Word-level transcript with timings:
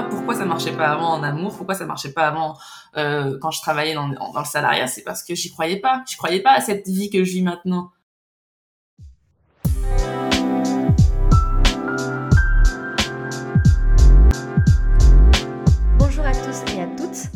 pourquoi 0.00 0.34
ça 0.34 0.46
marchait 0.46 0.72
pas 0.72 0.86
avant 0.86 1.10
en 1.10 1.22
amour 1.22 1.54
Pourquoi 1.54 1.74
ça 1.74 1.84
marchait 1.84 2.12
pas 2.12 2.26
avant 2.26 2.56
euh, 2.96 3.38
quand 3.40 3.50
je 3.50 3.60
travaillais 3.60 3.94
dans, 3.94 4.08
dans 4.08 4.38
le 4.38 4.46
salariat 4.46 4.86
C'est 4.86 5.02
parce 5.02 5.22
que 5.22 5.34
j'y 5.34 5.52
croyais 5.52 5.80
pas. 5.80 6.02
Je 6.10 6.16
croyais 6.16 6.40
pas 6.40 6.52
à 6.52 6.60
cette 6.60 6.88
vie 6.88 7.10
que 7.10 7.24
je 7.24 7.32
vis 7.32 7.42
maintenant. 7.42 7.90
Bonjour 15.98 16.24
à 16.24 16.32
tous 16.32 16.74
et 16.74 16.80
à 16.80 16.86
toutes. 16.96 17.30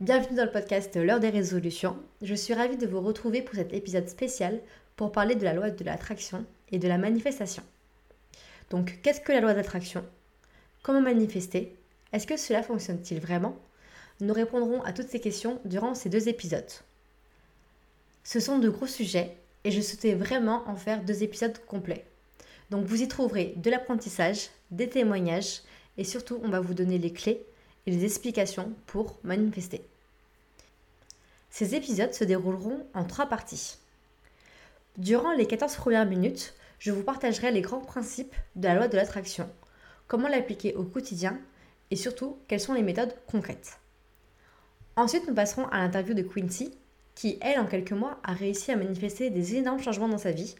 Bienvenue 0.00 0.36
dans 0.36 0.44
le 0.44 0.52
podcast 0.52 0.94
L'heure 0.96 1.20
des 1.20 1.30
résolutions. 1.30 1.96
Je 2.20 2.34
suis 2.34 2.52
ravie 2.52 2.76
de 2.76 2.86
vous 2.86 3.00
retrouver 3.00 3.40
pour 3.40 3.54
cet 3.54 3.72
épisode 3.72 4.08
spécial 4.08 4.60
pour 4.96 5.12
parler 5.12 5.34
de 5.34 5.44
la 5.44 5.54
loi 5.54 5.70
de 5.70 5.84
l'attraction 5.84 6.44
et 6.70 6.78
de 6.78 6.88
la 6.88 6.98
manifestation. 6.98 7.62
Donc, 8.70 8.98
qu'est-ce 9.02 9.20
que 9.20 9.32
la 9.32 9.40
loi 9.40 9.54
d'attraction? 9.54 10.04
Comment 10.82 11.00
manifester? 11.00 11.78
Est-ce 12.12 12.26
que 12.26 12.36
cela 12.36 12.62
fonctionne-t-il 12.62 13.20
vraiment? 13.20 13.56
Nous 14.20 14.34
répondrons 14.34 14.82
à 14.82 14.92
toutes 14.92 15.08
ces 15.08 15.20
questions 15.20 15.60
durant 15.64 15.94
ces 15.94 16.10
deux 16.10 16.28
épisodes. 16.28 16.70
Ce 18.24 18.38
sont 18.38 18.58
de 18.58 18.68
gros 18.68 18.86
sujets 18.86 19.36
et 19.64 19.70
je 19.70 19.80
souhaitais 19.80 20.14
vraiment 20.14 20.62
en 20.68 20.76
faire 20.76 21.02
deux 21.02 21.22
épisodes 21.22 21.58
complets. 21.66 22.04
Donc 22.70 22.84
vous 22.84 23.02
y 23.02 23.08
trouverez 23.08 23.54
de 23.56 23.70
l'apprentissage, 23.70 24.50
des 24.70 24.88
témoignages 24.88 25.60
et 25.98 26.04
surtout 26.04 26.40
on 26.42 26.48
va 26.48 26.60
vous 26.60 26.74
donner 26.74 26.98
les 26.98 27.12
clés 27.12 27.44
et 27.86 27.90
les 27.90 28.04
explications 28.04 28.72
pour 28.86 29.18
manifester. 29.24 29.82
Ces 31.50 31.74
épisodes 31.74 32.14
se 32.14 32.24
dérouleront 32.24 32.86
en 32.94 33.04
trois 33.04 33.26
parties. 33.26 33.76
Durant 34.98 35.32
les 35.32 35.46
14 35.46 35.76
premières 35.76 36.06
minutes, 36.06 36.54
je 36.78 36.92
vous 36.92 37.02
partagerai 37.02 37.50
les 37.50 37.60
grands 37.60 37.80
principes 37.80 38.34
de 38.56 38.68
la 38.68 38.74
loi 38.74 38.88
de 38.88 38.96
l'attraction 38.96 39.48
comment 40.12 40.28
l'appliquer 40.28 40.74
au 40.74 40.84
quotidien 40.84 41.40
et 41.92 41.96
surtout 41.96 42.38
quelles 42.48 42.58
sont 42.58 42.72
les 42.72 42.82
méthodes 42.82 43.14
concrètes. 43.30 43.78
Ensuite, 44.96 45.28
nous 45.28 45.34
passerons 45.34 45.66
à 45.66 45.76
l'interview 45.76 46.14
de 46.14 46.22
Quincy, 46.22 46.72
qui, 47.14 47.38
elle, 47.42 47.60
en 47.60 47.66
quelques 47.66 47.92
mois, 47.92 48.18
a 48.24 48.32
réussi 48.32 48.72
à 48.72 48.76
manifester 48.76 49.28
des 49.28 49.56
énormes 49.56 49.82
changements 49.82 50.08
dans 50.08 50.16
sa 50.16 50.32
vie. 50.32 50.56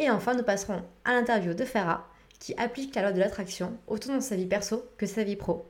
Et 0.00 0.10
enfin, 0.10 0.34
nous 0.34 0.42
passerons 0.42 0.82
à 1.04 1.12
l'interview 1.12 1.54
de 1.54 1.64
Farah, 1.64 2.08
qui 2.40 2.54
applique 2.56 2.92
la 2.96 3.02
loi 3.02 3.12
de 3.12 3.20
l'attraction 3.20 3.78
autant 3.86 4.14
dans 4.14 4.20
sa 4.20 4.34
vie 4.34 4.46
perso 4.46 4.84
que 4.98 5.06
sa 5.06 5.22
vie 5.22 5.36
pro. 5.36 5.64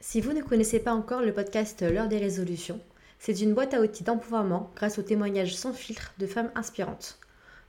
Si 0.00 0.20
vous 0.20 0.32
ne 0.32 0.42
connaissez 0.42 0.80
pas 0.80 0.92
encore 0.92 1.22
le 1.22 1.32
podcast 1.32 1.80
L'heure 1.82 2.08
des 2.08 2.18
résolutions, 2.18 2.80
c'est 3.20 3.40
une 3.40 3.54
boîte 3.54 3.72
à 3.72 3.80
outils 3.80 4.02
d'empouvoirment 4.02 4.68
grâce 4.74 4.98
aux 4.98 5.02
témoignages 5.02 5.54
sans 5.54 5.72
filtre 5.72 6.12
de 6.18 6.26
femmes 6.26 6.50
inspirantes. 6.56 7.20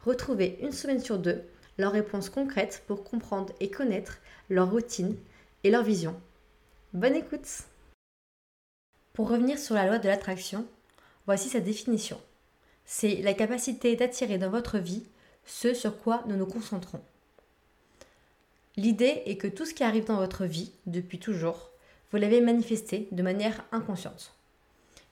Retrouvez 0.04 0.58
une 0.64 0.72
semaine 0.72 1.00
sur 1.00 1.20
deux 1.20 1.44
leurs 1.78 1.92
réponses 1.92 2.32
concrètes 2.32 2.82
pour 2.88 3.04
comprendre 3.04 3.54
et 3.60 3.70
connaître 3.70 4.18
leur 4.50 4.72
routine 4.72 5.16
et 5.64 5.72
leur 5.72 5.84
vision. 5.84 6.20
Bonne 6.94 7.16
écoute 7.16 7.48
Pour 9.14 9.30
revenir 9.30 9.58
sur 9.58 9.76
la 9.76 9.88
loi 9.88 10.00
de 10.00 10.08
l'attraction, 10.08 10.66
voici 11.26 11.50
sa 11.50 11.60
définition. 11.60 12.22
C'est 12.86 13.18
la 13.18 13.34
capacité 13.34 13.96
d'attirer 13.96 14.38
dans 14.38 14.50
votre 14.50 14.78
vie 14.78 15.04
ce 15.46 15.74
sur 15.74 15.98
quoi 15.98 16.24
nous 16.28 16.36
nous 16.36 16.46
concentrons. 16.46 17.02
L'idée 18.76 19.24
est 19.26 19.38
que 19.38 19.48
tout 19.48 19.66
ce 19.66 19.74
qui 19.74 19.84
arrive 19.84 20.06
dans 20.06 20.18
votre 20.18 20.46
vie, 20.46 20.72
depuis 20.86 21.20
toujours, 21.20 21.72
vous 22.12 22.18
l'avez 22.18 22.42
manifesté 22.42 23.08
de 23.12 23.24
manière 23.24 23.64
inconsciente. 23.72 24.34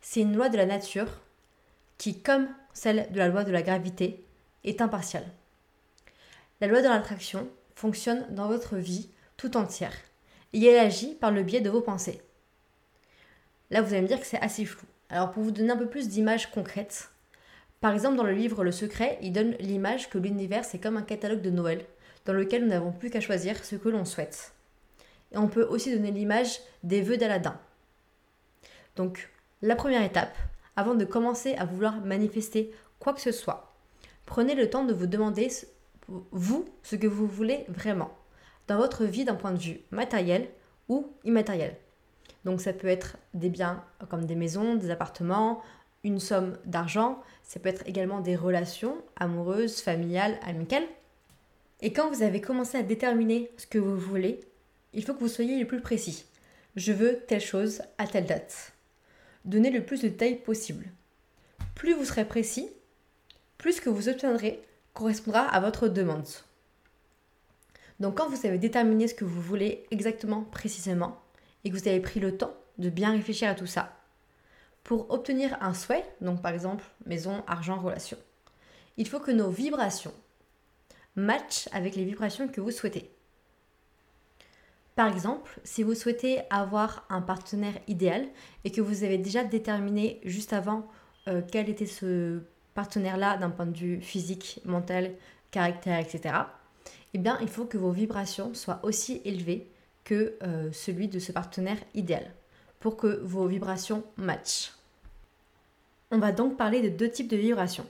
C'est 0.01 0.21
une 0.21 0.35
loi 0.35 0.49
de 0.49 0.57
la 0.57 0.65
nature 0.65 1.19
qui, 1.97 2.21
comme 2.21 2.47
celle 2.73 3.11
de 3.11 3.17
la 3.17 3.27
loi 3.27 3.43
de 3.43 3.51
la 3.51 3.63
gravité, 3.63 4.23
est 4.63 4.81
impartiale. 4.81 5.25
La 6.61 6.67
loi 6.67 6.81
de 6.81 6.87
l'attraction 6.87 7.49
fonctionne 7.73 8.25
dans 8.29 8.47
votre 8.47 8.75
vie 8.75 9.09
tout 9.37 9.57
entière 9.57 9.95
et 10.55 10.67
elle 10.67 10.85
agit 10.85 11.15
par 11.15 11.31
le 11.31 11.43
biais 11.43 11.61
de 11.61 11.69
vos 11.69 11.81
pensées. 11.81 12.21
Là, 13.71 13.81
vous 13.81 13.93
allez 13.93 14.01
me 14.01 14.07
dire 14.07 14.19
que 14.19 14.25
c'est 14.25 14.41
assez 14.41 14.65
flou. 14.65 14.85
Alors, 15.09 15.31
pour 15.31 15.43
vous 15.43 15.51
donner 15.51 15.71
un 15.71 15.77
peu 15.77 15.87
plus 15.87 16.07
d'images 16.07 16.49
concrètes, 16.51 17.09
par 17.81 17.93
exemple, 17.93 18.15
dans 18.15 18.23
le 18.23 18.31
livre 18.31 18.63
Le 18.63 18.71
Secret, 18.71 19.19
il 19.21 19.33
donne 19.33 19.55
l'image 19.59 20.09
que 20.09 20.17
l'univers, 20.17 20.63
c'est 20.63 20.79
comme 20.79 20.97
un 20.97 21.01
catalogue 21.01 21.41
de 21.41 21.49
Noël, 21.49 21.85
dans 22.25 22.33
lequel 22.33 22.63
nous 22.63 22.69
n'avons 22.69 22.91
plus 22.91 23.09
qu'à 23.09 23.19
choisir 23.19 23.63
ce 23.63 23.75
que 23.75 23.89
l'on 23.89 24.05
souhaite. 24.05 24.53
Et 25.33 25.37
on 25.37 25.47
peut 25.47 25.63
aussi 25.63 25.93
donner 25.93 26.11
l'image 26.11 26.59
des 26.83 27.01
vœux 27.01 27.17
d'Aladin. 27.17 27.59
Donc, 28.95 29.29
la 29.61 29.75
première 29.75 30.03
étape, 30.03 30.37
avant 30.75 30.95
de 30.95 31.05
commencer 31.05 31.55
à 31.55 31.65
vouloir 31.65 31.97
manifester 31.97 32.73
quoi 32.99 33.13
que 33.13 33.21
ce 33.21 33.31
soit, 33.31 33.73
prenez 34.25 34.55
le 34.55 34.69
temps 34.69 34.85
de 34.85 34.93
vous 34.93 35.07
demander 35.07 35.49
vous 36.07 36.65
ce 36.81 36.95
que 36.95 37.07
vous 37.07 37.27
voulez 37.27 37.65
vraiment 37.67 38.11
dans 38.67 38.77
votre 38.77 39.05
vie 39.05 39.25
d'un 39.25 39.35
point 39.35 39.51
de 39.51 39.59
vue 39.59 39.79
matériel 39.91 40.49
ou 40.89 41.07
immatériel. 41.23 41.75
Donc 42.43 42.61
ça 42.61 42.73
peut 42.73 42.87
être 42.87 43.17
des 43.33 43.49
biens 43.49 43.83
comme 44.09 44.25
des 44.25 44.35
maisons, 44.35 44.75
des 44.75 44.91
appartements, 44.91 45.61
une 46.03 46.19
somme 46.19 46.57
d'argent, 46.65 47.21
ça 47.43 47.59
peut 47.59 47.69
être 47.69 47.87
également 47.87 48.21
des 48.21 48.35
relations 48.35 48.97
amoureuses, 49.15 49.81
familiales, 49.81 50.39
amicales. 50.43 50.85
Et 51.81 51.91
quand 51.91 52.09
vous 52.11 52.21
avez 52.21 52.41
commencé 52.41 52.77
à 52.77 52.83
déterminer 52.83 53.51
ce 53.57 53.65
que 53.65 53.79
vous 53.79 53.97
voulez, 53.97 54.39
il 54.93 55.03
faut 55.03 55.13
que 55.13 55.19
vous 55.19 55.27
soyez 55.27 55.59
le 55.59 55.67
plus 55.67 55.81
précis. 55.81 56.25
Je 56.75 56.93
veux 56.93 57.19
telle 57.27 57.41
chose 57.41 57.81
à 57.97 58.05
telle 58.07 58.27
date. 58.27 58.73
Donnez 59.45 59.71
le 59.71 59.83
plus 59.83 60.01
de 60.01 60.07
détails 60.07 60.37
possible. 60.37 60.85
Plus 61.73 61.93
vous 61.93 62.05
serez 62.05 62.25
précis, 62.25 62.69
plus 63.57 63.79
que 63.79 63.89
vous 63.89 64.07
obtiendrez 64.07 64.61
correspondra 64.93 65.41
à 65.41 65.59
votre 65.59 65.87
demande. 65.87 66.27
Donc 67.99 68.17
quand 68.17 68.29
vous 68.29 68.45
avez 68.45 68.57
déterminé 68.57 69.07
ce 69.07 69.13
que 69.13 69.25
vous 69.25 69.41
voulez 69.41 69.85
exactement 69.91 70.43
précisément 70.43 71.21
et 71.63 71.69
que 71.69 71.75
vous 71.75 71.87
avez 71.87 71.99
pris 71.99 72.19
le 72.19 72.37
temps 72.37 72.53
de 72.77 72.89
bien 72.89 73.11
réfléchir 73.11 73.49
à 73.49 73.55
tout 73.55 73.67
ça, 73.67 73.93
pour 74.83 75.09
obtenir 75.11 75.57
un 75.61 75.73
souhait, 75.73 76.05
donc 76.21 76.41
par 76.41 76.51
exemple 76.51 76.83
maison, 77.05 77.43
argent, 77.47 77.79
relation, 77.79 78.17
il 78.97 79.07
faut 79.07 79.19
que 79.19 79.31
nos 79.31 79.49
vibrations 79.49 80.13
matchent 81.15 81.69
avec 81.71 81.95
les 81.95 82.05
vibrations 82.05 82.47
que 82.47 82.61
vous 82.61 82.71
souhaitez. 82.71 83.09
Par 84.95 85.11
exemple, 85.11 85.59
si 85.63 85.83
vous 85.83 85.93
souhaitez 85.93 86.41
avoir 86.49 87.05
un 87.09 87.21
partenaire 87.21 87.77
idéal 87.87 88.27
et 88.63 88.71
que 88.71 88.81
vous 88.81 89.03
avez 89.03 89.17
déjà 89.17 89.43
déterminé 89.43 90.21
juste 90.23 90.53
avant 90.53 90.87
euh, 91.27 91.41
quel 91.51 91.69
était 91.69 91.85
ce 91.85 92.41
partenaire-là 92.75 93.37
d'un 93.37 93.49
point 93.49 93.65
de 93.65 93.77
vue 93.77 94.01
physique, 94.01 94.61
mental, 94.63 95.15
caractère, 95.51 95.99
etc., 95.99 96.35
eh 97.15 97.17
bien, 97.17 97.37
il 97.39 97.47
faut 97.47 97.63
que 97.63 97.77
vos 97.77 97.91
vibrations 97.91 98.53
soient 98.53 98.81
aussi 98.83 99.21
élevées 99.23 99.71
que 100.03 100.35
euh, 100.43 100.69
celui 100.73 101.07
de 101.07 101.17
ce 101.17 101.31
partenaire 101.31 101.77
idéal 101.93 102.29
pour 102.81 102.97
que 102.97 103.21
vos 103.23 103.47
vibrations 103.47 104.03
matchent. 104.17 104.73
On 106.11 106.17
va 106.17 106.33
donc 106.33 106.57
parler 106.57 106.81
de 106.81 106.89
deux 106.89 107.09
types 107.09 107.29
de 107.29 107.37
vibrations. 107.37 107.87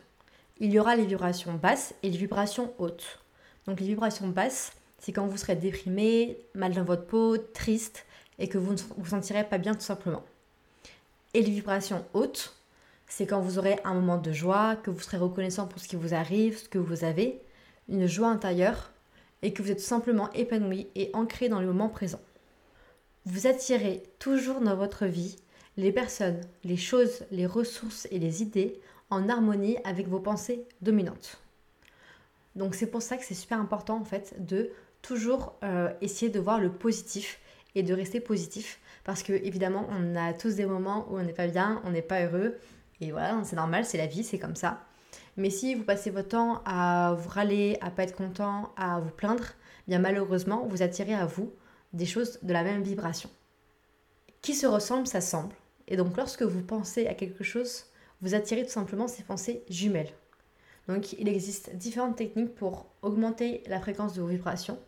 Il 0.59 0.72
y 0.72 0.78
aura 0.78 0.96
les 0.96 1.08
vibrations 1.08 1.56
basses 1.56 1.96
et 2.03 2.12
les 2.12 2.18
vibrations 2.19 2.72
hautes. 2.78 3.19
Donc 3.66 3.80
les 3.80 3.88
vibrations 3.88 4.28
basses, 4.28 4.74
c'est 5.00 5.12
quand 5.12 5.25
vous 5.25 5.38
serez 5.38 5.56
déprimé, 5.56 6.38
mal 6.53 6.74
dans 6.74 6.84
votre 6.84 7.08
peau, 7.08 7.35
triste 7.35 8.06
et 8.38 8.47
que 8.47 8.59
vous 8.59 8.74
ne 8.74 8.80
vous 8.97 9.08
sentirez 9.08 9.44
pas 9.44 9.58
bien 9.58 9.74
tout 9.74 9.81
simplement. 9.81 10.24
Et 11.34 11.41
les 11.41 11.50
vibrations 11.50 12.06
hautes, 12.14 12.56
c'est 13.08 13.25
quand 13.25 13.41
vous 13.41 13.58
aurez 13.58 13.80
un 13.85 13.96
moment 13.96 14.18
de 14.18 14.31
joie, 14.31 14.75
que 14.75 14.91
vous 14.91 15.02
serez 15.02 15.18
reconnaissant 15.18 15.66
pour 15.66 15.80
ce 15.80 15.88
qui 15.88 15.96
vous 15.96 16.14
arrive, 16.14 16.59
ce 16.59 16.69
que 16.69 16.78
vous 16.78 17.03
avez, 17.03 17.41
une 17.90 18.06
joie 18.06 18.30
intérieure, 18.30 18.91
et 19.45 19.53
que 19.53 19.61
vous 19.61 19.69
êtes 19.69 19.79
simplement 19.79 20.31
épanoui 20.33 20.88
et 20.95 21.11
ancré 21.13 21.50
dans 21.50 21.59
le 21.61 21.67
moment 21.67 21.88
présent. 21.88 22.19
Vous 23.25 23.45
attirez 23.45 24.01
toujours 24.17 24.59
dans 24.59 24.75
votre 24.75 25.06
vie 25.06 25.35
les 25.78 25.91
personnes, 25.91 26.41
les 26.63 26.78
choses, 26.78 27.25
les 27.29 27.45
ressources 27.45 28.07
et 28.09 28.17
les 28.17 28.41
idées 28.41 28.81
en 29.11 29.29
harmonie 29.29 29.78
avec 29.84 30.07
vos 30.07 30.19
pensées 30.19 30.66
dominantes. 30.81 31.39
Donc 32.55 32.73
c'est 32.73 32.88
pour 32.88 33.03
ça 33.03 33.17
que 33.17 33.23
c'est 33.23 33.35
super 33.35 33.59
important 33.59 33.97
en 34.00 34.03
fait 34.03 34.34
de 34.44 34.72
toujours 35.03 35.53
euh, 35.63 35.93
essayer 36.02 36.31
de 36.31 36.40
voir 36.40 36.59
le 36.59 36.72
positif 36.72 37.40
et 37.75 37.84
de 37.84 37.93
rester 37.93 38.20
positif 38.20 38.79
parce 39.03 39.22
que 39.22 39.34
évidemment 39.34 39.87
on 39.91 40.16
a 40.16 40.34
tous 40.34 40.55
des 40.55 40.66
moments 40.66 41.05
où 41.11 41.20
on 41.20 41.23
n'est 41.23 41.34
pas 41.34 41.47
bien, 41.47 41.84
on 41.85 41.91
n'est 41.91 42.02
pas 42.02 42.25
heureux, 42.25 42.58
et 42.99 43.11
voilà, 43.11 43.40
c'est 43.43 43.58
normal, 43.58 43.85
c'est 43.85 43.99
la 43.99 44.08
vie, 44.08 44.23
c'est 44.23 44.40
comme 44.40 44.55
ça. 44.55 44.81
Mais 45.37 45.49
si 45.49 45.76
vous 45.76 45.84
passez 45.84 46.09
votre 46.09 46.29
temps 46.29 46.61
à 46.66 47.16
vous 47.17 47.29
râler, 47.29 47.78
à 47.82 47.91
pas 47.91 48.03
être 48.03 48.16
content, 48.16 48.73
à 48.78 48.99
vous 48.99 49.11
plaindre, 49.11 49.46
bien 49.87 49.99
malheureusement, 49.99 50.66
vous 50.67 50.82
attirez 50.82 51.14
à 51.14 51.26
vous 51.26 51.52
des 51.93 52.05
choses 52.05 52.40
de 52.41 52.53
la 52.53 52.64
même 52.64 52.84
vibration. 52.84 53.29
Qui 54.41 54.53
se 54.53 54.67
ressemble, 54.67 55.08
ça 55.08 55.22
semble. 55.22 55.55
Et 55.87 55.97
donc 55.97 56.16
lorsque 56.17 56.43
vous 56.43 56.61
pensez 56.61 57.08
à 57.08 57.14
quelque 57.14 57.43
chose, 57.43 57.85
vous 58.22 58.34
attirez 58.34 58.64
tout 58.64 58.72
simplement 58.72 59.08
ces 59.08 59.23
pensées 59.23 59.64
jumelles. 59.70 60.14
Donc 60.87 61.14
il 61.14 61.28
existe 61.28 61.76
différentes 61.76 62.16
techniques 62.16 62.55
pour 62.55 62.85
augmenter 63.02 63.64
la 63.67 63.79
fréquence 63.79 64.14
de 64.14 64.22
vos 64.22 64.28
vibrations 64.28 64.79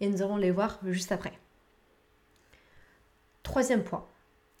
et 0.00 0.08
nous 0.08 0.22
allons 0.22 0.36
les 0.36 0.50
voir 0.50 0.78
juste 0.86 1.12
après. 1.12 1.32
Troisième 3.42 3.82
point, 3.82 4.06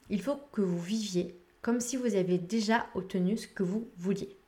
il 0.08 0.20
faut 0.20 0.36
que 0.52 0.60
vous 0.60 0.80
viviez 0.80 1.38
comme 1.62 1.80
si 1.80 1.96
vous 1.96 2.14
aviez 2.14 2.38
déjà 2.38 2.86
obtenu 2.94 3.36
ce 3.36 3.46
que 3.46 3.62
vous 3.62 3.88
vouliez. 3.96 4.39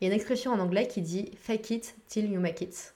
Il 0.00 0.04
y 0.04 0.10
a 0.10 0.12
une 0.12 0.16
expression 0.16 0.52
en 0.52 0.60
anglais 0.60 0.86
qui 0.86 1.02
dit 1.02 1.32
fake 1.40 1.70
it 1.70 1.94
till 2.06 2.30
you 2.30 2.40
make 2.40 2.60
it. 2.60 2.94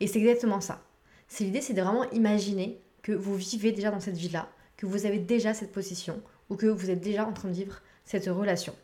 Et 0.00 0.06
c'est 0.06 0.18
exactement 0.18 0.60
ça. 0.60 0.82
C'est 1.28 1.44
l'idée, 1.44 1.60
c'est 1.60 1.74
de 1.74 1.82
vraiment 1.82 2.10
imaginer 2.10 2.80
que 3.02 3.12
vous 3.12 3.36
vivez 3.36 3.72
déjà 3.72 3.90
dans 3.90 4.00
cette 4.00 4.16
vie-là, 4.16 4.48
que 4.76 4.86
vous 4.86 5.06
avez 5.06 5.18
déjà 5.18 5.54
cette 5.54 5.72
position 5.72 6.22
ou 6.48 6.56
que 6.56 6.66
vous 6.66 6.90
êtes 6.90 7.00
déjà 7.00 7.26
en 7.26 7.32
train 7.32 7.48
de 7.48 7.54
vivre 7.54 7.80
cette 8.04 8.26
relation. 8.26 8.74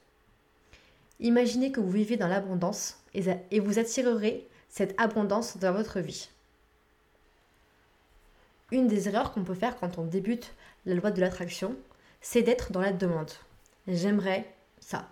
Imaginez 1.18 1.72
que 1.72 1.80
vous 1.80 1.90
vivez 1.90 2.16
dans 2.16 2.28
l'abondance 2.28 3.02
et 3.14 3.60
vous 3.60 3.78
attirerez 3.78 4.46
cette 4.68 4.94
abondance 5.00 5.56
dans 5.56 5.72
votre 5.72 6.00
vie. 6.00 6.28
Une 8.70 8.88
des 8.88 9.08
erreurs 9.08 9.32
qu'on 9.32 9.44
peut 9.44 9.54
faire 9.54 9.78
quand 9.78 9.96
on 9.96 10.04
débute 10.04 10.52
la 10.84 10.94
loi 10.94 11.10
de 11.10 11.20
l'attraction, 11.20 11.74
c'est 12.20 12.42
d'être 12.42 12.72
dans 12.72 12.80
la 12.80 12.92
demande. 12.92 13.30
J'aimerais 13.88 14.52
ça. 14.80 15.08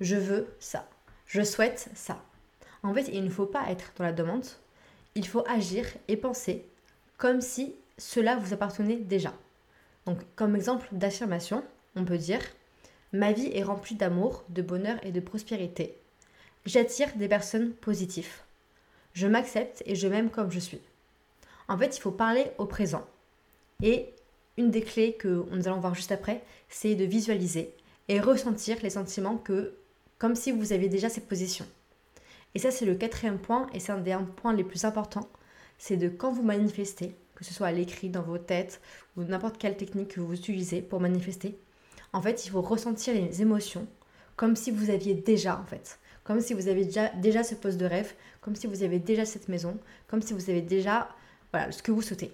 Je 0.00 0.14
veux 0.14 0.54
ça. 0.60 0.88
Je 1.28 1.42
souhaite 1.42 1.90
ça. 1.94 2.22
En 2.82 2.92
fait, 2.92 3.08
il 3.12 3.22
ne 3.22 3.30
faut 3.30 3.46
pas 3.46 3.70
être 3.70 3.92
dans 3.96 4.04
la 4.04 4.12
demande. 4.12 4.46
Il 5.14 5.26
faut 5.26 5.44
agir 5.46 5.86
et 6.08 6.16
penser 6.16 6.64
comme 7.18 7.40
si 7.40 7.74
cela 7.98 8.36
vous 8.36 8.54
appartenait 8.54 8.96
déjà. 8.96 9.34
Donc, 10.06 10.18
comme 10.36 10.56
exemple 10.56 10.88
d'affirmation, 10.92 11.62
on 11.96 12.04
peut 12.04 12.18
dire 12.18 12.40
Ma 13.12 13.32
vie 13.32 13.50
est 13.52 13.62
remplie 13.62 13.94
d'amour, 13.94 14.44
de 14.48 14.62
bonheur 14.62 14.98
et 15.04 15.12
de 15.12 15.20
prospérité. 15.20 15.96
J'attire 16.64 17.14
des 17.16 17.28
personnes 17.28 17.72
positives. 17.72 18.40
Je 19.12 19.26
m'accepte 19.26 19.82
et 19.86 19.94
je 19.94 20.08
m'aime 20.08 20.30
comme 20.30 20.50
je 20.50 20.58
suis. 20.58 20.80
En 21.68 21.76
fait, 21.76 21.96
il 21.96 22.00
faut 22.00 22.10
parler 22.10 22.46
au 22.58 22.66
présent. 22.66 23.06
Et 23.82 24.14
une 24.56 24.70
des 24.70 24.82
clés 24.82 25.14
que 25.14 25.44
nous 25.50 25.68
allons 25.68 25.80
voir 25.80 25.94
juste 25.94 26.12
après, 26.12 26.42
c'est 26.68 26.94
de 26.94 27.04
visualiser 27.04 27.74
et 28.08 28.20
ressentir 28.20 28.76
les 28.82 28.90
sentiments 28.90 29.36
que, 29.36 29.74
comme 30.18 30.34
si 30.34 30.52
vous 30.52 30.72
aviez 30.72 30.88
déjà 30.88 31.08
cette 31.08 31.28
position. 31.28 31.66
Et 32.54 32.58
ça, 32.58 32.70
c'est 32.70 32.86
le 32.86 32.94
quatrième 32.94 33.38
point, 33.38 33.66
et 33.72 33.80
c'est 33.80 33.92
un 33.92 33.98
des 33.98 34.16
points 34.36 34.54
les 34.54 34.64
plus 34.64 34.84
importants, 34.84 35.28
c'est 35.78 35.96
de 35.96 36.08
quand 36.08 36.32
vous 36.32 36.42
manifestez, 36.42 37.14
que 37.34 37.44
ce 37.44 37.54
soit 37.54 37.68
à 37.68 37.72
l'écrit, 37.72 38.08
dans 38.08 38.22
vos 38.22 38.38
têtes, 38.38 38.80
ou 39.16 39.22
n'importe 39.22 39.58
quelle 39.58 39.76
technique 39.76 40.14
que 40.14 40.20
vous 40.20 40.34
utilisez 40.34 40.82
pour 40.82 41.00
manifester, 41.00 41.58
en 42.12 42.22
fait, 42.22 42.46
il 42.46 42.50
faut 42.50 42.62
ressentir 42.62 43.14
les 43.14 43.42
émotions 43.42 43.86
comme 44.36 44.56
si 44.56 44.70
vous 44.70 44.90
aviez 44.90 45.14
déjà, 45.14 45.58
en 45.58 45.64
fait. 45.64 45.98
Comme 46.24 46.40
si 46.40 46.54
vous 46.54 46.68
aviez 46.68 46.84
déjà, 46.84 47.08
déjà 47.08 47.42
ce 47.42 47.54
poste 47.54 47.78
de 47.78 47.86
rêve, 47.86 48.14
comme 48.40 48.54
si 48.54 48.66
vous 48.66 48.82
avez 48.82 48.98
déjà 48.98 49.24
cette 49.24 49.48
maison, 49.48 49.78
comme 50.06 50.22
si 50.22 50.32
vous 50.32 50.48
avez 50.48 50.62
déjà 50.62 51.08
voilà, 51.52 51.72
ce 51.72 51.82
que 51.82 51.90
vous 51.90 52.02
souhaitez. 52.02 52.30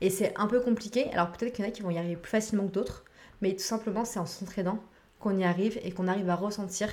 Et 0.00 0.10
c'est 0.10 0.32
un 0.36 0.46
peu 0.46 0.60
compliqué, 0.60 1.10
alors 1.12 1.32
peut-être 1.32 1.52
qu'il 1.52 1.64
y 1.64 1.68
en 1.68 1.70
a 1.70 1.72
qui 1.72 1.82
vont 1.82 1.90
y 1.90 1.98
arriver 1.98 2.16
plus 2.16 2.30
facilement 2.30 2.66
que 2.66 2.72
d'autres, 2.72 3.04
mais 3.40 3.52
tout 3.54 3.64
simplement 3.64 4.04
c'est 4.04 4.20
en 4.20 4.26
s'entraînant 4.26 4.82
qu'on 5.20 5.36
y 5.38 5.44
arrive 5.44 5.78
et 5.82 5.92
qu'on 5.92 6.08
arrive 6.08 6.30
à 6.30 6.36
ressentir 6.36 6.90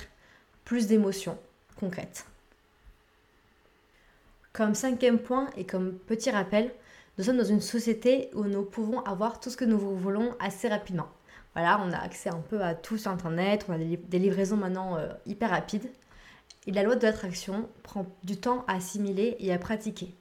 plus 0.63 0.87
d'émotions 0.87 1.37
concrètes. 1.79 2.25
Comme 4.53 4.73
cinquième 4.73 5.19
point 5.19 5.49
et 5.57 5.65
comme 5.65 5.93
petit 5.93 6.31
rappel, 6.31 6.73
nous 7.17 7.25
sommes 7.25 7.37
dans 7.37 7.43
une 7.43 7.61
société 7.61 8.29
où 8.33 8.43
nous 8.45 8.63
pouvons 8.63 9.01
avoir 9.01 9.39
tout 9.39 9.49
ce 9.49 9.57
que 9.57 9.65
nous 9.65 9.77
voulons 9.77 10.35
assez 10.39 10.67
rapidement. 10.67 11.07
Voilà, 11.53 11.81
on 11.81 11.91
a 11.91 11.97
accès 11.97 12.29
un 12.29 12.41
peu 12.41 12.61
à 12.61 12.75
tout 12.75 12.97
sur 12.97 13.11
Internet, 13.11 13.65
on 13.69 13.73
a 13.73 13.77
des, 13.77 14.19
livraisons 14.19 14.57
maintenant 14.57 14.97
euh, 14.97 15.07
hyper 15.25 15.51
rapides. 15.51 15.89
Et 16.67 16.71
la 16.71 16.83
loi 16.83 16.95
de 16.95 17.03
l'attraction 17.03 17.69
prend 17.83 18.05
du 18.23 18.37
temps 18.37 18.65
à 18.67 18.75
assimiler 18.75 19.37
et 19.39 19.53
à 19.53 19.57
pratiquer. 19.57 20.13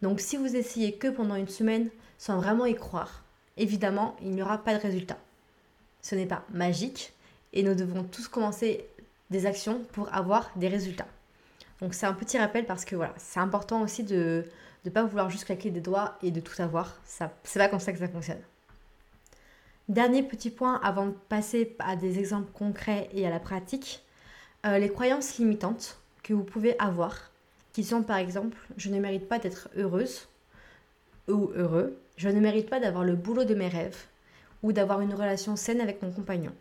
Donc 0.00 0.20
si 0.20 0.36
vous 0.36 0.56
essayez 0.56 0.94
que 0.94 1.08
pendant 1.08 1.34
une 1.34 1.48
semaine 1.48 1.90
sans 2.18 2.38
vraiment 2.38 2.66
y 2.66 2.74
croire, 2.74 3.24
évidemment, 3.56 4.16
il 4.22 4.30
n'y 4.30 4.42
aura 4.42 4.58
pas 4.58 4.74
de 4.74 4.80
résultat. 4.80 5.18
Ce 6.00 6.14
n'est 6.14 6.26
pas 6.26 6.44
magique 6.50 7.12
et 7.52 7.62
nous 7.62 7.74
devons 7.74 8.04
tous 8.04 8.28
commencer 8.28 8.86
des 9.30 9.46
actions 9.46 9.80
pour 9.92 10.12
avoir 10.14 10.50
des 10.56 10.68
résultats. 10.68 11.08
Donc 11.80 11.94
c'est 11.94 12.06
un 12.06 12.14
petit 12.14 12.38
rappel 12.38 12.64
parce 12.64 12.84
que 12.84 12.94
voilà, 12.94 13.14
c'est 13.16 13.40
important 13.40 13.82
aussi 13.82 14.04
de 14.04 14.44
ne 14.84 14.90
pas 14.90 15.04
vouloir 15.04 15.30
juste 15.30 15.44
claquer 15.44 15.70
des 15.70 15.80
doigts 15.80 16.16
et 16.22 16.30
de 16.30 16.40
tout 16.40 16.60
avoir. 16.62 17.00
Ça, 17.04 17.32
c'est 17.42 17.58
pas 17.58 17.68
comme 17.68 17.80
ça 17.80 17.92
que 17.92 17.98
ça 17.98 18.08
fonctionne. 18.08 18.40
Dernier 19.88 20.22
petit 20.22 20.50
point 20.50 20.80
avant 20.82 21.06
de 21.06 21.14
passer 21.28 21.76
à 21.80 21.96
des 21.96 22.18
exemples 22.18 22.52
concrets 22.52 23.08
et 23.12 23.26
à 23.26 23.30
la 23.30 23.40
pratique, 23.40 24.04
euh, 24.64 24.78
les 24.78 24.90
croyances 24.90 25.38
limitantes 25.38 25.98
que 26.22 26.32
vous 26.32 26.44
pouvez 26.44 26.78
avoir, 26.78 27.30
qui 27.72 27.82
sont 27.82 28.02
par 28.02 28.18
exemple 28.18 28.56
je 28.76 28.90
ne 28.90 29.00
mérite 29.00 29.28
pas 29.28 29.40
d'être 29.40 29.68
heureuse 29.76 30.28
ou 31.28 31.50
heureux, 31.56 31.98
je 32.16 32.28
ne 32.28 32.40
mérite 32.40 32.70
pas 32.70 32.78
d'avoir 32.78 33.04
le 33.04 33.16
boulot 33.16 33.44
de 33.44 33.54
mes 33.54 33.68
rêves 33.68 34.04
ou 34.62 34.72
d'avoir 34.72 35.00
une 35.00 35.14
relation 35.14 35.56
saine 35.56 35.80
avec 35.80 36.00
mon 36.00 36.12
compagnon. 36.12 36.52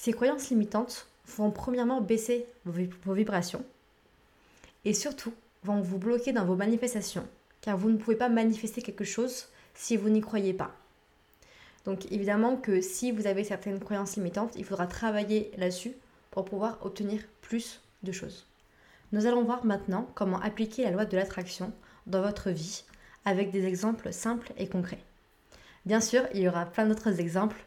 Ces 0.00 0.12
croyances 0.12 0.50
limitantes 0.50 1.08
vont 1.26 1.50
premièrement 1.50 2.00
baisser 2.00 2.46
vos 2.64 3.14
vibrations 3.14 3.64
et 4.84 4.94
surtout 4.94 5.34
vont 5.64 5.80
vous 5.80 5.98
bloquer 5.98 6.32
dans 6.32 6.44
vos 6.44 6.54
manifestations 6.54 7.26
car 7.60 7.76
vous 7.76 7.90
ne 7.90 7.96
pouvez 7.96 8.14
pas 8.14 8.28
manifester 8.28 8.80
quelque 8.80 9.02
chose 9.02 9.48
si 9.74 9.96
vous 9.96 10.08
n'y 10.08 10.20
croyez 10.20 10.52
pas. 10.52 10.70
Donc 11.84 12.12
évidemment 12.12 12.56
que 12.56 12.80
si 12.80 13.10
vous 13.10 13.26
avez 13.26 13.42
certaines 13.42 13.80
croyances 13.80 14.14
limitantes, 14.14 14.54
il 14.54 14.64
faudra 14.64 14.86
travailler 14.86 15.50
là-dessus 15.58 15.94
pour 16.30 16.44
pouvoir 16.44 16.78
obtenir 16.86 17.20
plus 17.40 17.80
de 18.04 18.12
choses. 18.12 18.46
Nous 19.10 19.26
allons 19.26 19.42
voir 19.42 19.64
maintenant 19.64 20.08
comment 20.14 20.40
appliquer 20.40 20.84
la 20.84 20.92
loi 20.92 21.06
de 21.06 21.16
l'attraction 21.16 21.72
dans 22.06 22.22
votre 22.22 22.50
vie 22.50 22.84
avec 23.24 23.50
des 23.50 23.66
exemples 23.66 24.12
simples 24.12 24.52
et 24.58 24.68
concrets. 24.68 25.02
Bien 25.86 26.00
sûr, 26.00 26.22
il 26.34 26.42
y 26.42 26.48
aura 26.48 26.66
plein 26.66 26.86
d'autres 26.86 27.18
exemples 27.18 27.64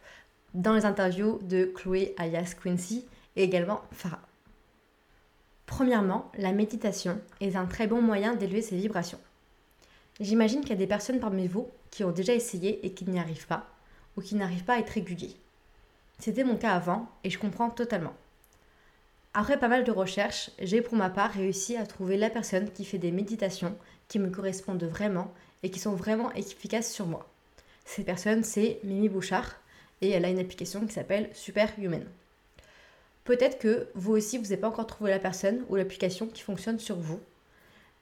dans 0.54 0.74
les 0.74 0.86
interviews 0.86 1.40
de 1.44 1.66
Chloé 1.66 2.14
alias 2.18 2.56
Quincy 2.62 3.06
et 3.36 3.44
également 3.44 3.82
Farah. 3.92 4.22
Premièrement, 5.66 6.30
la 6.38 6.52
méditation 6.52 7.20
est 7.40 7.56
un 7.56 7.66
très 7.66 7.88
bon 7.88 8.02
moyen 8.02 8.36
d'élever 8.36 8.62
ses 8.62 8.76
vibrations. 8.76 9.20
J'imagine 10.20 10.62
qu'il 10.62 10.72
y 10.72 10.74
a 10.74 10.76
des 10.76 10.88
personnes 10.88 11.20
parmi 11.20 11.48
vous 11.48 11.70
qui 11.90 12.04
ont 12.04 12.12
déjà 12.12 12.34
essayé 12.34 12.86
et 12.86 12.92
qui 12.92 13.06
n'y 13.06 13.20
arrivent 13.20 13.48
pas, 13.48 13.66
ou 14.18 14.22
qui 14.22 14.36
n'arrivent 14.36 14.66
pas 14.66 14.76
à 14.76 14.80
être 14.80 14.90
réguliers. 14.90 15.36
C'était 16.20 16.44
mon 16.44 16.58
cas 16.58 16.74
avant 16.74 17.08
et 17.24 17.30
je 17.30 17.40
comprends 17.40 17.70
totalement. 17.70 18.14
Après 19.34 19.58
pas 19.58 19.70
mal 19.70 19.86
de 19.86 19.92
recherches, 19.92 20.52
j'ai 20.60 20.82
pour 20.82 20.96
ma 20.96 21.10
part 21.10 21.32
réussi 21.32 21.78
à 21.78 21.86
trouver 21.86 22.18
la 22.18 22.30
personne 22.30 22.70
qui 22.70 22.84
fait 22.84 22.98
des 22.98 23.12
méditations 23.12 23.78
qui 24.10 24.20
me 24.20 24.30
correspondent 24.30 24.84
vraiment 24.84 25.34
et 25.64 25.72
qui 25.72 25.80
sont 25.80 25.96
vraiment 25.96 26.34
efficaces 26.34 26.92
sur 26.92 27.08
moi. 27.08 27.26
Cette 27.86 28.06
personne, 28.06 28.44
c'est 28.44 28.80
Mimi 28.84 29.08
Bouchard 29.08 29.61
et 30.02 30.10
elle 30.10 30.26
a 30.26 30.30
une 30.30 30.40
application 30.40 30.86
qui 30.86 30.94
s'appelle 30.94 31.30
Superhuman. 31.34 32.04
Peut-être 33.24 33.60
que 33.60 33.88
vous 33.94 34.14
aussi, 34.14 34.38
vous 34.38 34.46
n'avez 34.46 34.58
pas 34.58 34.68
encore 34.68 34.88
trouvé 34.88 35.12
la 35.12 35.20
personne 35.20 35.64
ou 35.70 35.76
l'application 35.76 36.28
qui 36.28 36.42
fonctionne 36.42 36.80
sur 36.80 36.98
vous. 36.98 37.20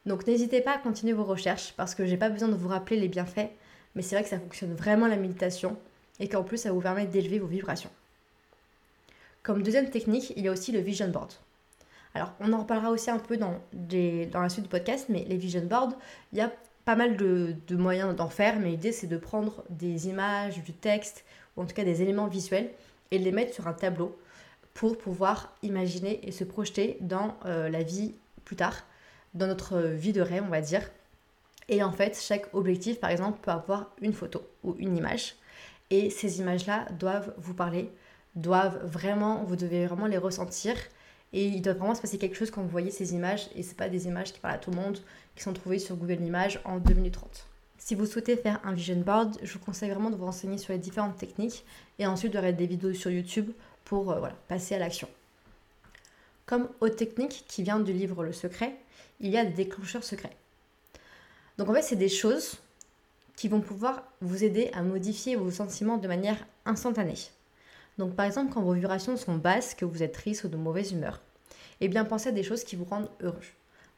Donc 0.06 0.26
n'hésitez 0.26 0.62
pas 0.62 0.76
à 0.76 0.78
continuer 0.78 1.14
vos 1.14 1.26
recherches 1.26 1.74
parce 1.76 1.94
que 1.94 2.06
j'ai 2.06 2.18
pas 2.18 2.30
besoin 2.30 2.48
de 2.48 2.56
vous 2.56 2.70
rappeler 2.70 2.98
les 2.98 3.10
bienfaits, 3.10 3.50
mais 3.96 4.02
c'est 4.02 4.16
vrai 4.16 4.24
que 4.24 4.30
ça 4.30 4.40
fonctionne 4.40 4.74
vraiment 4.74 5.08
la 5.08 5.18
méditation 5.18 5.78
et 6.20 6.30
qu'en 6.30 6.44
plus 6.44 6.58
ça 6.58 6.72
vous 6.72 6.82
permet 6.82 7.06
d'élever 7.06 7.40
vos 7.40 7.48
vibrations. 7.48 7.92
Comme 9.44 9.62
deuxième 9.62 9.90
technique, 9.90 10.34
il 10.36 10.44
y 10.44 10.48
a 10.48 10.52
aussi 10.52 10.72
le 10.72 10.80
vision 10.80 11.10
board. 11.10 11.34
Alors, 12.16 12.34
on 12.40 12.52
en 12.54 12.62
reparlera 12.62 12.90
aussi 12.90 13.10
un 13.12 13.20
peu 13.20 13.38
dans, 13.38 13.60
dans 13.72 14.42
la 14.42 14.50
suite 14.50 14.64
du 14.64 14.70
podcast, 14.70 15.06
mais 15.10 15.26
les 15.28 15.38
vision 15.38 15.64
boards, 15.66 15.94
il 16.34 16.40
y 16.40 16.42
a 16.42 16.52
pas 16.86 16.96
mal 16.96 17.18
de, 17.18 17.56
moyens 17.72 18.16
d'en 18.16 18.30
faire, 18.30 18.60
mais 18.60 18.70
l'idée 18.70 18.92
c'est 18.92 19.08
de 19.08 19.18
prendre 19.18 19.64
des 19.70 20.08
images, 20.08 20.64
du 20.64 20.74
texte, 20.74 21.24
en 21.62 21.66
tout 21.66 21.76
cas 21.76 21.84
des 21.84 22.02
éléments 22.02 22.28
visuels, 22.28 22.70
et 23.12 23.20
de 23.20 23.24
les 23.24 23.32
mettre 23.32 23.54
sur 23.54 23.68
un 23.68 23.74
tableau 23.74 24.18
pour 24.74 24.98
pouvoir 24.98 25.54
imaginer 25.64 26.20
et 26.28 26.32
se 26.32 26.44
projeter 26.44 26.98
dans 27.02 27.36
euh, 27.46 27.70
la 27.70 27.84
vie 27.84 28.14
plus 28.46 28.56
tard, 28.56 28.86
dans 29.34 29.48
notre 29.48 29.80
vie 29.80 30.14
de 30.14 30.22
rêve, 30.22 30.44
on 30.46 30.50
va 30.50 30.62
dire. 30.62 30.90
Et 31.68 31.84
en 31.84 31.92
fait, 31.92 32.20
chaque 32.20 32.54
objectif, 32.54 33.00
par 33.00 33.12
exemple, 33.12 33.40
peut 33.42 33.52
avoir 33.52 33.92
une 34.02 34.14
photo 34.14 34.42
ou 34.64 34.76
une 34.80 34.98
image. 34.98 35.36
Et 35.92 36.10
ces 36.10 36.40
images-là 36.40 36.88
doivent 36.98 37.34
vous 37.38 37.54
parler, 37.54 37.92
doivent 38.36 38.80
vraiment, 38.86 39.44
vous 39.44 39.56
devez 39.56 39.86
vraiment 39.86 40.08
les 40.08 40.18
ressentir. 40.18 40.76
Et 41.32 41.46
il 41.46 41.62
doit 41.62 41.74
vraiment 41.74 41.94
se 41.94 42.02
passer 42.02 42.18
quelque 42.18 42.36
chose 42.36 42.50
quand 42.50 42.62
vous 42.62 42.70
voyez 42.70 42.90
ces 42.90 43.14
images. 43.14 43.50
Et 43.56 43.62
ce 43.62 43.76
pas 43.76 43.90
des 43.90 44.08
images 44.08 44.34
qui 44.34 44.40
parlent 44.40 44.56
à 44.56 44.58
tout 44.58 44.72
le 44.72 44.78
monde, 44.78 45.00
qui 45.36 45.44
sont 45.44 45.54
trouvées 45.54 45.80
sur 45.80 45.96
Google 45.96 46.22
Images 46.22 46.60
en 46.66 46.80
2 46.80 46.94
minutes 46.94 47.14
30. 47.16 47.49
Si 47.80 47.96
vous 47.96 48.06
souhaitez 48.06 48.36
faire 48.36 48.60
un 48.66 48.74
vision 48.74 48.98
board, 48.98 49.38
je 49.42 49.54
vous 49.54 49.60
conseille 49.60 49.90
vraiment 49.90 50.10
de 50.10 50.18
vous 50.18 50.26
renseigner 50.26 50.58
sur 50.58 50.74
les 50.74 50.80
différentes 50.80 51.18
techniques 51.18 51.66
et 51.98 52.06
ensuite 52.06 52.34
de 52.34 52.38
regarder 52.38 52.58
des 52.58 52.68
vidéos 52.68 52.94
sur 52.94 53.10
YouTube 53.10 53.50
pour 53.86 54.12
euh, 54.12 54.30
passer 54.50 54.76
à 54.76 54.80
l'action. 54.80 55.08
Comme 56.46 56.68
haute 56.82 56.98
technique 56.98 57.46
qui 57.48 57.64
vient 57.64 57.80
du 57.80 57.94
livre 57.94 58.24
Le 58.24 58.34
Secret, 58.34 58.76
il 59.22 59.32
y 59.32 59.38
a 59.38 59.46
des 59.46 59.54
déclencheurs 59.54 60.04
secrets. 60.04 60.36
Donc 61.58 61.70
en 61.70 61.74
fait, 61.74 61.82
c'est 61.82 61.96
des 61.96 62.10
choses 62.10 62.58
qui 63.38 63.48
vont 63.48 63.62
pouvoir 63.62 64.04
vous 64.20 64.44
aider 64.44 64.70
à 64.74 64.82
modifier 64.82 65.38
vos 65.38 65.50
sentiments 65.50 65.98
de 65.98 66.08
manière 66.08 66.46
instantanée. 66.66 67.30
Donc 67.98 68.14
par 68.14 68.26
exemple, 68.26 68.54
quand 68.54 68.62
vos 68.62 68.74
vibrations 68.74 69.16
sont 69.16 69.38
basses, 69.38 69.74
que 69.74 69.86
vous 69.86 70.04
êtes 70.04 70.12
triste 70.12 70.44
ou 70.44 70.50
de 70.50 70.58
mauvaise 70.58 70.92
humeur, 70.92 71.22
eh 71.80 71.88
bien 71.88 72.04
pensez 72.04 72.30
à 72.30 72.34
des 72.34 72.44
choses 72.44 72.66
qui 72.66 72.76
vous 72.76 72.86
rendent 72.86 73.10
heureux. 73.22 73.40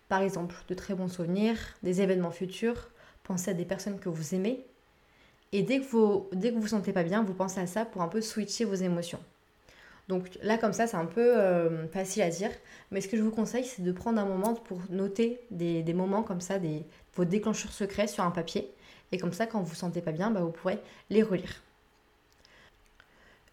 Par 0.07 0.21
exemple, 0.21 0.55
de 0.67 0.75
très 0.75 0.93
bons 0.93 1.07
souvenirs, 1.07 1.57
des 1.81 2.01
événements 2.01 2.31
futurs, 2.31 2.90
pensez 3.23 3.51
à 3.51 3.53
des 3.53 3.65
personnes 3.65 3.99
que 3.99 4.09
vous 4.09 4.35
aimez. 4.35 4.65
Et 5.51 5.63
dès 5.63 5.79
que 5.79 5.85
vous 5.85 6.27
dès 6.31 6.51
que 6.51 6.57
vous, 6.57 6.67
sentez 6.67 6.93
pas 6.93 7.03
bien, 7.03 7.23
vous 7.23 7.33
pensez 7.33 7.59
à 7.59 7.67
ça 7.67 7.85
pour 7.85 8.01
un 8.01 8.07
peu 8.07 8.21
switcher 8.21 8.65
vos 8.65 8.75
émotions. 8.75 9.19
Donc 10.07 10.37
là, 10.41 10.57
comme 10.57 10.73
ça, 10.73 10.87
c'est 10.87 10.97
un 10.97 11.05
peu 11.05 11.37
euh, 11.37 11.87
facile 11.87 12.23
à 12.23 12.29
dire. 12.29 12.51
Mais 12.91 13.01
ce 13.01 13.07
que 13.07 13.17
je 13.17 13.21
vous 13.21 13.31
conseille, 13.31 13.63
c'est 13.63 13.81
de 13.81 13.91
prendre 13.91 14.19
un 14.19 14.25
moment 14.25 14.53
pour 14.53 14.81
noter 14.89 15.39
des, 15.51 15.83
moments 15.93 16.23
comme 16.23 16.41
ça, 16.41 16.57
vos 17.15 17.25
déclencheurs 17.25 17.71
secrets 17.71 18.07
sur 18.07 18.23
un 18.23 18.31
papier. 18.31 18.71
Et 19.11 19.17
comme 19.17 19.33
ça, 19.33 19.45
quand 19.45 19.59
vous 19.59 19.65
ne 19.65 19.69
vous 19.69 19.75
sentez 19.75 20.01
pas 20.01 20.11
bien, 20.11 20.31
bah, 20.31 20.41
vous 20.41 20.51
pourrez 20.51 20.79
les 21.09 21.23
relire. 21.23 21.61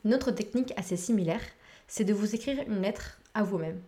Une 0.05 0.15
autre 0.15 0.31
technique 0.31 0.73
assez 0.77 0.97
similaire, 0.97 1.43
c'est 1.89 2.05
de 2.05 2.15
vous 2.15 2.35
écrire 2.35 2.63
une 2.67 2.83
lettre 2.83 3.21
à 3.35 3.43
vous-même. 3.43 3.81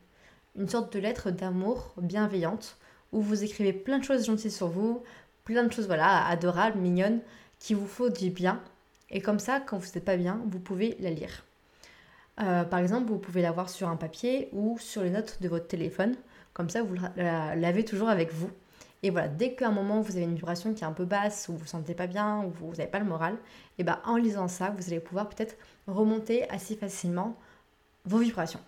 Une 0.56 0.68
sorte 0.68 0.92
de 0.92 0.98
lettre 0.98 1.30
d'amour 1.30 1.94
bienveillante 1.96 2.76
où 3.12 3.20
vous 3.20 3.44
écrivez 3.44 3.72
plein 3.72 3.98
de 3.98 4.04
choses 4.04 4.26
gentilles 4.26 4.50
sur 4.50 4.68
vous, 4.68 5.02
plein 5.44 5.64
de 5.64 5.72
choses 5.72 5.86
voilà, 5.86 6.26
adorables, 6.26 6.78
mignonnes, 6.78 7.20
qui 7.58 7.74
vous 7.74 7.86
font 7.86 8.08
du 8.08 8.30
bien. 8.30 8.60
Et 9.10 9.20
comme 9.20 9.38
ça, 9.38 9.60
quand 9.60 9.78
vous 9.78 9.86
n'êtes 9.86 10.04
pas 10.04 10.16
bien, 10.16 10.40
vous 10.46 10.60
pouvez 10.60 10.96
la 11.00 11.10
lire. 11.10 11.44
Euh, 12.40 12.64
par 12.64 12.78
exemple, 12.78 13.08
vous 13.08 13.18
pouvez 13.18 13.42
l'avoir 13.42 13.68
sur 13.68 13.88
un 13.88 13.96
papier 13.96 14.48
ou 14.52 14.78
sur 14.78 15.02
les 15.02 15.10
notes 15.10 15.38
de 15.42 15.48
votre 15.48 15.66
téléphone. 15.66 16.16
Comme 16.52 16.70
ça, 16.70 16.82
vous 16.82 16.94
l'avez 17.16 17.84
toujours 17.84 18.08
avec 18.08 18.32
vous. 18.32 18.50
Et 19.02 19.10
voilà, 19.10 19.28
dès 19.28 19.54
qu'à 19.54 19.68
un 19.68 19.72
moment 19.72 20.00
vous 20.00 20.16
avez 20.16 20.24
une 20.24 20.34
vibration 20.34 20.74
qui 20.74 20.84
est 20.84 20.86
un 20.86 20.92
peu 20.92 21.06
basse, 21.06 21.48
ou 21.48 21.52
vous 21.52 21.58
vous 21.58 21.66
sentez 21.66 21.94
pas 21.94 22.06
bien, 22.06 22.44
ou 22.44 22.50
vous 22.50 22.70
n'avez 22.72 22.90
pas 22.90 22.98
le 22.98 23.06
moral, 23.06 23.36
et 23.78 23.84
ben 23.84 23.98
en 24.04 24.16
lisant 24.16 24.48
ça, 24.48 24.74
vous 24.76 24.88
allez 24.88 25.00
pouvoir 25.00 25.28
peut-être 25.28 25.56
remonter 25.86 26.48
assez 26.50 26.76
facilement 26.76 27.36
vos 28.04 28.18
vibrations. 28.18 28.60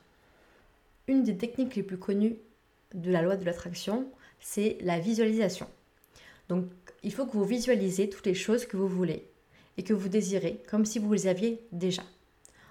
Une 1.07 1.23
des 1.23 1.37
techniques 1.37 1.77
les 1.77 1.83
plus 1.83 1.99
connues 1.99 2.37
de 2.95 3.11
la 3.11 3.23
loi 3.23 3.37
de 3.37 3.45
l'attraction, 3.45 4.07
c'est 4.41 4.79
la 4.81 4.99
visualisation. 4.99 5.69
Donc, 6.53 6.67
il 7.03 7.15
faut 7.15 7.25
que 7.25 7.33
vous 7.33 7.47
visualisez 7.47 8.11
toutes 8.11 8.27
les 8.27 8.35
choses 8.35 8.67
que 8.67 8.77
vous 8.77 8.87
voulez 8.87 9.27
et 9.79 9.85
que 9.85 9.95
vous 9.95 10.11
désirez 10.11 10.63
comme 10.69 10.85
si 10.85 10.99
vous 10.99 11.11
les 11.11 11.27
aviez 11.27 11.67
déjà. 11.73 12.03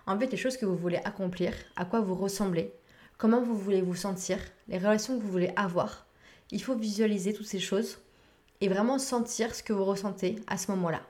En 0.06 0.20
fait, 0.20 0.28
les 0.28 0.38
choses 0.38 0.56
que 0.56 0.68
vous 0.68 0.78
voulez 0.78 1.00
accomplir, 1.04 1.52
à 1.76 1.86
quoi 1.86 2.00
vous 2.00 2.14
ressemblez, 2.14 2.72
comment 3.18 3.42
vous 3.42 3.58
voulez 3.58 3.82
vous 3.82 3.96
sentir, 3.96 4.38
les 4.68 4.78
relations 4.78 5.18
que 5.18 5.24
vous 5.24 5.32
voulez 5.32 5.52
avoir, 5.56 6.06
il 6.52 6.62
faut 6.62 6.76
visualiser 6.76 7.34
toutes 7.34 7.48
ces 7.48 7.60
choses 7.60 7.98
et 8.62 8.70
vraiment 8.70 9.00
sentir 9.00 9.56
ce 9.56 9.64
que 9.64 9.74
vous 9.74 9.84
ressentez 9.84 10.36
à 10.46 10.60
ce 10.60 10.70
moment-là. 10.70 11.02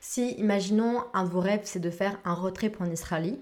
Si, 0.00 0.32
imaginons, 0.32 1.04
un 1.12 1.22
de 1.22 1.30
vos 1.30 1.38
rêves, 1.38 1.62
c'est 1.62 1.78
de 1.78 1.90
faire 1.90 2.18
un 2.24 2.34
road 2.34 2.54
trip 2.54 2.80
en 2.80 2.90
Australie, 2.90 3.38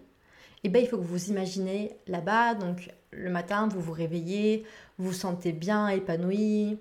eh 0.62 0.68
bien, 0.68 0.82
il 0.82 0.88
faut 0.88 0.98
que 0.98 1.02
vous 1.02 1.30
imaginez 1.30 1.96
là-bas, 2.06 2.54
donc 2.54 2.90
le 3.12 3.30
matin, 3.30 3.66
vous 3.66 3.80
vous 3.80 3.92
réveillez, 3.92 4.66
vous 4.98 5.06
vous 5.06 5.14
sentez 5.14 5.52
bien, 5.52 5.88
épanoui, 5.88 6.78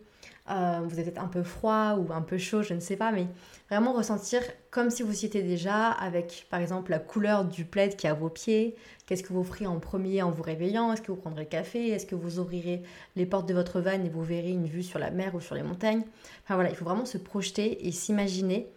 euh, 0.50 0.82
vous 0.84 1.00
êtes 1.00 1.18
un 1.18 1.28
peu 1.28 1.44
froid 1.44 1.96
ou 1.96 2.12
un 2.12 2.22
peu 2.22 2.38
chaud, 2.38 2.64
je 2.64 2.74
ne 2.74 2.80
sais 2.80 2.98
pas, 2.98 3.12
mais 3.12 3.28
vraiment 3.70 3.94
ressentir 3.94 4.42
comme 4.70 4.90
si 4.90 5.04
vous 5.04 5.22
y 5.22 5.26
étiez 5.26 5.44
déjà 5.44 5.92
avec 5.92 6.48
par 6.50 6.60
exemple 6.60 6.92
la 6.92 7.00
couleur 7.00 7.46
du 7.46 7.64
plaid 7.64 7.96
qui 7.96 8.08
est 8.08 8.10
à 8.10 8.14
vos 8.14 8.30
pieds, 8.30 8.76
qu'est-ce 9.06 9.24
que 9.24 9.34
vous 9.34 9.44
ferez 9.44 9.68
en 9.68 9.80
premier 9.80 10.22
en 10.24 10.32
vous 10.32 10.44
réveillant, 10.44 10.92
est-ce 10.92 11.02
que 11.02 11.12
vous 11.12 11.18
prendrez 11.18 11.44
le 11.44 11.50
café, 11.50 11.90
est-ce 11.90 12.06
que 12.06 12.16
vous 12.16 12.40
ouvrirez 12.40 12.82
les 13.16 13.26
portes 13.26 13.48
de 13.48 13.54
votre 13.54 13.80
van 13.82 14.04
et 14.04 14.10
vous 14.10 14.24
verrez 14.24 14.50
une 14.50 14.66
vue 14.66 14.84
sur 14.84 15.00
la 15.00 15.12
mer 15.12 15.36
ou 15.36 15.40
sur 15.40 15.56
les 15.56 15.64
montagnes? 15.64 16.04
Enfin 16.44 16.56
voilà, 16.56 16.70
il 16.70 16.76
faut 16.76 16.86
vraiment 16.86 17.06
se 17.06 17.18
projeter 17.18 17.88
et 17.88 17.92
s'imaginer. 17.92 18.68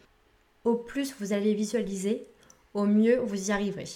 Au 0.65 0.75
plus 0.75 1.15
vous 1.19 1.33
allez 1.33 1.55
visualiser, 1.55 2.27
au 2.75 2.85
mieux 2.85 3.17
vous 3.17 3.49
y 3.49 3.53
arriverez. 3.53 3.89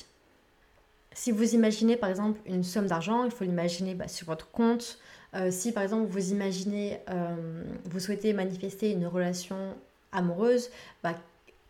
Si 1.13 1.33
vous 1.33 1.55
imaginez 1.55 1.97
par 1.97 2.11
exemple 2.11 2.41
une 2.47 2.63
somme 2.63 2.87
d'argent, 2.87 3.25
il 3.25 3.31
faut 3.31 3.45
l'imaginer 3.45 3.95
bah, 3.95 4.09
sur 4.09 4.27
votre 4.27 4.51
compte, 4.51 4.99
euh, 5.39 5.51
si 5.51 5.73
par 5.73 5.83
exemple 5.83 6.07
vous 6.11 6.33
imaginez, 6.33 6.99
euh, 7.11 7.63
vous 7.85 8.01
souhaitez 8.01 8.33
manifester 8.33 8.91
une 8.91 9.07
relation 9.07 9.77
amoureuse, 10.13 10.71
bah, 11.03 11.15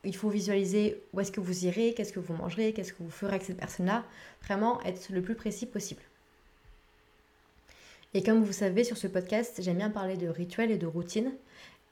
il 0.05 0.17
faut 0.17 0.31
visualiser 0.31 1.03
où 1.13 1.21
est-ce 1.21 1.33
que 1.33 1.41
vous 1.41 1.67
irez, 1.67 1.93
qu'est-ce 1.95 2.13
que 2.13 2.21
vous 2.21 2.35
mangerez, 2.35 2.73
qu'est-ce 2.73 2.93
que 2.93 3.03
vous 3.03 3.11
ferez 3.11 3.33
avec 3.33 3.45
cette 3.45 3.59
personne-là. 3.59 4.05
Vraiment 4.45 4.81
être 4.83 5.11
le 5.11 5.21
plus 5.21 5.35
précis 5.35 5.67
possible. 5.67 6.03
Et 8.15 8.23
comme 8.23 8.43
vous 8.43 8.53
savez, 8.53 8.85
sur 8.85 8.97
ce 8.97 9.07
podcast, 9.07 9.61
j'aime 9.61 9.77
bien 9.77 9.91
parler 9.91 10.17
de 10.17 10.29
rituels 10.29 10.71
et 10.71 10.79
de 10.79 10.87
routines. 10.87 11.33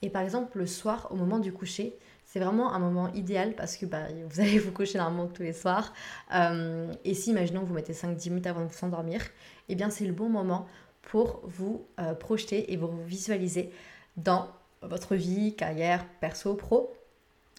Et 0.02 0.08
par 0.08 0.22
exemple, 0.22 0.58
le 0.58 0.66
soir, 0.66 1.08
au 1.10 1.16
moment 1.16 1.38
du 1.38 1.52
coucher, 1.52 1.94
c'est 2.24 2.40
vraiment 2.40 2.72
un 2.72 2.78
moment 2.78 3.12
idéal 3.12 3.54
parce 3.54 3.76
que 3.76 3.86
bah, 3.86 4.06
vous 4.28 4.40
allez 4.40 4.58
vous 4.58 4.72
coucher 4.72 4.98
normalement 4.98 5.26
tous 5.26 5.42
les 5.42 5.52
soirs. 5.52 5.92
Euh, 6.34 6.92
et 7.04 7.14
si, 7.14 7.30
imaginons, 7.30 7.64
vous 7.64 7.74
mettez 7.74 7.92
5-10 7.92 8.30
minutes 8.30 8.46
avant 8.46 8.64
de 8.64 8.68
vous 8.68 8.84
endormir, 8.84 9.22
eh 9.68 9.74
bien, 9.74 9.90
c'est 9.90 10.06
le 10.06 10.12
bon 10.12 10.28
moment 10.28 10.66
pour 11.06 11.40
vous 11.44 11.86
euh, 12.00 12.14
projeter 12.14 12.72
et 12.72 12.76
vous 12.76 12.90
visualiser 13.04 13.70
dans 14.16 14.48
votre 14.82 15.14
vie, 15.14 15.54
carrière, 15.54 16.04
perso, 16.20 16.54
pro. 16.54 16.92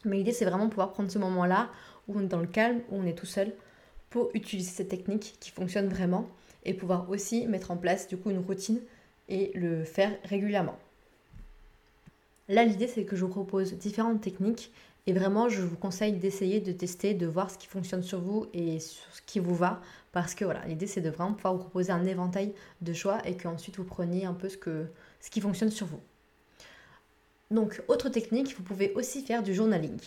Mais 0.05 0.17
l'idée, 0.17 0.33
c'est 0.33 0.45
vraiment 0.45 0.69
pouvoir 0.69 0.91
prendre 0.91 1.09
ce 1.09 1.17
moment-là 1.17 1.69
où 2.07 2.17
on 2.17 2.21
est 2.21 2.27
dans 2.27 2.41
le 2.41 2.47
calme, 2.47 2.81
où 2.89 2.97
on 2.97 3.05
est 3.05 3.17
tout 3.17 3.25
seul, 3.25 3.53
pour 4.09 4.29
utiliser 4.33 4.69
cette 4.69 4.89
technique 4.89 5.37
qui 5.39 5.51
fonctionne 5.51 5.87
vraiment 5.87 6.27
et 6.65 6.73
pouvoir 6.73 7.09
aussi 7.09 7.47
mettre 7.47 7.71
en 7.71 7.77
place 7.77 8.07
du 8.07 8.17
coup 8.17 8.29
une 8.29 8.39
routine 8.39 8.81
et 9.29 9.51
le 9.55 9.83
faire 9.83 10.11
régulièrement. 10.25 10.77
Là, 12.49 12.63
l'idée, 12.63 12.87
c'est 12.87 13.03
que 13.03 13.15
je 13.15 13.25
vous 13.25 13.31
propose 13.31 13.73
différentes 13.73 14.21
techniques 14.21 14.71
et 15.07 15.13
vraiment, 15.13 15.47
je 15.47 15.61
vous 15.61 15.77
conseille 15.77 16.11
d'essayer 16.11 16.59
de 16.59 16.73
tester, 16.73 17.13
de 17.13 17.25
voir 17.25 17.49
ce 17.49 17.57
qui 17.57 17.67
fonctionne 17.67 18.03
sur 18.03 18.19
vous 18.19 18.47
et 18.53 18.79
ce 18.81 19.21
qui 19.25 19.39
vous 19.39 19.55
va. 19.55 19.81
Parce 20.11 20.35
que 20.35 20.43
voilà, 20.43 20.65
l'idée 20.65 20.85
c'est 20.85 20.99
de 20.99 21.09
vraiment 21.09 21.31
pouvoir 21.31 21.53
vous 21.53 21.61
proposer 21.61 21.93
un 21.93 22.05
éventail 22.05 22.53
de 22.81 22.91
choix 22.91 23.25
et 23.25 23.37
qu'ensuite 23.37 23.77
vous 23.77 23.85
preniez 23.85 24.25
un 24.25 24.33
peu 24.33 24.49
ce, 24.49 24.57
qui 25.29 25.39
fonctionne 25.39 25.71
sur 25.71 25.87
vous. 25.87 26.01
Donc, 27.51 27.81
autre 27.87 28.09
technique, 28.09 28.53
vous 28.57 28.63
pouvez 28.63 28.93
aussi 28.95 29.23
faire 29.23 29.43
du 29.43 29.53
journaling. 29.53 29.97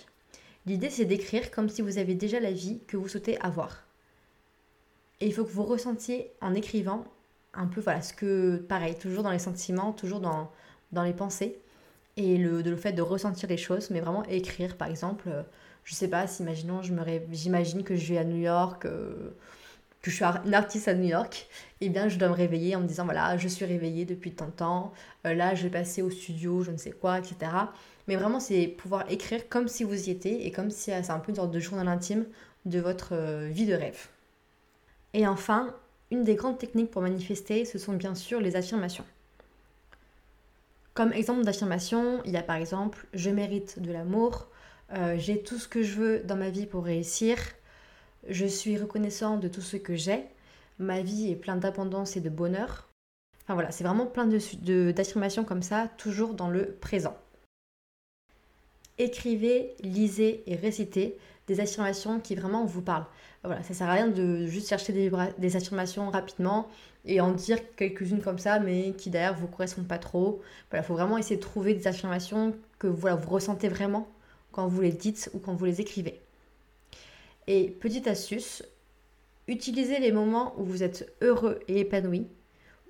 L'idée 0.66 0.90
c'est 0.90 1.06
d'écrire 1.06 1.50
comme 1.50 1.70
si 1.70 1.80
vous 1.80 1.96
avez 1.96 2.14
déjà 2.14 2.38
la 2.38 2.52
vie 2.52 2.80
que 2.86 2.98
vous 2.98 3.08
souhaitez 3.08 3.40
avoir. 3.40 3.86
Et 5.20 5.26
il 5.26 5.32
faut 5.32 5.44
que 5.44 5.52
vous 5.52 5.64
ressentiez 5.64 6.30
en 6.42 6.52
écrivant 6.52 7.04
un 7.54 7.68
peu, 7.68 7.80
voilà, 7.80 8.02
ce 8.02 8.12
que, 8.12 8.56
pareil, 8.56 8.96
toujours 8.96 9.22
dans 9.22 9.32
les 9.32 9.38
sentiments, 9.38 9.92
toujours 9.92 10.20
dans 10.20 11.02
les 11.02 11.14
pensées 11.14 11.58
et 12.20 12.38
le, 12.38 12.76
fait 12.76 12.92
de 12.92 13.02
ressentir 13.02 13.48
les 13.48 13.56
choses, 13.56 13.90
mais 13.90 14.00
vraiment 14.00 14.24
écrire, 14.24 14.76
par 14.76 14.88
exemple, 14.88 15.28
euh, 15.28 15.42
je 15.84 15.94
sais 15.94 16.08
pas, 16.08 16.26
si 16.26 16.42
imaginons, 16.42 16.80
j'imagine 17.32 17.82
que 17.82 17.96
je 17.96 18.12
vais 18.12 18.18
à 18.18 18.24
New 18.24 18.36
York, 18.36 18.84
euh, 18.84 19.30
que 20.02 20.10
je 20.10 20.16
suis 20.16 20.24
une 20.24 20.54
artiste 20.54 20.88
à 20.88 20.94
New 20.94 21.08
York, 21.08 21.48
et 21.80 21.86
eh 21.86 21.88
bien 21.88 22.08
je 22.08 22.18
dois 22.18 22.28
me 22.28 22.34
réveiller 22.34 22.76
en 22.76 22.80
me 22.80 22.86
disant, 22.86 23.04
voilà, 23.04 23.36
je 23.36 23.48
suis 23.48 23.64
réveillée 23.64 24.04
depuis 24.04 24.32
tant 24.32 24.46
de 24.46 24.52
temps, 24.52 24.92
euh, 25.26 25.34
là 25.34 25.54
je 25.54 25.64
vais 25.64 25.70
passer 25.70 26.02
au 26.02 26.10
studio, 26.10 26.62
je 26.62 26.70
ne 26.70 26.76
sais 26.76 26.92
quoi, 26.92 27.18
etc. 27.18 27.36
Mais 28.08 28.16
vraiment, 28.16 28.40
c'est 28.40 28.66
pouvoir 28.66 29.10
écrire 29.10 29.48
comme 29.48 29.68
si 29.68 29.84
vous 29.84 30.08
y 30.08 30.10
étiez, 30.10 30.46
et 30.46 30.52
comme 30.52 30.70
si 30.70 30.90
c'est 30.90 31.10
un 31.10 31.18
peu 31.18 31.30
une 31.30 31.36
sorte 31.36 31.50
de 31.50 31.60
journal 31.60 31.88
intime 31.88 32.24
de 32.66 32.80
votre 32.80 33.14
vie 33.48 33.66
de 33.66 33.74
rêve. 33.74 34.08
Et 35.14 35.26
enfin, 35.26 35.74
une 36.10 36.24
des 36.24 36.34
grandes 36.34 36.58
techniques 36.58 36.90
pour 36.90 37.02
manifester, 37.02 37.64
ce 37.64 37.78
sont 37.78 37.92
bien 37.92 38.14
sûr 38.14 38.40
les 38.40 38.56
affirmations. 38.56 39.04
Comme 41.00 41.14
exemple 41.14 41.44
d'affirmation, 41.44 42.20
il 42.26 42.32
y 42.32 42.36
a 42.36 42.42
par 42.42 42.56
exemple 42.56 43.06
je 43.14 43.30
mérite 43.30 43.80
de 43.80 43.90
l'amour, 43.90 44.48
euh, 44.92 45.16
j'ai 45.16 45.42
tout 45.42 45.56
ce 45.56 45.66
que 45.66 45.82
je 45.82 45.94
veux 45.94 46.18
dans 46.18 46.36
ma 46.36 46.50
vie 46.50 46.66
pour 46.66 46.84
réussir, 46.84 47.38
je 48.28 48.44
suis 48.44 48.76
reconnaissant 48.76 49.38
de 49.38 49.48
tout 49.48 49.62
ce 49.62 49.78
que 49.78 49.96
j'ai, 49.96 50.26
ma 50.78 51.00
vie 51.00 51.30
est 51.30 51.36
pleine 51.36 51.58
d'abondance 51.58 52.18
et 52.18 52.20
de 52.20 52.28
bonheur. 52.28 52.90
Enfin 53.42 53.54
voilà, 53.54 53.70
c'est 53.70 53.82
vraiment 53.82 54.04
plein 54.04 54.26
d'affirmations 54.26 55.42
comme 55.42 55.62
ça, 55.62 55.88
toujours 55.96 56.34
dans 56.34 56.50
le 56.50 56.66
présent. 56.82 57.16
Écrivez, 58.98 59.76
lisez 59.80 60.42
et 60.46 60.54
récitez 60.54 61.16
des 61.46 61.60
affirmations 61.60 62.20
qui 62.20 62.34
vraiment 62.34 62.66
vous 62.66 62.82
parlent. 62.82 63.06
Voilà, 63.42 63.62
ça 63.62 63.72
sert 63.72 63.88
à 63.88 63.94
rien 63.94 64.08
de 64.08 64.44
juste 64.44 64.68
chercher 64.68 64.92
des, 64.92 65.56
affirmations 65.56 66.10
rapidement 66.10 66.68
et 67.04 67.20
en 67.20 67.32
dire 67.32 67.58
quelques-unes 67.76 68.20
comme 68.20 68.38
ça, 68.38 68.58
mais 68.60 68.92
qui 68.92 69.10
d'ailleurs 69.10 69.36
vous 69.36 69.46
correspondent 69.46 69.88
pas 69.88 69.98
trop. 69.98 70.42
Voilà, 70.70 70.84
il 70.84 70.86
faut 70.86 70.94
vraiment 70.94 71.18
essayer 71.18 71.36
de 71.36 71.40
trouver 71.40 71.74
des 71.74 71.86
affirmations 71.86 72.54
que 72.78 72.86
voilà, 72.86 73.16
vous 73.16 73.30
ressentez 73.30 73.68
vraiment 73.68 74.08
quand 74.52 74.66
vous 74.66 74.80
les 74.80 74.92
dites 74.92 75.30
ou 75.34 75.38
quand 75.38 75.54
vous 75.54 75.64
les 75.64 75.80
écrivez. 75.80 76.20
Et 77.46 77.68
petite 77.68 78.06
astuce, 78.06 78.62
utilisez 79.48 79.98
les 79.98 80.12
moments 80.12 80.54
où 80.58 80.64
vous 80.64 80.82
êtes 80.82 81.12
heureux 81.20 81.60
et 81.68 81.80
épanoui, 81.80 82.26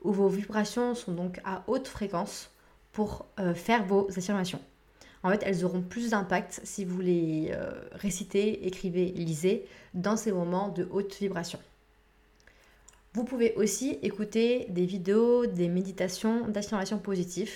où 0.02 0.12
vos 0.12 0.29
vibrations 0.29 0.95
sont 0.95 1.12
donc 1.12 1.40
à 1.45 1.62
haute 1.67 1.88
fréquence 1.88 2.50
pour 2.93 3.26
euh, 3.38 3.55
faire 3.55 3.85
vos 3.85 4.09
affirmations. 4.17 4.61
En 5.23 5.31
fait, 5.31 5.43
elles 5.45 5.64
auront 5.64 5.83
plus 5.83 6.11
d'impact 6.11 6.61
si 6.64 6.85
vous 6.85 7.00
les 7.00 7.50
euh, 7.52 7.73
récitez, 7.93 8.67
écrivez, 8.67 9.07
lisez 9.07 9.67
dans 9.93 10.17
ces 10.17 10.33
moments 10.33 10.69
de 10.69 10.88
haute 10.90 11.14
vibration. 11.21 11.59
Vous 13.12 13.25
pouvez 13.25 13.55
aussi 13.57 13.99
écouter 14.02 14.67
des 14.69 14.87
vidéos, 14.87 15.45
des 15.47 15.69
méditations 15.69 16.47
d'affirmation 16.47 16.99
positive. 16.99 17.50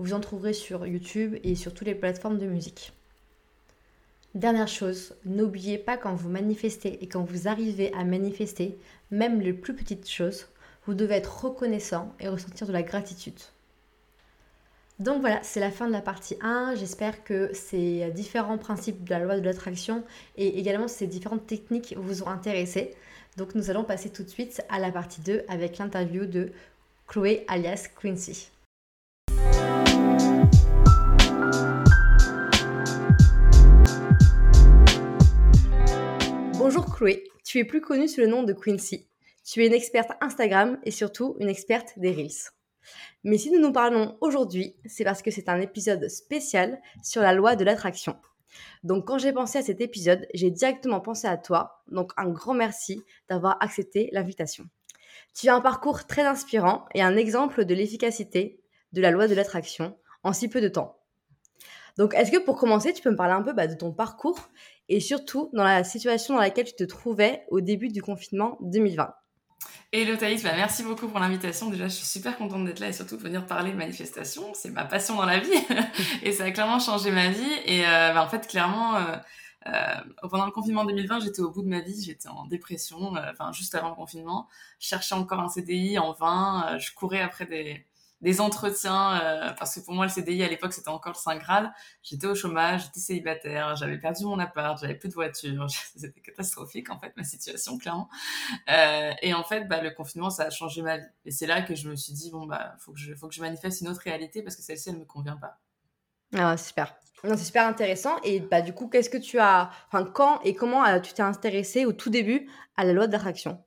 Vous 0.00 0.14
en 0.14 0.20
trouverez 0.20 0.52
sur 0.52 0.84
YouTube 0.84 1.36
et 1.44 1.54
sur 1.54 1.72
toutes 1.72 1.86
les 1.86 1.94
plateformes 1.94 2.38
de 2.38 2.46
musique. 2.46 2.92
Dernière 4.34 4.66
chose, 4.66 5.14
n'oubliez 5.24 5.78
pas 5.78 5.96
quand 5.96 6.14
vous 6.16 6.28
manifestez 6.28 7.04
et 7.04 7.06
quand 7.06 7.22
vous 7.22 7.46
arrivez 7.46 7.94
à 7.94 8.02
manifester, 8.02 8.76
même 9.12 9.40
les 9.40 9.52
plus 9.52 9.76
petites 9.76 10.10
choses, 10.10 10.48
vous 10.86 10.94
devez 10.94 11.14
être 11.14 11.44
reconnaissant 11.44 12.12
et 12.18 12.26
ressentir 12.26 12.66
de 12.66 12.72
la 12.72 12.82
gratitude. 12.82 13.38
Donc 14.98 15.20
voilà, 15.20 15.40
c'est 15.44 15.60
la 15.60 15.70
fin 15.70 15.86
de 15.86 15.92
la 15.92 16.00
partie 16.00 16.36
1. 16.40 16.74
J'espère 16.74 17.22
que 17.22 17.50
ces 17.54 18.10
différents 18.10 18.58
principes 18.58 19.04
de 19.04 19.10
la 19.10 19.20
loi 19.20 19.38
de 19.38 19.44
l'attraction 19.44 20.02
et 20.36 20.58
également 20.58 20.88
ces 20.88 21.06
différentes 21.06 21.46
techniques 21.46 21.94
vous 21.96 22.24
ont 22.24 22.28
intéressé. 22.28 22.94
Donc 23.36 23.54
nous 23.54 23.68
allons 23.68 23.84
passer 23.84 24.08
tout 24.08 24.22
de 24.22 24.30
suite 24.30 24.62
à 24.70 24.78
la 24.78 24.90
partie 24.90 25.20
2 25.20 25.44
avec 25.48 25.76
l'interview 25.76 26.24
de 26.24 26.52
Chloé 27.06 27.44
alias 27.48 27.88
Quincy. 28.00 28.48
Bonjour 36.54 36.86
Chloé, 36.96 37.24
tu 37.44 37.58
es 37.58 37.64
plus 37.64 37.82
connue 37.82 38.08
sous 38.08 38.22
le 38.22 38.26
nom 38.26 38.42
de 38.42 38.54
Quincy. 38.54 39.06
Tu 39.44 39.62
es 39.62 39.66
une 39.66 39.74
experte 39.74 40.12
Instagram 40.22 40.78
et 40.84 40.90
surtout 40.90 41.36
une 41.38 41.50
experte 41.50 41.92
des 41.98 42.12
Reels. 42.12 42.50
Mais 43.22 43.36
si 43.36 43.50
nous 43.50 43.60
nous 43.60 43.72
parlons 43.72 44.16
aujourd'hui, 44.22 44.76
c'est 44.86 45.04
parce 45.04 45.20
que 45.20 45.30
c'est 45.30 45.50
un 45.50 45.60
épisode 45.60 46.08
spécial 46.08 46.80
sur 47.02 47.20
la 47.20 47.34
loi 47.34 47.54
de 47.54 47.64
l'attraction. 47.64 48.16
Donc 48.82 49.06
quand 49.06 49.18
j'ai 49.18 49.32
pensé 49.32 49.58
à 49.58 49.62
cet 49.62 49.80
épisode, 49.80 50.26
j'ai 50.34 50.50
directement 50.50 51.00
pensé 51.00 51.26
à 51.26 51.36
toi. 51.36 51.82
Donc 51.88 52.12
un 52.16 52.28
grand 52.28 52.54
merci 52.54 53.02
d'avoir 53.28 53.56
accepté 53.60 54.08
l'invitation. 54.12 54.64
Tu 55.34 55.48
as 55.48 55.54
un 55.54 55.60
parcours 55.60 56.06
très 56.06 56.22
inspirant 56.22 56.86
et 56.94 57.02
un 57.02 57.16
exemple 57.16 57.64
de 57.64 57.74
l'efficacité 57.74 58.60
de 58.92 59.00
la 59.00 59.10
loi 59.10 59.28
de 59.28 59.34
l'attraction 59.34 59.98
en 60.22 60.32
si 60.32 60.48
peu 60.48 60.60
de 60.60 60.68
temps. 60.68 60.98
Donc 61.98 62.14
est-ce 62.14 62.30
que 62.30 62.38
pour 62.38 62.56
commencer, 62.56 62.92
tu 62.92 63.02
peux 63.02 63.10
me 63.10 63.16
parler 63.16 63.34
un 63.34 63.42
peu 63.42 63.52
bah, 63.52 63.66
de 63.66 63.74
ton 63.74 63.92
parcours 63.92 64.50
et 64.88 65.00
surtout 65.00 65.50
dans 65.52 65.64
la 65.64 65.82
situation 65.84 66.34
dans 66.34 66.40
laquelle 66.40 66.66
tu 66.66 66.74
te 66.74 66.84
trouvais 66.84 67.44
au 67.48 67.60
début 67.60 67.88
du 67.88 68.02
confinement 68.02 68.58
2020 68.60 69.14
Hello 69.92 70.16
Thaïs, 70.16 70.42
bah 70.42 70.52
merci 70.54 70.82
beaucoup 70.82 71.08
pour 71.08 71.20
l'invitation. 71.20 71.70
Déjà, 71.70 71.88
je 71.88 71.94
suis 71.94 72.04
super 72.04 72.36
contente 72.36 72.64
d'être 72.64 72.80
là 72.80 72.88
et 72.88 72.92
surtout 72.92 73.16
de 73.16 73.22
venir 73.22 73.46
parler 73.46 73.70
de 73.70 73.76
manifestation. 73.76 74.52
C'est 74.52 74.70
ma 74.70 74.84
passion 74.84 75.14
dans 75.14 75.24
la 75.24 75.38
vie 75.38 75.50
et 76.22 76.32
ça 76.32 76.44
a 76.44 76.50
clairement 76.50 76.78
changé 76.80 77.10
ma 77.10 77.30
vie. 77.30 77.52
Et 77.64 77.86
euh, 77.86 78.12
bah, 78.12 78.22
en 78.22 78.28
fait, 78.28 78.46
clairement, 78.46 78.96
euh, 78.96 79.16
euh, 79.68 80.28
pendant 80.28 80.44
le 80.44 80.50
confinement 80.50 80.84
2020, 80.84 81.20
j'étais 81.20 81.40
au 81.40 81.50
bout 81.50 81.62
de 81.62 81.68
ma 81.68 81.80
vie, 81.80 82.02
j'étais 82.02 82.28
en 82.28 82.46
dépression. 82.46 83.14
Enfin, 83.30 83.52
juste 83.52 83.74
avant 83.74 83.90
le 83.90 83.94
confinement, 83.94 84.48
je 84.80 84.88
cherchais 84.88 85.14
encore 85.14 85.40
un 85.40 85.48
CDI 85.48 85.98
en 85.98 86.12
vain. 86.12 86.76
je 86.78 86.92
courais 86.92 87.22
après 87.22 87.46
des 87.46 87.86
des 88.26 88.40
entretiens, 88.40 89.20
euh, 89.22 89.52
parce 89.52 89.76
que 89.76 89.80
pour 89.84 89.94
moi, 89.94 90.04
le 90.04 90.10
CDI 90.10 90.42
à 90.42 90.48
l'époque, 90.48 90.72
c'était 90.72 90.88
encore 90.88 91.12
le 91.12 91.18
5 91.18 91.38
grade. 91.38 91.70
J'étais 92.02 92.26
au 92.26 92.34
chômage, 92.34 92.86
j'étais 92.86 92.98
célibataire, 92.98 93.76
j'avais 93.76 93.98
perdu 93.98 94.24
mon 94.24 94.40
appart, 94.40 94.76
j'avais 94.80 94.96
plus 94.96 95.10
de 95.10 95.14
voiture. 95.14 95.68
C'était 95.96 96.20
catastrophique, 96.20 96.90
en 96.90 96.98
fait, 96.98 97.16
ma 97.16 97.22
situation, 97.22 97.78
clairement. 97.78 98.08
Euh, 98.68 99.12
et 99.22 99.32
en 99.32 99.44
fait, 99.44 99.68
bah, 99.68 99.80
le 99.80 99.92
confinement, 99.92 100.28
ça 100.28 100.46
a 100.46 100.50
changé 100.50 100.82
ma 100.82 100.96
vie. 100.96 101.06
Et 101.24 101.30
c'est 101.30 101.46
là 101.46 101.62
que 101.62 101.76
je 101.76 101.88
me 101.88 101.94
suis 101.94 102.12
dit, 102.14 102.32
bon, 102.32 102.46
bah, 102.46 102.74
faut 102.80 102.92
que 102.92 102.98
je, 102.98 103.14
faut 103.14 103.28
que 103.28 103.34
je 103.34 103.40
manifeste 103.40 103.80
une 103.80 103.86
autre 103.86 104.02
réalité 104.02 104.42
parce 104.42 104.56
que 104.56 104.62
celle-ci, 104.62 104.88
elle 104.88 104.98
me 104.98 105.04
convient 105.04 105.36
pas. 105.36 105.60
Ah, 106.34 106.56
super. 106.56 106.96
C'est 107.22 107.36
super 107.36 107.68
intéressant. 107.68 108.16
Et 108.24 108.40
bah, 108.40 108.60
du 108.60 108.72
coup, 108.72 108.88
qu'est-ce 108.88 109.08
que 109.08 109.18
tu 109.18 109.38
as, 109.38 109.70
enfin, 109.86 110.04
quand 110.04 110.40
et 110.42 110.56
comment 110.56 110.84
euh, 110.84 110.98
tu 110.98 111.12
t'es 111.12 111.22
intéressé 111.22 111.86
au 111.86 111.92
tout 111.92 112.10
début 112.10 112.50
à 112.76 112.84
la 112.84 112.92
loi 112.92 113.06
d'attraction 113.06 113.62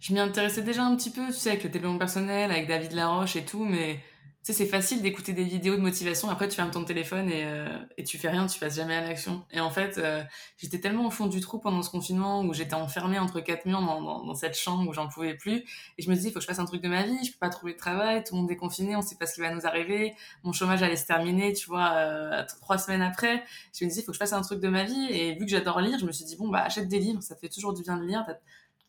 je 0.00 0.12
m'y 0.12 0.20
intéressais 0.20 0.62
déjà 0.62 0.82
un 0.84 0.96
petit 0.96 1.10
peu, 1.10 1.26
tu 1.26 1.34
sais, 1.34 1.50
avec 1.50 1.64
le 1.64 1.70
développement 1.70 1.98
personnel, 1.98 2.50
avec 2.50 2.66
David 2.66 2.92
Laroche 2.92 3.36
et 3.36 3.44
tout, 3.44 3.64
mais 3.64 4.00
tu 4.42 4.54
sais, 4.54 4.64
c'est 4.64 4.70
facile 4.70 5.02
d'écouter 5.02 5.34
des 5.34 5.44
vidéos 5.44 5.76
de 5.76 5.82
motivation, 5.82 6.30
après 6.30 6.48
tu 6.48 6.56
fermes 6.56 6.70
ton 6.70 6.82
téléphone 6.84 7.28
et, 7.28 7.44
euh, 7.44 7.68
et 7.98 8.04
tu 8.04 8.16
fais 8.16 8.30
rien, 8.30 8.46
tu 8.46 8.58
passes 8.58 8.76
jamais 8.76 8.94
à 8.96 9.02
l'action. 9.02 9.44
Et 9.50 9.60
en 9.60 9.68
fait, 9.68 9.98
euh, 9.98 10.22
j'étais 10.56 10.80
tellement 10.80 11.06
au 11.06 11.10
fond 11.10 11.26
du 11.26 11.40
trou 11.40 11.58
pendant 11.58 11.82
ce 11.82 11.90
confinement 11.90 12.40
où 12.40 12.54
j'étais 12.54 12.72
enfermée 12.72 13.18
entre 13.18 13.40
quatre 13.40 13.66
murs 13.66 13.82
dans, 13.82 14.00
dans, 14.00 14.34
cette 14.34 14.56
chambre 14.56 14.88
où 14.88 14.94
j'en 14.94 15.08
pouvais 15.08 15.34
plus. 15.34 15.56
Et 15.98 16.02
je 16.02 16.08
me 16.08 16.14
disais, 16.14 16.30
il 16.30 16.32
faut 16.32 16.38
que 16.38 16.40
je 16.40 16.46
fasse 16.46 16.58
un 16.58 16.64
truc 16.64 16.80
de 16.80 16.88
ma 16.88 17.02
vie, 17.02 17.22
je 17.22 17.32
peux 17.32 17.38
pas 17.38 17.50
trouver 17.50 17.74
de 17.74 17.78
travail, 17.78 18.24
tout 18.24 18.34
le 18.34 18.40
monde 18.40 18.50
est 18.50 18.56
confiné, 18.56 18.96
on 18.96 19.02
sait 19.02 19.16
pas 19.16 19.26
ce 19.26 19.34
qui 19.34 19.42
va 19.42 19.52
nous 19.54 19.66
arriver, 19.66 20.14
mon 20.42 20.52
chômage 20.54 20.82
allait 20.82 20.96
se 20.96 21.06
terminer, 21.06 21.52
tu 21.52 21.66
vois, 21.66 21.92
euh, 21.96 22.42
trois 22.62 22.78
semaines 22.78 23.02
après. 23.02 23.44
Je 23.78 23.84
me 23.84 23.90
disais, 23.90 24.00
il 24.00 24.04
faut 24.04 24.12
que 24.12 24.16
je 24.16 24.20
fasse 24.20 24.32
un 24.32 24.40
truc 24.40 24.60
de 24.60 24.68
ma 24.68 24.84
vie. 24.84 25.06
Et 25.10 25.34
vu 25.34 25.44
que 25.44 25.50
j'adore 25.50 25.82
lire, 25.82 25.98
je 25.98 26.06
me 26.06 26.12
suis 26.12 26.24
dit, 26.24 26.36
bon, 26.36 26.48
bah, 26.48 26.62
achète 26.62 26.88
des 26.88 26.98
livres, 26.98 27.22
ça 27.22 27.36
fait 27.36 27.50
toujours 27.50 27.74
du 27.74 27.82
bien 27.82 27.98
de 27.98 28.06
lire 28.06 28.24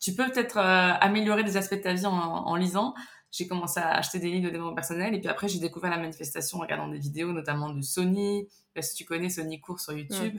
tu 0.02 0.14
peux 0.16 0.30
peut-être 0.30 0.58
euh, 0.58 0.94
améliorer 1.00 1.44
des 1.44 1.56
aspects 1.56 1.76
de 1.76 1.82
ta 1.82 1.94
vie 1.94 2.06
en, 2.06 2.12
en 2.12 2.56
lisant. 2.56 2.94
J'ai 3.32 3.48
commencé 3.48 3.80
à 3.80 3.92
acheter 3.92 4.20
des 4.20 4.30
livres 4.30 4.48
de 4.48 4.50
développement 4.50 4.76
personnel 4.76 5.16
et 5.16 5.20
puis 5.20 5.30
après 5.30 5.48
j'ai 5.48 5.60
découvert 5.60 5.90
la 5.90 5.98
manifestation 5.98 6.58
en 6.58 6.62
regardant 6.62 6.90
des 6.90 6.98
vidéos 6.98 7.32
notamment 7.32 7.70
de 7.70 7.82
Sony, 7.82 8.50
si 8.82 8.96
tu 8.96 9.06
connais 9.06 9.30
Sony 9.30 9.62
Court 9.62 9.80
sur 9.80 9.94
YouTube, 9.94 10.38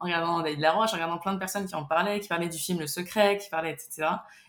en 0.00 0.06
regardant 0.06 0.40
David 0.40 0.58
Laroche, 0.58 0.90
en 0.90 0.94
regardant 0.94 1.18
plein 1.18 1.34
de 1.34 1.38
personnes 1.38 1.66
qui 1.66 1.76
en 1.76 1.84
parlaient, 1.84 2.18
qui 2.18 2.26
parlaient 2.26 2.48
du 2.48 2.58
film 2.58 2.80
Le 2.80 2.88
Secret, 2.88 3.38
qui 3.38 3.48
parlaient 3.48 3.70
etc. 3.70 4.08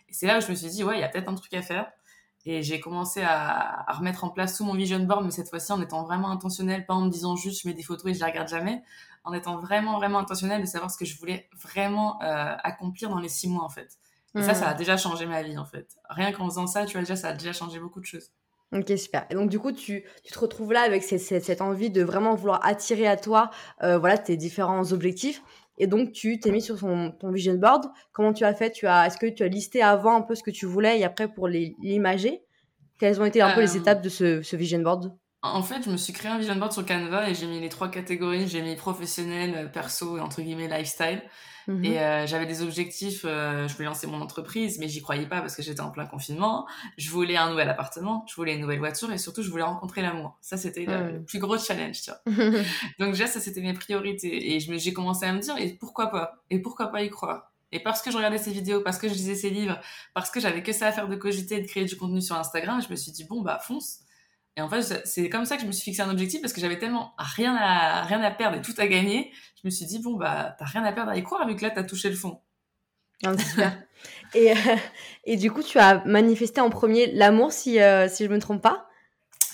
Et 0.10 0.14
c'est 0.14 0.26
là 0.26 0.40
où 0.40 0.42
je 0.42 0.50
me 0.50 0.56
suis 0.56 0.70
dit 0.70 0.84
ouais 0.84 0.98
il 0.98 1.02
y 1.02 1.04
a 1.04 1.10
peut-être 1.10 1.30
un 1.30 1.36
truc 1.36 1.54
à 1.54 1.62
faire. 1.62 1.92
Et 2.46 2.62
j'ai 2.62 2.80
commencé 2.80 3.22
à, 3.22 3.90
à, 3.90 3.94
remettre 3.94 4.26
en 4.26 4.30
place 4.30 4.58
tout 4.58 4.66
mon 4.66 4.74
vision 4.74 5.00
board, 5.00 5.24
mais 5.24 5.32
cette 5.32 5.50
fois-ci 5.50 5.72
en 5.72 5.82
étant 5.82 6.04
vraiment 6.04 6.30
intentionnel, 6.30 6.86
pas 6.86 6.94
en 6.94 7.06
me 7.06 7.10
disant 7.10 7.38
juste 7.38 7.62
je 7.62 7.68
mets 7.70 7.74
des 7.74 7.84
photos 7.84 8.12
et 8.12 8.14
je 8.16 8.20
les 8.20 8.26
regarde 8.26 8.50
jamais, 8.50 8.84
en 9.24 9.34
étant 9.34 9.60
vraiment 9.60 9.98
vraiment 9.98 10.20
intentionnel 10.20 10.62
de 10.62 10.66
savoir 10.66 10.92
ce 10.92 10.98
que 10.98 11.06
je 11.06 11.18
voulais 11.18 11.48
vraiment 11.54 12.22
euh, 12.22 12.56
accomplir 12.64 13.10
dans 13.10 13.20
les 13.20 13.30
six 13.30 13.48
mois 13.48 13.64
en 13.64 13.70
fait. 13.70 13.98
Et 14.36 14.42
ça, 14.42 14.54
ça 14.54 14.70
a 14.70 14.74
mm. 14.74 14.78
déjà 14.78 14.98
changé 14.98 15.26
ma 15.26 15.44
vie, 15.44 15.58
en 15.58 15.66
fait. 15.66 15.88
Rien 16.10 16.32
qu'en 16.32 16.46
faisant 16.46 16.68
ça, 16.68 16.86
tu 16.86 16.94
vois, 16.94 17.02
déjà, 17.02 17.16
ça 17.16 17.30
a 17.30 17.34
déjà 17.34 17.54
changé 17.54 17.80
beaucoup 17.80 18.00
de 18.00 18.06
choses. 18.06 18.32
Ok, 18.76 18.92
super. 18.98 19.26
Et 19.30 19.36
donc, 19.36 19.50
du 19.50 19.60
coup, 19.60 19.72
tu, 19.72 20.04
tu 20.24 20.34
te 20.34 20.40
retrouves 20.40 20.74
là 20.74 20.82
avec 20.82 21.04
cette, 21.04 21.22
cette, 21.22 21.62
envie 21.62 21.92
de 21.92 22.02
vraiment 22.02 22.34
vouloir 22.34 22.66
attirer 22.66 23.08
à 23.08 23.18
toi 23.18 23.52
euh, 23.84 24.00
voilà, 24.00 24.18
tes 24.18 24.36
différents 24.36 24.92
objectifs. 24.92 25.44
Et 25.78 25.86
donc, 25.86 26.12
tu 26.12 26.40
t'es 26.40 26.52
mis 26.52 26.62
sur 26.62 26.80
ton, 26.80 27.12
ton, 27.12 27.32
vision 27.32 27.54
board. 27.54 27.86
Comment 28.12 28.34
tu 28.34 28.44
as 28.44 28.54
fait? 28.54 28.72
Tu 28.72 28.88
as, 28.88 29.08
Est-ce 29.08 29.18
que 29.18 29.28
tu 29.28 29.44
as 29.44 29.48
listé 29.48 29.84
avant 29.84 30.16
un 30.16 30.22
peu 30.22 30.34
ce 30.34 30.42
que 30.42 30.52
tu 30.52 30.66
voulais 30.66 31.00
et 31.00 31.04
après 31.04 31.28
pour 31.28 31.48
l'imager? 31.48 32.44
Quelles 33.00 33.22
ont 33.22 33.26
été 33.26 33.42
un 33.42 33.54
peu 33.54 33.62
les 33.62 33.76
euh, 33.76 33.80
étapes 33.80 34.02
de 34.02 34.10
ce, 34.10 34.42
ce 34.42 34.56
vision 34.56 34.80
board? 34.80 35.16
en 35.46 35.62
fait, 35.62 35.84
je 35.84 35.90
me 35.90 35.98
suis 35.98 36.14
créé 36.14 36.32
un 36.32 36.38
vision 36.38 36.56
board 36.56 36.72
sur 36.72 36.86
Canva 36.86 37.30
et 37.30 37.36
j'ai 37.36 37.48
mis 37.48 37.60
les 37.60 37.68
trois 37.68 37.92
catégories. 37.92 38.48
J'ai 38.48 38.62
mis 38.62 38.76
professionnel, 38.78 39.70
perso 39.74 40.18
et 40.18 40.22
entre 40.22 40.42
guillemets 40.42 40.70
lifestyle. 40.70 41.22
Mhm. 41.68 41.86
Et 41.86 42.00
euh, 42.00 42.28
j'avais 42.28 42.46
des 42.46 42.62
objectifs, 42.62 43.26
euh, 43.26 43.68
je 43.68 43.74
voulais 43.74 43.86
lancer 43.86 44.08
mon 44.08 44.22
entreprise, 44.22 44.80
mais 44.80 44.88
j'y 44.88 45.02
croyais 45.02 45.28
pas 45.28 45.42
parce 45.42 45.56
que 45.56 45.62
j'étais 45.62 45.82
en 45.82 45.92
plein 45.92 46.06
confinement. 46.06 46.68
Je 46.98 47.10
voulais 47.10 47.38
un 47.38 47.50
nouvel 47.50 47.70
appartement, 47.70 48.26
je 48.28 48.36
voulais 48.36 48.56
une 48.56 48.62
nouvelle 48.62 48.80
voiture 48.80 49.12
et 49.12 49.18
surtout 49.18 49.44
je 49.44 49.50
voulais 49.50 49.64
rencontrer 49.64 50.02
l'amour. 50.02 50.38
Ça 50.42 50.58
c'était 50.58 50.86
le, 50.86 51.24
plus 51.24 51.40
gros 51.40 51.58
challenge, 51.58 52.02
tu 52.02 52.12
vois. 52.12 52.22
Donc 53.00 53.12
déjà 53.12 53.28
ça 53.28 53.40
c'était 53.40 53.62
mes 53.62 53.74
priorités 53.74 54.56
et 54.56 54.60
j'ai 54.60 54.94
commencé 54.94 55.26
à 55.26 55.34
me 55.34 55.40
dire 55.40 55.56
et 55.58 55.74
pourquoi 55.74 56.08
pas? 56.08 56.44
Et 56.50 56.60
pourquoi 56.60 56.88
pas 56.88 57.04
y 57.04 57.10
croire? 57.10 57.52
Et 57.72 57.80
parce 57.80 58.04
que 58.04 58.12
je 58.12 58.18
regardais 58.18 58.38
ces 58.38 58.52
vidéos, 58.52 58.82
parce 58.82 59.00
que 59.00 59.08
je 59.10 59.14
lisais 59.14 59.34
ces 59.34 59.50
livres, 59.50 59.80
parce 60.14 60.30
que 60.30 60.40
j'avais 60.40 60.62
que 60.62 60.72
ça 60.72 60.88
à 60.88 60.92
faire 60.92 61.08
de 61.08 61.16
cogiter 61.16 61.56
et 61.56 61.62
de 61.62 61.68
créer 61.68 61.86
du 61.86 61.98
contenu 61.98 62.22
sur 62.22 62.36
Instagram, 62.36 62.80
je 62.86 62.90
me 62.92 62.96
suis 62.96 63.12
dit 63.12 63.24
bon 63.24 63.42
bah 63.42 63.60
fonce. 63.60 64.03
Et 64.56 64.62
en 64.62 64.70
fait, 64.70 65.02
c'est 65.06 65.30
comme 65.30 65.46
ça 65.46 65.56
que 65.56 65.64
je 65.64 65.68
me 65.68 65.72
suis 65.72 65.84
fixé 65.84 66.02
un 66.02 66.10
objectif 66.10 66.42
parce 66.42 66.54
que 66.54 66.62
j'avais 66.62 66.78
tellement 66.78 67.14
rien 67.18 67.56
à, 67.56 68.04
rien 68.04 68.22
à 68.22 68.30
perdre 68.30 68.58
et 68.58 68.62
tout 68.62 68.76
à 68.78 68.88
gagner. 68.88 69.32
Je 69.56 69.62
me 69.66 69.72
suis 69.72 69.86
dit, 69.86 70.00
bon, 70.00 70.16
bah, 70.16 70.56
t'as 70.60 70.66
rien 70.66 70.84
à 70.84 70.92
perdre 70.92 71.12
à 71.12 71.18
y 71.18 71.24
croire 71.24 71.48
vu 71.48 71.56
que 71.56 71.64
là, 71.64 71.72
t'as 71.72 71.84
touché 71.84 72.10
le 72.10 72.16
fond. 72.16 72.40
Ah, 73.26 73.34
et, 74.36 74.52
euh, 74.52 74.56
et 75.24 75.38
du 75.38 75.52
coup, 75.52 75.64
tu 75.64 75.80
as 75.80 76.04
manifesté 76.06 76.62
en 76.62 76.70
premier 76.70 77.12
l'amour, 77.12 77.52
si, 77.52 77.80
euh, 77.80 78.08
si 78.10 78.26
je 78.26 78.30
me 78.30 78.40
trompe 78.40 78.62
pas 78.62 78.88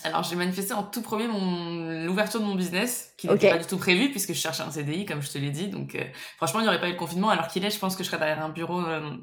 alors, 0.02 0.22
j'ai 0.22 0.36
manifesté 0.36 0.72
en 0.72 0.82
tout 0.82 1.02
premier 1.02 1.26
mon 1.26 2.04
l'ouverture 2.06 2.40
de 2.40 2.46
mon 2.46 2.54
business, 2.54 3.12
qui 3.16 3.28
n'était 3.28 3.50
pas 3.50 3.58
du 3.58 3.66
tout 3.66 3.76
prévu 3.76 4.10
puisque 4.10 4.32
je 4.32 4.38
cherchais 4.38 4.62
un 4.62 4.70
CDI, 4.70 5.04
comme 5.04 5.20
je 5.20 5.30
te 5.30 5.38
l'ai 5.38 5.50
dit. 5.50 5.68
Donc, 5.68 5.94
euh, 5.94 6.04
franchement, 6.36 6.60
il 6.60 6.62
n'y 6.62 6.68
aurait 6.68 6.80
pas 6.80 6.88
eu 6.88 6.92
le 6.92 6.98
confinement. 6.98 7.28
Alors 7.28 7.48
qu'il 7.48 7.64
est, 7.64 7.70
je 7.70 7.78
pense 7.78 7.96
que 7.96 8.02
je 8.02 8.08
serais 8.08 8.18
derrière 8.18 8.42
un 8.42 8.48
bureau 8.48 8.80
euh, 8.80 9.16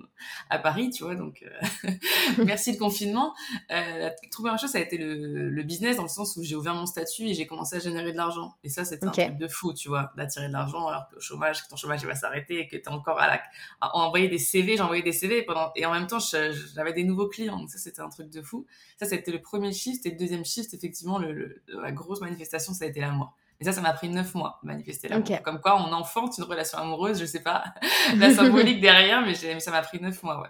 à 0.50 0.60
Paris, 0.60 0.92
tu 0.92 1.04
vois. 1.04 1.16
Donc, 1.16 1.44
euh, 1.44 1.90
merci 2.46 2.72
le 2.72 2.78
confinement. 2.78 3.34
la 3.70 4.12
première 4.32 4.60
chose, 4.60 4.72
ça 4.72 4.78
a 4.78 4.82
été 4.82 4.98
le, 4.98 5.50
le 5.50 5.64
business 5.64 5.98
dans 5.98 6.04
le 6.04 6.10
sens 6.10 6.38
où 6.38 6.44
j'ai 6.44 6.56
ouvert 6.56 6.76
mon 6.76 6.86
statut 6.86 7.24
et 7.24 7.34
j'ai 7.34 7.48
commencé 7.48 7.78
à 7.78 7.80
générer 7.80 8.12
de 8.12 8.18
l'argent. 8.18 8.56
Et 8.64 8.70
ça, 8.70 8.86
c'était 8.86 9.08
un 9.08 9.12
truc 9.12 9.38
de 9.38 9.48
fou, 9.48 9.74
tu 9.74 9.90
vois, 9.90 10.12
d'attirer 10.16 10.48
de 10.48 10.54
l'argent 10.54 10.88
alors 10.88 11.08
que 11.10 11.18
au 11.18 11.20
chômage, 11.20 11.64
que 11.64 11.70
ton 11.70 11.76
chômage 11.76 12.06
va 12.06 12.16
s'arrêter 12.16 12.60
et 12.60 12.68
que 12.68 12.78
t'es 12.78 12.90
encore 12.90 13.20
à 13.20 13.28
la 13.28 13.42
à 13.82 13.96
envoyer 13.98 14.28
des 14.28 14.38
CV. 14.38 14.78
J'envoyais 14.78 15.04
des 15.04 15.12
CV 15.12 15.44
pendant 15.44 15.72
et 15.76 15.86
en 15.86 15.94
même 15.94 16.08
temps, 16.08 16.20
j'avais 16.20 16.94
des 16.94 17.04
nouveaux 17.04 17.28
clients. 17.28 17.58
Donc 17.58 17.70
ça, 17.70 17.78
c'était 17.78 18.02
un 18.02 18.10
truc 18.10 18.30
de 18.30 18.42
fou. 18.42 18.66
Ça, 19.00 19.06
c'était 19.06 19.32
le 19.32 19.42
premier 19.42 19.74
shift 19.74 20.06
et 20.06 20.12
le 20.12 20.18
deuxième 20.18 20.46
shift 20.46 20.67
effectivement, 20.74 21.20
le, 21.20 21.62
la 21.68 21.92
grosse 21.92 22.22
manifestation, 22.22 22.74
ça 22.74 22.86
a 22.86 22.88
été 22.88 23.00
l'amour. 23.00 23.36
Et 23.60 23.66
ça, 23.66 23.72
ça 23.72 23.82
m'a 23.82 23.94
pris 23.94 24.10
neuf 24.10 24.36
mois 24.36 24.60
de 24.62 24.68
manifester 24.68 25.08
l'amour. 25.08 25.26
Comme 25.44 25.60
quoi, 25.60 25.82
on 25.82 25.92
enfante 25.92 26.38
une 26.38 26.44
relation 26.44 26.78
amoureuse, 26.78 27.20
je 27.20 27.26
sais 27.26 27.42
pas 27.42 27.64
la 28.18 28.34
symbolique 28.34 28.82
derrière, 28.82 29.22
mais, 29.26 29.36
ça 29.60 29.72
m'a 29.72 29.82
pris 29.82 30.00
neuf 30.00 30.22
mois, 30.24 30.42
ouais. 30.42 30.50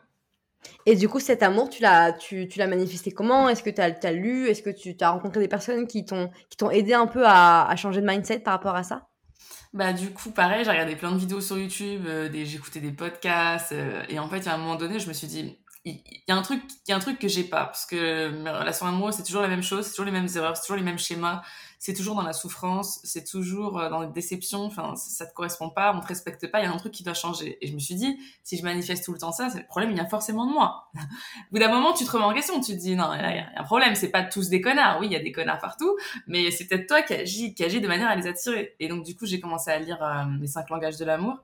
Et 0.86 0.96
du 0.96 1.08
coup, 1.08 1.20
cet 1.20 1.44
amour, 1.44 1.70
tu 1.70 1.82
l'as, 1.82 2.12
tu, 2.12 2.48
tu 2.48 2.60
l'as 2.60 2.68
manifesté 2.68 3.12
comment? 3.12 3.48
Est-ce 3.48 3.64
que 3.64 3.70
tu 3.70 3.82
as, 3.82 4.12
lu? 4.12 4.50
Est-ce 4.50 4.62
que 4.62 4.70
tu 4.70 4.96
as 5.00 5.10
rencontré 5.10 5.40
des 5.40 5.48
personnes 5.48 5.88
qui 5.88 6.04
t'ont, 6.04 6.30
qui 6.50 6.58
t'ont 6.58 6.72
aidé 6.72 6.94
un 6.94 7.08
peu 7.08 7.26
à, 7.26 7.68
à, 7.68 7.76
changer 7.76 8.02
de 8.02 8.08
mindset 8.08 8.40
par 8.40 8.54
rapport 8.54 8.76
à 8.76 8.84
ça? 8.84 9.08
Bah 9.74 9.94
du 9.94 10.12
coup, 10.12 10.32
pareil, 10.32 10.64
j'ai 10.64 10.72
regardé 10.72 10.96
plein 10.96 11.12
de 11.12 11.18
vidéos 11.18 11.42
sur 11.42 11.58
YouTube, 11.58 12.04
euh, 12.08 12.30
des, 12.30 12.56
écouté 12.56 12.80
des 12.80 12.92
podcasts, 12.92 13.74
euh, 13.74 14.04
et 14.10 14.18
en 14.18 14.28
fait, 14.28 14.48
à 14.48 14.54
un 14.54 14.58
moment 14.58 14.76
donné, 14.76 15.00
je 15.00 15.08
me 15.08 15.14
suis 15.14 15.28
dit, 15.28 15.58
il 15.88 16.22
y 16.28 16.32
a 16.32 16.36
un 16.36 16.42
truc 16.42 16.62
il 16.88 16.92
y 16.92 16.94
a 16.94 16.98
un 16.98 17.00
truc 17.00 17.20
que 17.20 17.28
j'ai 17.28 17.44
pas 17.44 17.66
parce 17.66 17.86
que 17.86 18.30
mes 18.30 18.50
relations 18.50 18.86
amoureuses 18.86 19.16
c'est 19.16 19.24
toujours 19.24 19.42
la 19.42 19.48
même 19.48 19.64
chose 19.64 19.86
c'est 19.86 19.92
toujours 19.92 20.06
les 20.06 20.12
mêmes 20.12 20.28
erreurs 20.36 20.56
c'est 20.58 20.64
toujours 20.64 20.78
les 20.78 20.84
mêmes 20.84 21.00
schémas 21.00 21.42
c'est 21.80 21.94
toujours 21.94 22.16
dans 22.16 22.24
la 22.24 22.34
souffrance 22.34 23.00
c'est 23.04 23.24
toujours 23.24 23.80
euh, 23.80 23.90
dans 23.90 24.02
les 24.02 24.08
déceptions 24.08 24.64
enfin 24.64 24.96
ça 24.96 25.26
te 25.26 25.34
correspond 25.34 25.70
pas 25.70 25.94
on 25.96 26.00
te 26.00 26.08
respecte 26.08 26.50
pas 26.50 26.60
il 26.60 26.64
y 26.64 26.66
a 26.66 26.72
un 26.72 26.78
truc 26.78 26.92
qui 26.92 27.04
doit 27.04 27.14
changer. 27.14 27.58
Et 27.62 27.68
je 27.68 27.74
me 27.74 27.80
suis 27.80 27.96
dit 27.96 28.18
si 28.44 28.58
je 28.58 28.64
manifeste 28.64 29.06
tout 29.06 29.14
le 29.14 29.20
temps 29.20 29.32
ça 29.32 29.50
c'est 29.50 29.60
le 29.60 29.68
problème 29.68 29.92
il 29.92 29.98
y 29.98 30.00
a 30.00 30.06
forcément 30.06 30.48
de 30.48 30.54
moi. 30.54 30.90
Au 30.96 31.00
bout 31.52 31.60
d'un 31.60 31.70
moment 31.70 31.94
tu 31.94 32.06
te 32.06 32.12
remets 32.12 32.26
en 32.26 32.34
question 32.34 32.60
tu 32.60 32.74
te 32.74 32.80
dis 32.80 32.96
non 32.96 33.14
il 33.14 33.22
y, 33.22 33.40
a 33.40 33.50
un 33.56 33.64
problème 33.64 33.96
c'est 33.96 34.10
pas 34.10 34.24
tous 34.24 34.50
des 34.50 34.62
connards. 34.62 35.00
Oui 35.00 35.08
il 35.08 35.14
y 35.14 35.16
a 35.16 35.20
des 35.20 35.32
connards 35.32 35.60
partout 35.60 35.96
mais 36.26 36.50
c'est 36.52 36.66
peut-être 36.66 36.88
toi 36.88 37.02
qui 37.04 37.14
agis 37.14 37.54
qui 37.54 37.68
de 37.80 37.88
manière 37.88 38.10
à 38.10 38.16
les 38.16 38.28
attirer. 38.28 38.76
Et 38.80 38.88
donc 38.88 39.04
du 39.06 39.16
coup 39.16 39.26
j'ai 39.26 39.40
commencé 39.40 39.70
à 39.70 39.78
lire 39.78 40.02
euh, 40.02 40.24
les 40.40 40.48
cinq 40.48 40.70
langages 40.70 40.98
de 40.98 41.06
l'amour 41.06 41.38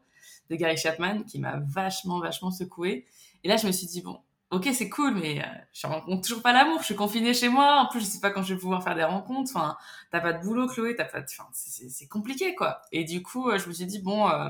de 0.50 0.56
Gary 0.56 0.78
Chapman 0.78 1.24
qui 1.24 1.40
m'a 1.40 1.60
vachement 1.60 2.20
vachement 2.20 2.52
secoué 2.52 3.06
et 3.44 3.48
là 3.48 3.58
je 3.58 3.68
me 3.68 3.72
suis 3.72 3.88
dit 3.88 4.02
bon 4.02 4.20
ok 4.54 4.70
c'est 4.74 4.90
cool 4.90 5.16
mais 5.16 5.42
euh, 5.42 5.46
je 5.74 5.88
rencontre 5.88 6.22
toujours 6.22 6.42
pas 6.42 6.54
l'amour 6.54 6.80
je 6.80 6.86
suis 6.86 6.96
confinée 6.96 7.34
chez 7.34 7.50
moi. 7.50 7.82
En 7.82 7.88
plus 7.88 8.00
je 8.00 8.06
sais 8.06 8.20
pas 8.20 8.32
quand 8.32 8.44
je 8.44 8.54
vais 8.54 8.60
pouvoir 8.60 8.84
faire 8.84 8.96
des 8.96 9.04
rencontres. 9.04 9.52
Enfin 9.56 9.76
t'as 10.12 10.22
pas 10.22 10.34
de 10.34 10.44
boulot 10.44 10.68
Chloé 10.68 10.96
t'as 10.96 11.06
pas 11.06 11.22
de... 11.22 11.26
enfin 11.26 11.50
c'est 11.52 12.08
compliqué 12.08 12.56
quoi. 12.56 12.82
Et 12.92 13.04
du 13.04 13.22
coup 13.22 13.50
euh, 13.50 13.58
je 13.58 13.68
me 13.68 13.74
suis 13.74 13.86
dit 13.86 14.00
bon 14.00 14.30
euh, 14.30 14.50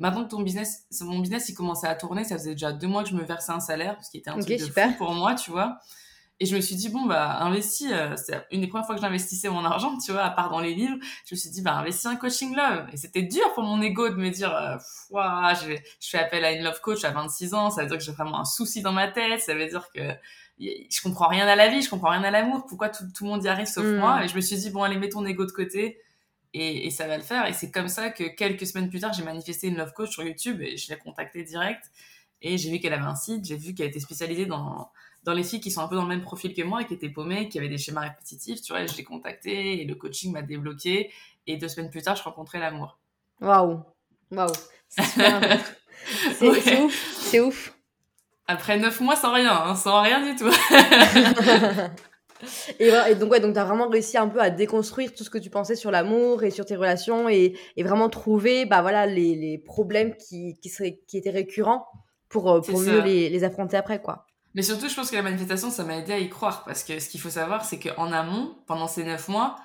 maintenant 0.00 0.24
que 0.24 0.30
ton 0.30 0.42
business, 0.42 0.86
mon 1.02 1.20
business, 1.20 1.48
il 1.48 1.54
commençait 1.54 1.86
à 1.86 1.94
tourner, 1.94 2.24
ça 2.24 2.36
faisait 2.36 2.52
déjà 2.52 2.72
deux 2.72 2.88
mois 2.88 3.04
que 3.04 3.10
je 3.10 3.14
me 3.14 3.22
versais 3.22 3.52
un 3.52 3.60
salaire, 3.60 4.02
ce 4.02 4.10
qui 4.10 4.16
était 4.18 4.30
un 4.30 4.34
Ok, 4.34 4.46
truc 4.46 4.58
de 4.58 4.64
fou 4.64 4.94
pour 4.98 5.12
moi, 5.12 5.34
tu 5.34 5.50
vois. 5.50 5.78
Et 6.42 6.46
je 6.46 6.56
me 6.56 6.60
suis 6.62 6.74
dit, 6.74 6.88
bon, 6.88 7.04
bah, 7.04 7.38
investis, 7.40 7.90
euh, 7.92 8.16
c'est 8.16 8.46
une 8.50 8.62
des 8.62 8.66
premières 8.66 8.86
fois 8.86 8.94
que 8.94 9.00
j'investissais 9.02 9.50
mon 9.50 9.62
argent, 9.64 9.98
tu 9.98 10.10
vois, 10.12 10.22
à 10.24 10.30
part 10.30 10.48
dans 10.48 10.60
les 10.60 10.72
livres. 10.74 10.96
Je 11.26 11.34
me 11.34 11.38
suis 11.38 11.50
dit, 11.50 11.60
bah, 11.60 11.74
investis 11.74 12.06
un 12.06 12.16
coaching 12.16 12.56
love. 12.56 12.86
Et 12.92 12.96
c'était 12.96 13.22
dur 13.22 13.52
pour 13.54 13.62
mon 13.62 13.80
ego 13.82 14.08
de 14.08 14.14
me 14.14 14.30
dire, 14.30 14.54
euh, 14.54 14.76
ouah, 15.10 15.52
je, 15.60 15.66
vais- 15.66 15.82
je 16.00 16.08
fais 16.08 16.18
appel 16.18 16.42
à 16.44 16.52
une 16.52 16.62
love 16.64 16.80
coach 16.80 17.04
à 17.04 17.10
26 17.10 17.52
ans, 17.52 17.68
ça 17.70 17.82
veut 17.82 17.88
dire 17.88 17.98
que 17.98 18.02
j'ai 18.04 18.12
vraiment 18.12 18.40
un 18.40 18.44
souci 18.46 18.80
dans 18.80 18.92
ma 18.92 19.06
tête, 19.08 19.40
ça 19.42 19.54
veut 19.54 19.66
dire 19.68 19.86
que 19.94 20.00
je 20.58 21.02
comprends 21.02 21.28
rien 21.28 21.46
à 21.46 21.56
la 21.56 21.68
vie, 21.68 21.82
je 21.82 21.90
comprends 21.90 22.10
rien 22.10 22.24
à 22.24 22.30
l'amour, 22.30 22.64
pourquoi 22.66 22.88
tout, 22.88 23.04
tout 23.14 23.24
le 23.24 23.30
monde 23.30 23.44
y 23.44 23.48
arrive 23.48 23.66
sauf 23.66 23.84
Mm. 23.84 23.96
moi? 23.98 24.24
Et 24.24 24.28
je 24.28 24.34
me 24.36 24.40
suis 24.40 24.56
dit, 24.56 24.70
bon, 24.70 24.82
allez, 24.82 24.96
mets 24.96 25.08
ton 25.10 25.24
ego 25.26 25.44
de 25.44 25.52
côté. 25.52 26.00
Et, 26.54 26.86
et 26.86 26.90
ça 26.90 27.06
va 27.06 27.16
le 27.18 27.22
faire. 27.22 27.46
Et 27.46 27.52
c'est 27.52 27.70
comme 27.70 27.88
ça 27.88 28.10
que 28.10 28.24
quelques 28.24 28.66
semaines 28.66 28.88
plus 28.90 29.00
tard, 29.00 29.12
j'ai 29.12 29.22
manifesté 29.22 29.68
une 29.68 29.76
love 29.76 29.92
coach 29.92 30.10
sur 30.10 30.22
YouTube 30.22 30.60
et 30.62 30.76
je 30.78 30.88
l'ai 30.90 30.98
contactée 30.98 31.44
direct. 31.44 31.84
Et 32.42 32.56
j'ai 32.58 32.70
vu 32.70 32.80
qu'elle 32.80 32.94
avait 32.94 33.04
un 33.04 33.14
site, 33.14 33.44
j'ai 33.44 33.56
vu 33.56 33.74
qu'elle 33.74 33.86
était 33.88 34.00
spécialisée 34.00 34.46
dans, 34.46 34.90
dans 35.24 35.34
les 35.34 35.44
filles 35.44 35.60
qui 35.60 35.70
sont 35.70 35.82
un 35.82 35.88
peu 35.88 35.96
dans 35.96 36.02
le 36.02 36.08
même 36.08 36.22
profil 36.22 36.54
que 36.54 36.62
moi, 36.62 36.84
qui 36.84 36.94
étaient 36.94 37.10
paumées, 37.10 37.48
qui 37.48 37.58
avaient 37.58 37.68
des 37.68 37.78
schémas 37.78 38.00
répétitifs, 38.00 38.62
tu 38.62 38.72
vois, 38.72 38.82
et 38.82 38.88
je 38.88 38.96
l'ai 38.96 39.04
contactée 39.04 39.80
et 39.80 39.84
le 39.84 39.94
coaching 39.94 40.32
m'a 40.32 40.42
débloqué. 40.42 41.10
Et 41.46 41.56
deux 41.56 41.68
semaines 41.68 41.90
plus 41.90 42.02
tard, 42.02 42.16
je 42.16 42.22
rencontrais 42.22 42.58
l'amour. 42.58 42.98
Waouh. 43.40 43.80
Waouh. 44.30 44.52
C'est 44.88 46.48
Ouais. 46.48 46.80
ouf. 46.80 47.14
C'est 47.18 47.40
ouf. 47.40 47.74
Après 48.46 48.78
neuf 48.78 49.00
mois 49.00 49.16
sans 49.16 49.32
rien, 49.32 49.52
hein, 49.52 49.74
sans 49.76 50.02
rien 50.02 50.24
du 50.24 50.34
tout. 50.36 50.48
et, 52.78 52.88
et 53.10 53.14
donc, 53.14 53.30
ouais, 53.30 53.40
donc 53.40 53.54
tu 53.54 53.58
as 53.60 53.64
vraiment 53.64 53.88
réussi 53.88 54.18
un 54.18 54.28
peu 54.28 54.40
à 54.40 54.50
déconstruire 54.50 55.14
tout 55.14 55.24
ce 55.24 55.30
que 55.30 55.38
tu 55.38 55.50
pensais 55.50 55.76
sur 55.76 55.90
l'amour 55.90 56.42
et 56.42 56.50
sur 56.50 56.64
tes 56.64 56.76
relations 56.76 57.28
et, 57.28 57.54
et 57.76 57.82
vraiment 57.82 58.08
trouver 58.08 58.66
bah, 58.66 58.82
voilà, 58.82 59.06
les, 59.06 59.34
les 59.36 59.58
problèmes 59.58 60.14
qui, 60.16 60.58
qui, 60.60 60.68
seraient, 60.68 61.00
qui 61.06 61.18
étaient 61.18 61.30
récurrents 61.30 61.86
pour, 62.28 62.50
euh, 62.50 62.60
pour 62.60 62.80
mieux 62.80 63.00
les, 63.02 63.28
les 63.28 63.44
affronter 63.44 63.76
après. 63.76 64.00
quoi. 64.00 64.26
Mais 64.54 64.62
surtout, 64.62 64.88
je 64.88 64.94
pense 64.94 65.10
que 65.10 65.16
la 65.16 65.22
manifestation, 65.22 65.70
ça 65.70 65.84
m'a 65.84 65.96
aidé 65.98 66.12
à 66.12 66.18
y 66.18 66.28
croire. 66.28 66.64
Parce 66.64 66.82
que 66.84 66.98
ce 66.98 67.08
qu'il 67.08 67.20
faut 67.20 67.30
savoir, 67.30 67.64
c'est 67.64 67.78
qu'en 67.78 68.10
amont, 68.12 68.56
pendant 68.66 68.88
ces 68.88 69.04
neuf 69.04 69.28
mois, 69.28 69.56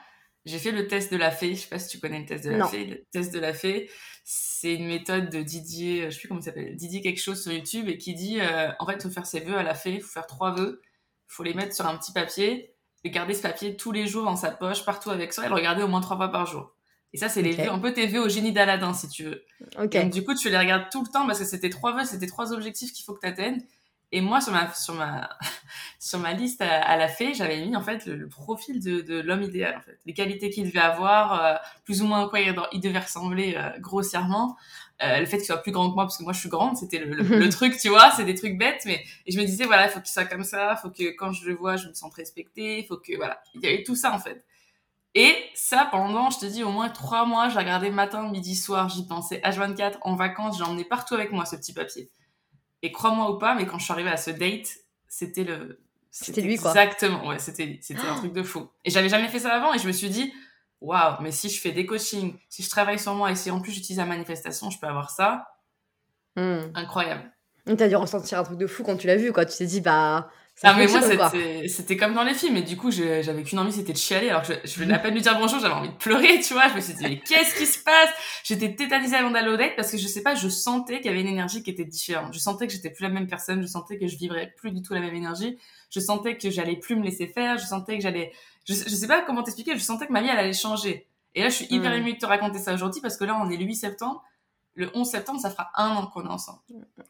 j'ai 0.46 0.60
fait 0.60 0.72
le 0.72 0.88
test 0.88 1.12
de 1.12 1.18
la 1.18 1.32
fée. 1.32 1.56
Je 1.56 1.62
sais 1.62 1.68
pas 1.70 1.80
si 1.80 1.88
tu 1.90 2.00
connais 2.00 2.20
le 2.20 2.26
test 2.26 2.44
de 2.46 2.52
la 2.52 2.58
Non. 2.60 2.68
fée. 2.68 2.86
Le 2.86 3.04
test 3.12 3.34
de 3.34 3.40
la 3.40 3.54
fée, 3.54 3.90
c'est 4.24 4.76
une 4.76 4.86
méthode 4.88 5.30
de 5.32 5.42
Didier, 5.42 6.06
je 6.06 6.10
sais 6.12 6.20
plus 6.20 6.28
comment 6.28 6.40
il 6.40 6.44
s'appelle, 6.44 6.76
Didier 6.76 7.02
quelque 7.02 7.20
chose 7.22 7.42
sur 7.42 7.52
YouTube 7.52 7.88
et 7.90 7.98
qui 7.98 8.14
dit, 8.14 8.40
euh, 8.42 8.70
en 8.80 8.86
fait, 8.86 9.02
faut 9.02 9.10
faire 9.10 9.26
ses 9.26 9.40
vœux 9.40 9.58
à 9.58 9.64
la 9.64 9.74
fée, 9.74 10.00
faut 10.00 10.12
faire 10.12 10.28
trois 10.28 10.52
vœux, 10.54 10.82
faut 11.28 11.42
les 11.44 11.54
mettre 11.56 11.76
sur 11.76 11.88
un 11.88 11.98
petit 11.98 12.12
papier 12.12 12.76
et 13.04 13.10
garder 13.10 13.34
ce 13.34 13.42
papier 13.42 13.76
tous 13.76 13.92
les 13.92 14.06
jours 14.08 14.24
dans 14.26 14.36
sa 14.36 14.52
poche, 14.52 14.86
partout 14.86 15.10
avec 15.10 15.34
soi 15.34 15.46
et 15.46 15.50
le 15.50 15.56
regarder 15.56 15.82
au 15.84 15.88
moins 15.88 16.02
trois 16.02 16.16
fois 16.18 16.32
par 16.32 16.46
jour. 16.46 16.72
Et 17.14 17.18
ça, 17.18 17.30
c'est 17.30 17.42
les 17.42 17.54
Ok. 17.54 17.60
vœux, 17.60 17.70
un 17.72 17.80
peu 17.80 17.94
tes 17.94 18.08
vœux 18.08 18.20
au 18.22 18.30
génie 18.30 18.52
d'Aladin, 18.52 18.94
si 18.94 19.08
tu 19.10 19.24
veux. 19.24 19.44
Ok. 19.80 19.94
Donc, 19.94 20.12
du 20.12 20.24
coup, 20.24 20.36
tu 20.36 20.50
les 20.50 20.58
regardes 20.58 20.90
tout 20.92 21.02
le 21.04 21.10
temps 21.12 21.26
parce 21.26 21.40
que 21.40 21.46
c'était 21.46 21.70
trois 21.70 21.94
vœux, 21.96 22.06
c'était 22.06 22.28
trois 22.28 22.52
objectifs 22.52 22.92
qu'il 22.94 23.06
faut 23.06 23.14
que 23.14 23.22
tu 23.22 23.28
atteignes. 23.28 23.62
Et 24.16 24.22
moi, 24.22 24.40
sur 24.40 24.54
ma, 24.54 24.74
sur 24.74 24.94
ma, 24.94 25.28
sur 26.00 26.20
ma 26.20 26.32
liste 26.32 26.62
à, 26.62 26.82
à 26.82 26.96
la 26.96 27.10
fée, 27.10 27.34
j'avais 27.34 27.60
mis 27.66 27.76
en 27.76 27.82
fait 27.82 28.06
le, 28.06 28.16
le 28.16 28.30
profil 28.30 28.82
de, 28.82 29.02
de 29.02 29.20
l'homme 29.20 29.44
idéal, 29.44 29.76
en 29.78 29.82
fait. 29.82 30.00
Les 30.06 30.14
qualités 30.14 30.50
qu'il 30.50 30.66
devait 30.68 30.80
avoir, 30.80 31.44
euh, 31.44 31.56
plus 31.84 32.02
ou 32.02 32.08
moins 32.08 32.26
à 32.26 32.30
quoi 32.30 32.40
il, 32.40 32.56
il 32.72 32.80
devait 32.80 33.00
ressembler 33.00 33.56
euh, 33.58 33.78
grossièrement. 33.80 34.56
Euh, 35.04 35.20
le 35.20 35.26
fait 35.26 35.36
qu'il 35.36 35.48
soit 35.48 35.62
plus 35.62 35.74
grand 35.74 35.90
que 35.90 35.96
moi, 35.96 36.06
parce 36.06 36.18
que 36.18 36.24
moi 36.24 36.32
je 36.32 36.40
suis 36.40 36.48
grande, 36.48 36.78
c'était 36.78 37.00
le, 37.00 37.14
le, 37.14 37.24
le 37.40 37.50
truc, 37.50 37.78
tu 37.78 37.90
vois, 37.90 38.10
c'est 38.12 38.24
des 38.24 38.36
trucs 38.36 38.58
bêtes, 38.58 38.84
mais 38.86 39.04
et 39.26 39.34
je 39.34 39.38
me 39.38 39.46
disais, 39.46 39.66
voilà, 39.66 39.88
il 39.88 39.90
faut 39.90 40.00
qu'il 40.00 40.14
soit 40.14 40.24
comme 40.24 40.46
ça, 40.46 40.78
faut 40.78 40.90
que 40.90 41.12
quand 41.18 41.34
je 41.34 41.46
le 41.50 41.54
vois, 41.54 41.76
je 41.76 41.90
me 41.90 41.94
sente 41.94 42.14
respectée, 42.14 42.86
faut 42.88 42.96
que, 42.96 43.14
voilà, 43.18 43.42
il 43.56 43.62
y 43.62 43.68
avait 43.68 43.84
tout 43.84 43.98
ça 43.98 44.14
en 44.14 44.20
fait. 44.20 44.46
Et 45.16 45.36
ça, 45.56 45.88
pendant, 45.92 46.30
je 46.30 46.40
te 46.40 46.46
dis, 46.46 46.64
au 46.64 46.72
moins 46.72 46.90
trois 46.90 47.26
mois, 47.26 47.50
j'ai 47.50 47.58
regardé 47.60 47.90
matin, 47.90 48.30
midi, 48.30 48.56
soir, 48.56 48.88
j'y 48.88 49.06
pensais 49.06 49.42
H24, 49.44 49.98
en 50.04 50.16
vacances, 50.16 50.58
j'ai 50.58 50.64
emmené 50.64 50.86
partout 50.86 51.16
avec 51.16 51.34
moi 51.34 51.46
ce 51.46 51.58
petit 51.58 51.74
papier. 51.74 52.10
Et 52.86 52.92
crois-moi 52.92 53.32
ou 53.32 53.40
pas, 53.40 53.56
mais 53.56 53.66
quand 53.66 53.80
je 53.80 53.84
suis 53.86 53.94
arrivée 53.94 54.12
à 54.12 54.18
ce 54.18 54.30
date, 54.30 54.68
c'était 55.08 55.44
le. 55.44 55.82
C'était 56.12 56.42
lui, 56.42 56.56
quoi. 56.58 56.70
Exactement, 56.70 57.28
ouais, 57.28 57.40
c'était 57.40 57.80
c'était 57.82 58.06
un 58.08 58.16
truc 58.16 58.32
de 58.32 58.44
fou. 58.44 58.70
Et 58.86 58.92
j'avais 58.92 59.10
jamais 59.10 59.28
fait 59.28 59.40
ça 59.40 59.54
avant, 59.56 59.74
et 59.74 59.80
je 59.80 59.88
me 59.88 59.92
suis 59.92 60.10
dit, 60.10 60.32
waouh, 60.82 61.16
mais 61.22 61.32
si 61.32 61.50
je 61.50 61.60
fais 61.60 61.72
des 61.72 61.88
coachings, 61.88 62.38
si 62.48 62.62
je 62.62 62.70
travaille 62.70 63.00
sur 63.00 63.16
moi, 63.16 63.32
et 63.32 63.36
si 63.36 63.50
en 63.50 63.60
plus 63.60 63.72
j'utilise 63.72 63.98
la 63.98 64.06
manifestation, 64.06 64.70
je 64.70 64.80
peux 64.80 64.88
avoir 64.88 65.10
ça, 65.10 65.48
Hmm. 66.38 66.70
incroyable. 66.76 67.32
T'as 67.66 67.88
dû 67.88 67.96
ressentir 67.96 68.38
un 68.38 68.44
truc 68.44 68.60
de 68.60 68.68
fou 68.68 68.84
quand 68.84 68.98
tu 68.98 69.08
l'as 69.08 69.16
vu, 69.16 69.32
quoi. 69.34 69.46
Tu 69.46 69.58
t'es 69.58 69.66
dit, 69.66 69.82
bah. 69.82 70.30
Ça 70.58 70.70
Ah 70.70 70.74
mais 70.78 70.88
moi 70.88 71.02
c'était 71.02 71.68
c'était 71.68 71.98
comme 71.98 72.14
dans 72.14 72.24
les 72.24 72.34
films 72.34 72.56
et 72.56 72.62
du 72.62 72.78
coup 72.78 72.90
j'avais 72.90 73.44
qu'une 73.44 73.60
envie 73.60 73.74
c'était 73.74 73.92
de 73.92 73.98
chialer 73.98 74.30
alors 74.30 74.42
que 74.42 74.54
je, 74.54 74.72
je 74.72 74.80
venais 74.80 74.94
à 74.94 75.00
peine 75.00 75.14
lui 75.14 75.22
dire 75.22 75.38
bonjour 75.38 75.60
j'avais 75.60 75.74
envie 75.74 75.90
de 75.90 75.96
pleurer 75.96 76.40
tu 76.40 76.54
vois. 76.54 76.70
Je 76.70 76.76
me 76.76 76.80
suis 76.80 76.94
dit 76.94 77.04
mais 77.04 77.20
qu'est-ce 77.20 77.56
qui 77.56 77.66
se 77.66 77.80
passe? 77.84 78.10
J'étais 78.46 78.74
tétanisée 78.74 79.18
avant 79.18 79.32
d'aller 79.32 79.50
au 79.50 79.58
date 79.58 79.74
parce 79.76 79.92
que 79.92 79.98
je 79.98 80.08
sais 80.08 80.24
pas 80.24 80.34
je 80.34 80.48
sentais 80.48 80.98
qu'il 80.98 81.08
y 81.08 81.10
avait 81.10 81.20
une 81.20 81.28
énergie 81.28 81.62
qui 81.62 81.72
était 81.72 81.84
différente. 81.84 82.34
Je 82.34 82.40
sentais 82.40 82.68
que 82.68 82.74
j'étais 82.74 82.90
plus 82.90 83.04
la 83.04 83.10
même 83.10 83.28
personne 83.28 83.62
je 83.62 83.68
sentais 83.68 83.98
que 83.98 84.08
je 84.08 84.16
vibrais 84.16 84.54
plus 84.56 84.72
du 84.72 84.82
tout 84.82 84.94
la 84.94 85.02
même 85.02 85.14
énergie. 85.14 85.58
Je 85.92 86.00
sentais 86.00 86.38
que 86.38 86.50
j'allais 86.50 86.78
plus 86.78 86.96
me 86.96 87.04
laisser 87.04 87.28
faire 87.28 87.58
je 87.58 87.66
sentais 87.66 87.98
que 87.98 88.04
j'allais 88.04 88.32
je, 88.66 88.74
je 88.76 88.96
sais 88.96 89.08
pas 89.08 89.24
comment 89.24 89.44
t'expliquer 89.44 89.74
je 89.76 89.84
sentais 89.84 90.08
que 90.08 90.14
ma 90.14 90.22
vie 90.22 90.30
elle 90.32 90.40
allait 90.40 90.54
changer. 90.54 91.06
Et 91.34 91.42
là 91.44 91.50
je 91.50 91.56
suis 91.56 91.68
hyper 91.70 91.92
émue 91.92 92.14
de 92.14 92.18
te 92.18 92.26
raconter 92.26 92.60
ça 92.60 92.74
aujourd'hui 92.74 93.02
parce 93.02 93.18
que 93.18 93.26
là 93.26 93.38
on 93.44 93.50
est 93.50 93.58
le 93.58 93.66
8 93.66 93.76
septembre 93.76 94.24
le 94.76 94.90
11 94.94 95.08
septembre 95.10 95.40
ça 95.40 95.50
fera 95.50 95.70
un 95.76 95.90
an 95.96 96.08
qu'on 96.08 96.26
est 96.26 96.30
ensemble 96.30 96.60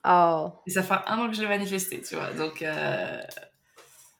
Oh. 0.07 0.49
et 0.67 0.71
ça 0.71 0.83
fera 0.83 1.03
un 1.11 1.17
an 1.19 1.27
que 1.29 1.35
je 1.35 1.41
l'ai 1.41 1.47
manifesté 1.47 2.01
tu 2.01 2.15
vois 2.15 2.31
donc 2.31 2.61
euh... 2.61 3.19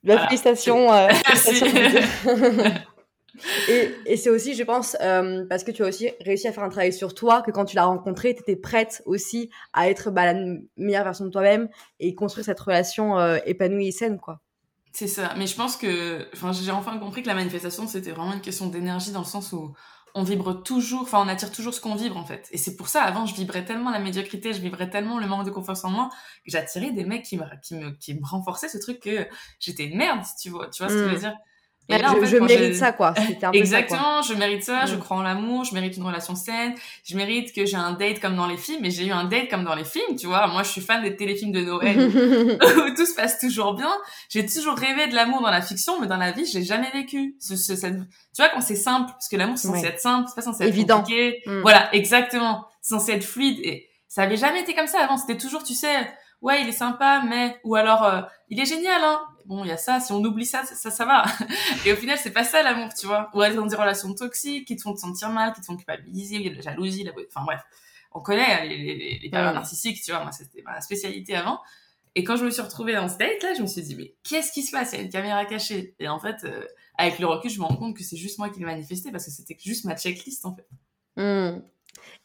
Bah, 0.03 0.13
Voilà. 0.13 0.27
félicitations. 0.27 0.93
euh, 0.93 1.07
Merci. 1.27 1.55
félicitations. 1.55 2.73
et 3.69 3.91
et 4.05 4.17
c'est 4.17 4.29
aussi, 4.29 4.53
je 4.53 4.63
pense, 4.63 4.95
euh, 5.01 5.45
parce 5.49 5.63
que 5.63 5.71
tu 5.71 5.83
as 5.83 5.87
aussi 5.87 6.11
réussi 6.23 6.47
à 6.47 6.51
faire 6.53 6.63
un 6.63 6.69
travail 6.69 6.93
sur 6.93 7.13
toi, 7.15 7.41
que 7.41 7.49
quand 7.51 7.65
tu 7.65 7.75
l'as 7.75 7.85
rencontré, 7.85 8.35
tu 8.35 8.41
étais 8.41 8.55
prête 8.55 9.01
aussi 9.05 9.49
à 9.73 9.89
être 9.89 10.11
bah, 10.11 10.31
la 10.31 10.39
meilleure 10.77 11.03
version 11.03 11.25
de 11.25 11.31
toi-même 11.31 11.69
et 11.99 12.13
construire 12.13 12.45
cette 12.45 12.59
relation 12.59 13.17
euh, 13.17 13.37
épanouie 13.47 13.87
et 13.87 13.91
saine, 13.91 14.19
quoi. 14.19 14.41
C'est 14.93 15.07
ça. 15.07 15.33
Mais 15.37 15.47
je 15.47 15.55
pense 15.55 15.75
que, 15.75 16.25
enfin, 16.33 16.53
j'ai 16.53 16.71
enfin 16.71 16.97
compris 16.99 17.21
que 17.23 17.27
la 17.27 17.33
manifestation, 17.33 17.87
c'était 17.87 18.11
vraiment 18.11 18.33
une 18.33 18.41
question 18.41 18.67
d'énergie 18.67 19.11
dans 19.11 19.19
le 19.19 19.25
sens 19.25 19.51
où 19.53 19.73
on 20.15 20.23
vibre 20.23 20.63
toujours, 20.63 21.01
enfin, 21.03 21.19
on 21.23 21.27
attire 21.27 21.51
toujours 21.51 21.73
ce 21.73 21.81
qu'on 21.81 21.95
vibre, 21.95 22.17
en 22.17 22.25
fait. 22.25 22.47
Et 22.51 22.57
c'est 22.57 22.75
pour 22.77 22.87
ça, 22.87 23.03
avant, 23.03 23.25
je 23.25 23.35
vibrais 23.35 23.65
tellement 23.65 23.91
la 23.91 23.99
médiocrité, 23.99 24.53
je 24.53 24.61
vibrais 24.61 24.89
tellement 24.89 25.19
le 25.19 25.27
manque 25.27 25.45
de 25.45 25.51
confiance 25.51 25.83
en 25.85 25.91
moi, 25.91 26.09
que 26.45 26.51
j'attirais 26.51 26.91
des 26.91 27.05
mecs 27.05 27.23
qui 27.23 27.37
me, 27.37 27.43
qui 27.61 27.75
me, 27.75 27.91
qui 27.91 28.13
me 28.15 28.25
renforçaient 28.25 28.69
ce 28.69 28.77
truc 28.79 29.01
que 29.01 29.27
j'étais 29.59 29.85
une 29.85 29.97
merde, 29.97 30.23
si 30.25 30.35
tu 30.37 30.49
vois. 30.49 30.69
Tu 30.69 30.81
vois 30.83 30.89
ce 30.89 30.97
que 30.97 31.05
je 31.07 31.11
veux 31.13 31.17
Mm. 31.17 31.19
dire? 31.19 31.35
Ouais, 31.87 31.99
là, 32.01 32.09
en 32.11 32.15
je 32.15 32.19
fait, 32.21 32.25
je 32.25 32.37
quand 32.37 32.45
mérite 32.45 32.75
ça, 32.75 32.91
quoi. 32.93 33.13
C'était 33.27 33.45
un 33.45 33.51
peu 33.51 33.57
ça, 33.63 33.83
quoi. 33.83 33.85
Exactement, 33.87 34.21
je 34.23 34.33
mérite 34.33 34.63
ça, 34.63 34.85
je 34.87 34.95
Mm. 34.95 34.99
crois 34.99 35.17
en 35.17 35.21
l'amour, 35.21 35.63
je 35.65 35.73
mérite 35.75 35.95
une 35.97 36.03
relation 36.03 36.33
saine, 36.35 36.73
je 37.03 37.15
mérite 37.15 37.53
que 37.53 37.65
j'ai 37.65 37.77
un 37.77 37.91
date 37.93 38.19
comme 38.19 38.35
dans 38.35 38.47
les 38.47 38.57
films, 38.57 38.79
mais 38.81 38.89
j'ai 38.89 39.05
eu 39.05 39.11
un 39.11 39.25
date 39.25 39.49
comme 39.49 39.63
dans 39.63 39.75
les 39.75 39.83
films, 39.83 40.15
tu 40.17 40.25
vois. 40.25 40.47
Moi, 40.47 40.63
je 40.63 40.69
suis 40.71 40.81
fan 40.81 41.03
des 41.03 41.15
téléfilms 41.15 41.51
de 41.51 41.61
Noël 41.61 41.97
où 41.99 42.09
tout 42.95 43.05
se 43.05 43.13
passe 43.15 43.39
toujours 43.39 43.75
bien. 43.75 43.91
J'ai 44.29 44.45
toujours 44.45 44.75
rêvé 44.75 45.07
de 45.07 45.13
l'amour 45.15 45.41
dans 45.41 45.51
la 45.51 45.61
fiction, 45.61 45.99
mais 46.01 46.07
dans 46.07 46.17
la 46.17 46.31
vie, 46.31 46.45
je 46.45 46.57
l'ai 46.57 46.65
jamais 46.65 46.89
vécu. 46.91 47.35
Ce, 47.39 47.55
ce- 47.55 47.75
cette- 47.75 47.93
Tu 47.99 48.41
vois, 48.41 48.49
quand 48.49 48.61
c'est 48.61 48.75
simple, 48.75 49.11
parce 49.11 49.27
que 49.29 49.35
l'amour, 49.35 49.57
c'est 49.57 49.67
censé 49.67 49.81
Ouais. 49.81 49.87
être 49.89 49.99
simple, 49.99 50.27
c'est 50.29 50.35
pas 50.35 50.41
censé 50.41 50.63
être 50.63 50.69
Évident. 50.69 50.97
compliqué. 50.99 51.41
Mm. 51.45 51.61
Voilà, 51.61 51.93
exactement. 51.95 52.65
C'est 52.81 52.95
censé 52.95 53.11
être 53.11 53.23
fluide. 53.23 53.59
Et 53.63 53.87
ça 54.07 54.23
avait 54.23 54.37
jamais 54.37 54.61
été 54.61 54.73
comme 54.73 54.87
ça 54.87 55.01
avant. 55.03 55.17
C'était 55.17 55.37
toujours, 55.37 55.63
tu 55.63 55.73
sais, 55.75 55.95
ouais, 56.41 56.61
il 56.61 56.67
est 56.69 56.71
sympa, 56.71 57.21
mais... 57.29 57.57
Ou 57.63 57.75
alors, 57.75 58.03
euh, 58.03 58.21
il 58.49 58.59
est 58.59 58.65
génial, 58.65 59.01
hein. 59.03 59.19
Bon, 59.45 59.63
il 59.63 59.67
y 59.67 59.71
a 59.71 59.77
ça, 59.77 59.99
si 59.99 60.11
on 60.11 60.23
oublie 60.23 60.45
ça, 60.45 60.63
ça, 60.65 60.89
ça 60.89 61.05
va. 61.05 61.23
Et 61.85 61.93
au 61.93 61.95
final, 61.95 62.17
c'est 62.17 62.31
pas 62.31 62.43
ça 62.43 62.63
l'amour, 62.63 62.89
tu 62.93 63.05
vois. 63.05 63.29
Ou 63.33 63.43
être 63.43 63.55
dans 63.55 63.67
des 63.67 63.75
relations 63.75 64.13
toxiques 64.13 64.67
qui 64.67 64.75
te 64.75 64.81
font 64.81 64.93
te 64.93 64.99
sentir 64.99 65.29
mal, 65.29 65.53
qui 65.53 65.61
te 65.61 65.65
font 65.65 65.75
culpabiliser, 65.75 66.37
il 66.37 66.41
y 66.41 66.47
a 66.47 66.51
de 66.51 66.55
la 66.55 66.61
jalousie, 66.61 67.03
la... 67.03 67.11
enfin 67.27 67.45
bref. 67.45 67.61
On 68.11 68.21
connaît 68.21 68.41
hein, 68.41 68.63
les, 68.63 68.77
les, 68.77 68.95
les, 68.95 69.19
les 69.19 69.29
pervers 69.29 69.53
narcissiques, 69.53 70.01
tu 70.01 70.11
vois. 70.11 70.23
Moi, 70.23 70.31
c'était 70.31 70.61
ma 70.63 70.81
spécialité 70.81 71.35
avant. 71.35 71.59
Et 72.15 72.23
quand 72.23 72.37
je 72.37 72.45
me 72.45 72.49
suis 72.49 72.61
retrouvée 72.61 72.93
dans 72.93 73.09
ce 73.09 73.17
date, 73.17 73.43
là, 73.43 73.53
je 73.55 73.61
me 73.61 73.67
suis 73.67 73.81
dit, 73.81 73.95
mais 73.95 74.15
qu'est-ce 74.23 74.51
qui 74.53 74.63
se 74.63 74.71
passe? 74.71 74.93
Il 74.93 74.99
y 74.99 75.01
a 75.01 75.03
une 75.03 75.11
caméra 75.11 75.45
cachée. 75.45 75.95
Et 75.99 76.07
en 76.07 76.17
fait, 76.19 76.45
euh, 76.45 76.65
avec 76.97 77.19
le 77.19 77.27
recul, 77.27 77.51
je 77.51 77.59
me 77.59 77.65
rends 77.65 77.75
compte 77.75 77.95
que 77.95 78.03
c'est 78.03 78.15
juste 78.15 78.39
moi 78.39 78.49
qui 78.49 78.59
l'ai 78.59 78.65
manifesté 78.65 79.11
parce 79.11 79.25
que 79.25 79.31
c'était 79.31 79.57
juste 79.59 79.83
ma 79.83 79.97
checklist, 79.97 80.45
en 80.45 80.55
fait. 80.55 80.67
Hmm. 81.17 81.61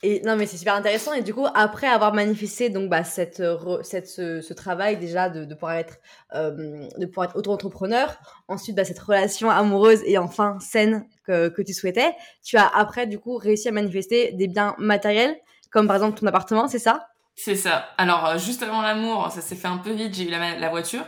Et 0.03 0.23
non, 0.25 0.35
mais 0.37 0.47
c'est 0.47 0.57
super 0.57 0.75
intéressant. 0.77 1.13
Et 1.13 1.23
du 1.23 1.35
coup, 1.35 1.47
après 1.55 1.87
avoir 1.87 2.15
manifesté 2.15 2.71
donc 2.71 2.89
bah, 2.89 3.05
cette, 3.05 3.41
euh, 3.41 3.55
re- 3.57 3.83
cette, 3.83 4.09
ce, 4.09 4.41
ce 4.41 4.55
travail 4.55 4.97
déjà 4.97 5.29
de, 5.29 5.45
de 5.45 5.55
pouvoir 5.55 5.75
être, 5.75 5.99
euh, 6.35 6.87
de 6.97 7.05
pouvoir 7.07 7.29
être 7.29 7.37
auto-entrepreneur, 7.37 8.17
ensuite 8.49 8.75
bah, 8.77 8.85
cette 8.85 8.99
relation 8.99 9.51
amoureuse 9.51 10.01
et 10.07 10.17
enfin 10.17 10.59
saine 10.59 11.07
que, 11.25 11.49
que 11.49 11.61
tu 11.61 11.75
souhaitais, 11.75 12.15
tu 12.43 12.57
as 12.57 12.67
après 12.67 13.07
du 13.07 13.19
coup 13.19 13.37
réussi 13.37 13.69
à 13.69 13.73
manifester 13.73 14.33
des 14.33 14.49
biens 14.49 14.75
matériels, 14.79 15.37
comme 15.71 15.87
par 15.87 15.97
exemple 15.97 16.19
ton 16.19 16.27
appartement, 16.27 16.67
c'est 16.67 16.79
ça? 16.79 17.07
C'est 17.35 17.57
ça. 17.57 17.89
Alors, 17.99 18.27
euh, 18.27 18.39
juste 18.39 18.63
avant 18.63 18.83
l'amour, 18.83 19.31
ça 19.33 19.41
s'est 19.43 19.57
fait 19.57 19.69
un 19.69 19.79
peu 19.79 19.93
vite. 19.93 20.15
J'ai 20.15 20.25
eu 20.29 20.31
la, 20.31 20.57
la 20.59 20.69
voiture 20.71 21.05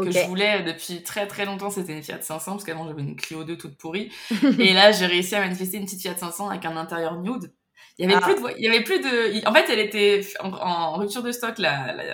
que 0.00 0.10
je 0.12 0.22
voulais 0.22 0.62
depuis 0.62 1.02
très 1.02 1.26
très 1.26 1.44
longtemps. 1.44 1.70
C'était 1.70 1.92
une 1.92 2.02
Fiat 2.04 2.22
500 2.22 2.52
parce 2.52 2.64
qu'avant 2.64 2.86
j'avais 2.86 3.02
une 3.02 3.16
Clio 3.16 3.44
2 3.44 3.56
toute 3.58 3.76
pourrie. 3.76 4.12
Et 4.58 4.72
là, 4.74 4.92
j'ai 4.92 5.06
réussi 5.06 5.34
à 5.34 5.40
manifester 5.40 5.76
une 5.78 5.84
petite 5.84 6.02
Fiat 6.02 6.16
500 6.16 6.48
avec 6.50 6.64
un 6.64 6.76
intérieur 6.76 7.20
nude. 7.20 7.52
Il 7.98 8.08
y 8.08 8.12
avait 8.14 8.22
Ah. 8.22 8.26
plus 8.26 8.34
de, 8.42 8.54
il 8.58 8.64
y 8.64 8.68
avait 8.68 8.84
plus 8.84 9.00
de, 9.00 9.46
en 9.48 9.52
fait, 9.52 9.66
elle 9.70 9.80
était 9.80 10.20
en, 10.40 10.52
en 10.52 10.92
rupture 10.96 11.22
de 11.22 11.32
stock, 11.32 11.58
la, 11.58 11.92
la, 11.92 12.04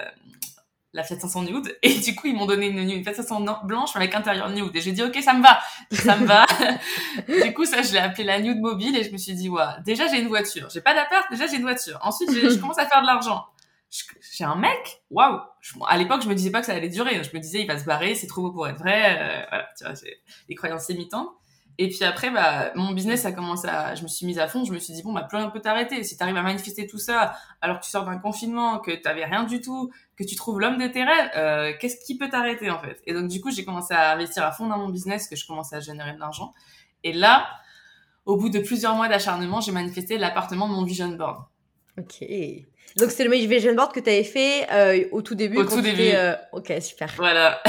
la 0.95 1.03
Fiat 1.03 1.19
500 1.21 1.43
nude. 1.43 1.77
Et 1.83 1.95
du 1.99 2.15
coup, 2.15 2.29
ils 2.29 2.35
m'ont 2.35 2.47
donné 2.47 2.69
une, 2.69 2.79
une 2.91 3.03
Fiat 3.05 3.15
500 3.15 3.45
blanche 3.65 3.95
avec 3.97 4.15
intérieur 4.15 4.49
nude. 4.51 4.71
Et 4.75 4.81
j'ai 4.81 4.93
dit, 4.93 5.03
ok, 5.03 5.17
ça 5.23 5.35
me 5.35 5.43
va, 5.43 5.61
ça 5.93 6.17
me 6.17 6.25
va. 6.27 6.47
du 7.45 7.53
coup, 7.53 7.65
ça, 7.65 7.83
je 7.83 7.93
l'ai 7.93 7.99
appelé 7.99 8.25
la 8.25 8.41
nude 8.41 8.61
mobile 8.61 8.97
et 8.97 9.05
je 9.05 9.11
me 9.13 9.19
suis 9.19 9.35
dit, 9.35 9.49
ouais, 9.49 9.63
déjà 9.85 10.07
j'ai 10.09 10.21
une 10.21 10.29
voiture. 10.29 10.69
J'ai 10.73 10.81
pas 10.81 10.95
d'appart, 10.95 11.27
déjà 11.31 11.47
j'ai 11.47 11.57
une 11.57 11.63
voiture. 11.63 11.99
Ensuite, 12.03 12.31
je 12.33 12.57
commence 12.61 12.79
à 12.79 12.87
faire 12.87 13.03
de 13.03 13.07
l'argent. 13.07 13.45
J'ai 14.37 14.45
un 14.45 14.57
mec, 14.57 15.03
waouh. 15.11 15.39
À 15.87 15.97
l'époque, 15.97 16.23
je 16.23 16.29
me 16.29 16.35
disais 16.35 16.51
pas 16.51 16.61
que 16.61 16.67
ça 16.67 16.73
allait 16.73 16.89
durer. 16.89 17.23
Je 17.23 17.31
me 17.37 17.41
disais, 17.41 17.61
il 17.61 17.67
va 17.67 17.79
se 17.79 17.85
barrer, 17.85 18.15
c'est 18.17 18.27
trop 18.27 18.43
beau 18.43 18.51
pour 18.51 18.67
être 18.67 18.79
vrai. 18.79 19.19
Euh, 19.21 19.47
voilà, 19.49 19.69
tu 19.79 19.85
vois, 19.85 19.95
j'ai 19.95 20.17
des 20.49 20.55
croyances 20.57 20.89
limitantes. 20.89 21.29
Et 21.79 21.89
puis 21.89 22.05
après, 22.05 22.31
bah, 22.31 22.71
mon 22.77 22.93
business 22.93 23.25
a 23.25 23.33
commencé 23.33 23.67
à, 23.67 23.95
je 23.95 24.05
me 24.05 24.09
suis 24.09 24.27
mise 24.27 24.39
à 24.39 24.47
fond. 24.47 24.65
Je 24.65 24.73
me 24.73 24.79
suis 24.79 24.95
dit 24.95 25.03
bon, 25.03 25.13
bah 25.13 25.23
plus 25.23 25.39
rien 25.39 25.51
peut 25.51 25.61
t'arrêter. 25.61 26.05
Si 26.05 26.17
t'arrives 26.17 26.37
à 26.37 26.43
manifester 26.43 26.87
tout 26.87 26.99
ça, 26.99 27.35
alors 27.61 27.81
que 27.81 27.85
tu 27.85 27.91
sors 27.91 28.05
d'un 28.05 28.19
confinement, 28.19 28.79
que 28.79 28.93
t'avais 28.93 29.25
rien 29.25 29.45
du 29.45 29.61
tout, 29.61 29.91
que 30.17 30.23
tu 30.23 30.37
trouves 30.37 30.61
l'homme 30.61 30.79
de 30.79 30.87
tes 30.87 31.03
rêves, 31.03 31.31
euh, 31.37 31.73
qu'est-ce 31.81 32.05
qui 32.05 32.17
peut 32.17 32.29
t'arrêter 32.29 32.71
en 32.71 32.79
fait? 32.79 33.03
Et 33.07 33.13
donc 33.13 33.29
du 33.29 33.41
coup, 33.41 33.51
j'ai 33.51 33.65
commencé 33.65 33.93
à 33.93 34.13
investir 34.13 34.45
à 34.45 34.53
fond 34.53 34.69
dans 34.69 34.79
mon 34.79 34.89
business, 34.89 35.29
que 35.29 35.35
je 35.35 35.47
commençais 35.47 35.77
à 35.77 35.81
générer 35.81 36.13
de 36.13 36.21
l'argent. 36.21 36.55
Et 37.03 37.13
là, 37.13 37.49
au 38.25 38.37
bout 38.37 38.51
de 38.51 38.61
plusieurs 38.61 38.95
mois 38.95 39.09
d'acharnement, 39.09 39.61
j'ai 39.61 39.73
manifesté 39.73 40.17
l'appartement 40.17 40.69
de 40.69 40.75
mon 40.75 40.85
vision 40.85 41.09
board. 41.09 41.45
Ok. 41.99 42.25
Donc 42.97 43.11
c'est 43.11 43.25
le 43.25 43.31
Vision 43.31 43.75
Board 43.75 43.93
que 43.93 43.99
tu 43.99 44.09
avais 44.09 44.23
fait 44.23 44.71
euh, 44.71 45.09
au 45.11 45.21
tout 45.21 45.35
début. 45.35 45.59
Au 45.59 45.65
tout 45.65 45.81
début. 45.81 46.11
Euh, 46.15 46.35
ok, 46.53 46.73
super. 46.81 47.13
Voilà. 47.17 47.61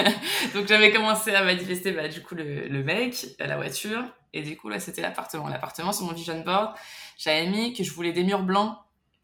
Donc 0.54 0.66
j'avais 0.66 0.90
commencé 0.90 1.34
à 1.34 1.44
manifester 1.44 1.92
bah, 1.92 2.08
du 2.08 2.22
coup 2.22 2.34
le, 2.34 2.66
le 2.66 2.82
mec, 2.82 3.26
la 3.38 3.56
voiture, 3.56 4.02
et 4.32 4.42
du 4.42 4.56
coup 4.56 4.70
là 4.70 4.80
c'était 4.80 5.02
l'appartement. 5.02 5.48
L'appartement 5.48 5.92
sur 5.92 6.06
mon 6.06 6.12
Vision 6.12 6.40
Board, 6.40 6.74
j'avais 7.18 7.46
mis 7.46 7.74
que 7.74 7.84
je 7.84 7.92
voulais 7.92 8.12
des 8.12 8.24
murs 8.24 8.42
blancs, 8.42 8.74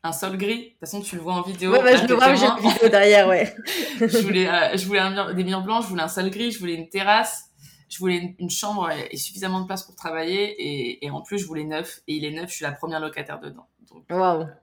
un 0.02 0.12
sol 0.12 0.36
gris. 0.36 0.58
De 0.58 0.64
toute 0.64 0.80
façon 0.80 1.00
tu 1.00 1.16
le 1.16 1.22
vois 1.22 1.34
en 1.34 1.42
vidéo. 1.42 1.72
Ouais, 1.72 1.82
bah, 1.82 1.96
je 1.96 2.06
le 2.06 2.14
vois, 2.14 2.34
j'ai 2.34 2.46
une 2.46 2.70
vidéo 2.70 2.88
derrière, 2.90 3.26
ouais. 3.26 3.54
je 3.98 4.18
voulais, 4.18 4.48
euh, 4.48 4.76
je 4.76 4.86
voulais 4.86 5.00
un 5.00 5.10
mur, 5.10 5.34
des 5.34 5.44
murs 5.44 5.62
blancs, 5.62 5.84
je 5.84 5.88
voulais 5.88 6.02
un 6.02 6.08
sol 6.08 6.28
gris, 6.28 6.52
je 6.52 6.58
voulais 6.58 6.74
une 6.74 6.88
terrasse. 6.88 7.44
Je 7.88 7.98
voulais 7.98 8.34
une, 8.40 8.50
chambre 8.50 8.90
et 8.90 9.16
suffisamment 9.16 9.60
de 9.60 9.66
place 9.66 9.84
pour 9.84 9.94
travailler 9.94 10.60
et, 10.60 11.06
et, 11.06 11.10
en 11.10 11.22
plus 11.22 11.38
je 11.38 11.46
voulais 11.46 11.62
neuf 11.62 12.00
et 12.08 12.14
il 12.14 12.24
est 12.24 12.32
neuf, 12.32 12.50
je 12.50 12.56
suis 12.56 12.64
la 12.64 12.72
première 12.72 12.98
locataire 12.98 13.38
dedans. 13.38 13.68
Waouh. 14.10 14.38
Voilà. 14.38 14.56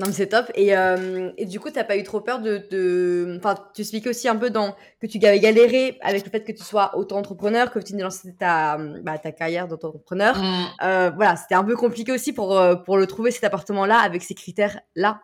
Non, 0.00 0.06
mais 0.06 0.12
c'est 0.14 0.28
top. 0.28 0.50
Et, 0.54 0.74
euh, 0.74 1.30
et, 1.36 1.44
du 1.44 1.60
coup, 1.60 1.68
t'as 1.68 1.84
pas 1.84 1.94
eu 1.94 2.02
trop 2.02 2.22
peur 2.22 2.40
de, 2.40 2.66
de... 2.70 3.36
Enfin, 3.36 3.54
tu 3.74 3.82
expliquais 3.82 4.08
aussi 4.08 4.28
un 4.28 4.36
peu 4.36 4.48
dans... 4.48 4.74
que 4.98 5.06
tu 5.06 5.22
avais 5.26 5.40
galéré 5.40 5.98
avec 6.00 6.24
le 6.24 6.30
fait 6.30 6.42
que 6.42 6.52
tu 6.52 6.64
sois 6.64 6.96
auto-entrepreneur, 6.96 7.70
que 7.70 7.78
tu 7.80 7.94
lancé 7.98 8.34
ta, 8.34 8.78
bah, 8.78 9.18
ta 9.18 9.30
carrière 9.30 9.68
d'auto-entrepreneur. 9.68 10.38
Mm. 10.38 10.66
Euh, 10.82 11.10
voilà, 11.14 11.36
c'était 11.36 11.54
un 11.54 11.64
peu 11.64 11.76
compliqué 11.76 12.12
aussi 12.12 12.32
pour, 12.32 12.56
euh, 12.56 12.76
pour 12.76 12.96
le 12.96 13.06
trouver, 13.06 13.30
cet 13.30 13.44
appartement-là, 13.44 13.98
avec 13.98 14.22
ces 14.22 14.34
critères-là. 14.34 15.20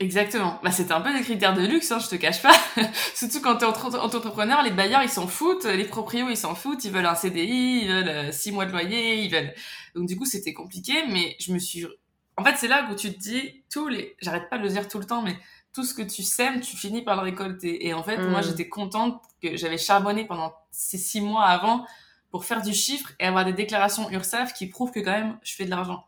Exactement. 0.00 0.58
Bah, 0.64 0.72
c'était 0.72 0.94
un 0.94 1.00
peu 1.00 1.12
des 1.12 1.22
critères 1.22 1.54
de 1.54 1.64
luxe, 1.64 1.92
hein, 1.92 2.00
je 2.00 2.08
te 2.08 2.16
cache 2.16 2.42
pas. 2.42 2.56
Surtout 3.14 3.40
quand 3.40 3.58
t'es 3.58 3.66
auto-entrepreneur, 3.66 4.64
les 4.64 4.72
bailleurs, 4.72 5.04
ils 5.04 5.08
s'en 5.08 5.28
foutent, 5.28 5.64
les 5.64 5.84
proprios, 5.84 6.28
ils 6.28 6.36
s'en 6.36 6.56
foutent, 6.56 6.84
ils 6.84 6.90
veulent 6.90 7.06
un 7.06 7.14
CDI, 7.14 7.82
ils 7.84 7.88
veulent 7.88 8.32
six 8.32 8.50
mois 8.50 8.66
de 8.66 8.72
loyer, 8.72 9.22
ils 9.22 9.30
veulent... 9.30 9.54
Donc, 9.94 10.08
du 10.08 10.16
coup, 10.16 10.24
c'était 10.24 10.54
compliqué, 10.54 10.94
mais 11.08 11.36
je 11.38 11.52
me 11.52 11.60
suis 11.60 11.86
en 12.38 12.44
fait, 12.44 12.54
c'est 12.56 12.68
là 12.68 12.86
où 12.88 12.94
tu 12.94 13.12
te 13.12 13.18
dis, 13.18 13.64
tous 13.68 13.88
les, 13.88 14.16
j'arrête 14.20 14.48
pas 14.48 14.58
de 14.58 14.62
le 14.62 14.68
dire 14.68 14.86
tout 14.86 15.00
le 15.00 15.04
temps, 15.04 15.22
mais 15.22 15.36
tout 15.74 15.84
ce 15.84 15.92
que 15.92 16.02
tu 16.02 16.22
sèmes, 16.22 16.60
tu 16.60 16.76
finis 16.76 17.02
par 17.02 17.16
le 17.16 17.22
récolter. 17.22 17.86
Et 17.86 17.94
en 17.94 18.04
fait, 18.04 18.16
moi, 18.18 18.40
mm. 18.40 18.44
j'étais 18.44 18.68
contente 18.68 19.20
que 19.42 19.56
j'avais 19.56 19.76
charbonné 19.76 20.24
pendant 20.24 20.54
ces 20.70 20.98
six 20.98 21.20
mois 21.20 21.44
avant 21.44 21.84
pour 22.30 22.44
faire 22.44 22.62
du 22.62 22.72
chiffre 22.72 23.10
et 23.18 23.26
avoir 23.26 23.44
des 23.44 23.52
déclarations 23.52 24.08
URSAF 24.08 24.54
qui 24.54 24.68
prouvent 24.68 24.92
que 24.92 25.00
quand 25.00 25.10
même, 25.10 25.36
je 25.42 25.54
fais 25.54 25.64
de 25.64 25.70
l'argent. 25.70 26.04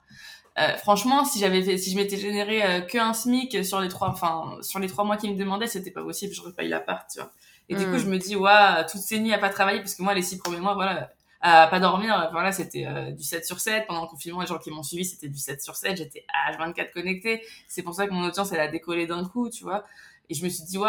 Euh, 0.59 0.77
franchement, 0.77 1.25
si 1.25 1.41
j'avais 1.41 1.63
fait, 1.63 1.79
si 1.79 1.91
je 1.91 1.97
m'étais 1.97 2.17
généré 2.17 2.63
euh, 2.63 2.81
que 2.81 2.99
un 2.99 3.13
SMIC 3.13 3.65
sur 3.65 3.81
les 3.81 3.89
trois, 3.89 4.11
enfin, 4.11 4.57
sur 4.63 4.79
les 4.79 4.89
trois 4.89 5.05
mois 5.05 5.17
qu'ils 5.17 5.33
me 5.33 5.39
demandaient, 5.39 5.67
c'était 5.67 5.91
pas 5.91 6.03
possible, 6.03 6.33
j'aurais 6.33 6.53
pas 6.53 6.63
eu 6.63 6.69
l'appart, 6.69 7.09
tu 7.11 7.19
vois. 7.19 7.33
Et 7.69 7.75
du 7.75 7.85
coup, 7.87 7.93
mm. 7.93 7.99
je 7.99 8.07
me 8.07 8.19
dis, 8.19 8.37
ouais, 8.37 8.87
toutes 8.89 9.01
ces 9.01 9.19
nuits 9.19 9.33
à 9.33 9.39
pas 9.39 9.49
travailler, 9.49 9.81
parce 9.81 9.97
que 9.97 10.03
moi, 10.03 10.15
les 10.15 10.23
six 10.23 10.39
premiers 10.39 10.61
mois, 10.61 10.75
voilà, 10.75 11.11
pas 11.41 11.81
dormir. 11.81 12.29
Voilà, 12.33 12.53
c'était 12.53 12.87
euh, 12.87 13.11
du 13.13 13.23
7 13.23 13.45
sur 13.47 13.61
7. 13.61 13.87
Pendant 13.87 14.03
le 14.03 14.09
confinement, 14.09 14.41
les 14.41 14.47
gens 14.47 14.59
qui 14.59 14.71
m'ont 14.71 14.83
suivi, 14.83 15.05
c'était 15.05 15.29
du 15.29 15.39
7 15.39 15.63
sur 15.63 15.77
7. 15.77 15.97
J'étais 15.97 16.25
H24 16.51 16.93
connecté. 16.93 17.43
C'est 17.67 17.83
pour 17.83 17.95
ça 17.95 18.07
que 18.07 18.13
mon 18.13 18.25
audience, 18.25 18.53
elle 18.53 18.61
a 18.61 18.69
décollé 18.69 19.07
d'un 19.07 19.25
coup, 19.25 19.49
tu 19.49 19.65
vois. 19.65 19.85
Et 20.29 20.35
je 20.35 20.45
me 20.45 20.49
suis 20.49 20.63
dit, 20.63 20.79
ouais, 20.79 20.89